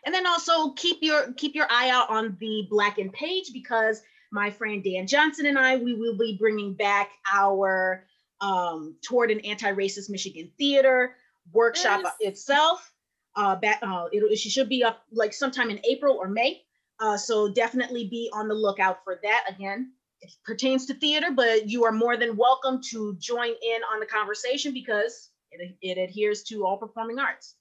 and 0.05 0.15
then 0.15 0.27
also 0.27 0.71
keep 0.73 0.99
your 1.03 1.33
keep 1.33 1.55
your 1.55 1.67
eye 1.71 1.91
out 1.91 2.11
on 2.11 2.37
the 2.41 2.67
Blackened 2.71 3.13
page 3.13 3.51
because 3.53 4.03
my 4.31 4.51
friend 4.51 4.83
Dan 4.85 5.07
Johnson 5.07 5.47
and 5.47 5.59
I 5.59 5.77
we 5.77 5.95
will 5.95 6.17
be 6.17 6.37
bringing 6.39 6.75
back 6.75 7.11
our 7.33 8.05
um, 8.41 8.97
toward 9.03 9.31
an 9.31 9.41
anti-racist 9.41 10.11
Michigan 10.11 10.51
theater 10.59 11.17
workshop 11.53 12.03
Yes. 12.05 12.15
itself. 12.21 12.93
Uh, 13.37 13.57
back, 13.57 13.79
uh, 13.83 14.07
it, 14.11 14.37
she 14.37 14.49
should 14.51 14.69
be 14.69 14.83
up 14.83 15.03
like 15.13 15.33
sometime 15.33 15.71
in 15.71 15.81
April 15.89 16.17
or 16.17 16.29
May. 16.29 16.63
Uh, 17.01 17.17
so 17.17 17.53
definitely 17.53 18.09
be 18.09 18.29
on 18.33 18.49
the 18.49 18.55
lookout 18.55 19.05
for 19.05 19.21
that. 19.23 19.45
Again, 19.49 19.93
it 20.21 20.33
pertains 20.45 20.87
to 20.87 20.95
theater, 20.95 21.29
but 21.35 21.69
you 21.69 21.85
are 21.85 21.93
more 21.93 22.17
than 22.17 22.37
welcome 22.37 22.81
to 22.91 23.17
join 23.21 23.49
in 23.51 23.81
on 23.93 24.01
the 24.01 24.07
conversation 24.07 24.73
because 24.73 25.31
it, 25.53 25.77
it 25.81 25.99
adheres 25.99 26.43
to 26.45 26.67
all 26.67 26.77
performing 26.77 27.21
arts. 27.21 27.55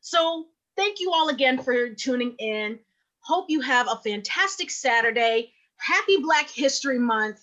So 0.00 0.46
thank 0.76 1.00
you 1.00 1.12
all 1.12 1.28
again 1.28 1.62
for 1.62 1.90
tuning 1.90 2.34
in. 2.38 2.78
Hope 3.20 3.46
you 3.48 3.60
have 3.60 3.88
a 3.88 3.96
fantastic 4.04 4.70
Saturday. 4.70 5.52
Happy 5.78 6.18
Black 6.18 6.48
History 6.48 6.98
Month. 6.98 7.40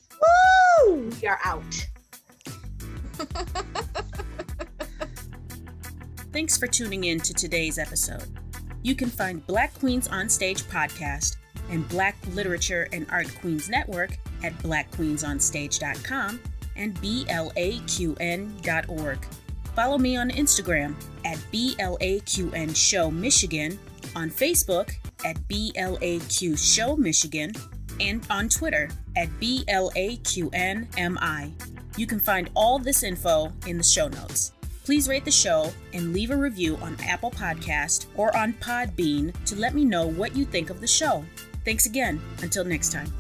Woo! 0.88 1.10
We 1.22 1.28
are 1.28 1.40
out. 1.44 1.88
Thanks 6.32 6.58
for 6.58 6.68
tuning 6.68 7.04
in 7.04 7.20
to 7.20 7.34
today's 7.34 7.78
episode. 7.78 8.26
You 8.82 8.96
can 8.96 9.10
find 9.10 9.46
Black 9.46 9.74
Queens 9.80 10.08
on 10.08 10.30
Stage 10.30 10.64
podcast 10.64 11.38
and 11.70 11.88
Black 11.90 12.16
Literature 12.34 12.88
and 12.92 13.06
Art 13.12 13.30
Queens 13.40 13.70
Network 13.70 14.18
at 14.44 14.54
blackqueensonstage.com 14.60 16.40
and 16.76 16.96
blaqn.org. 16.96 17.28
Follow 19.76 19.98
me 19.98 20.16
on 20.16 20.30
Instagram 20.30 20.96
at 21.26 21.38
BLAQN 21.52 22.76
Show 22.76 23.10
Michigan, 23.10 23.80
on 24.16 24.30
Facebook 24.30 24.92
at 25.26 25.36
BLAQ 25.48 26.58
Show 26.58 26.96
Michigan, 26.96 27.52
and 28.00 28.26
on 28.30 28.50
Twitter 28.50 28.90
at 29.16 29.30
BLAQNMI. 29.40 29.72
You 31.98 32.08
can 32.08 32.20
find 32.20 32.50
all 32.56 32.80
this 32.80 33.04
info 33.04 33.52
in 33.68 33.78
the 33.78 33.84
show 33.84 34.08
notes. 34.08 34.52
Please 34.84 35.08
rate 35.08 35.24
the 35.26 35.32
show 35.32 35.72
and 35.94 36.12
leave 36.14 36.32
a 36.32 36.36
review 36.36 36.78
on 36.82 36.98
Apple 37.02 37.32
Podcast 37.32 38.08
or 38.16 38.36
on 38.36 38.54
Podbean 38.54 39.32
to 39.46 39.56
let 39.56 39.74
me 39.74 39.86
know 39.86 40.08
what 40.08 40.36
you 40.36 40.44
think 40.44 40.70
of 40.70 40.82
the 40.82 40.88
show. 40.88 41.24
Thanks 41.64 41.86
again. 41.86 42.22
Until 42.42 42.66
next 42.66 42.92
time. 42.92 43.14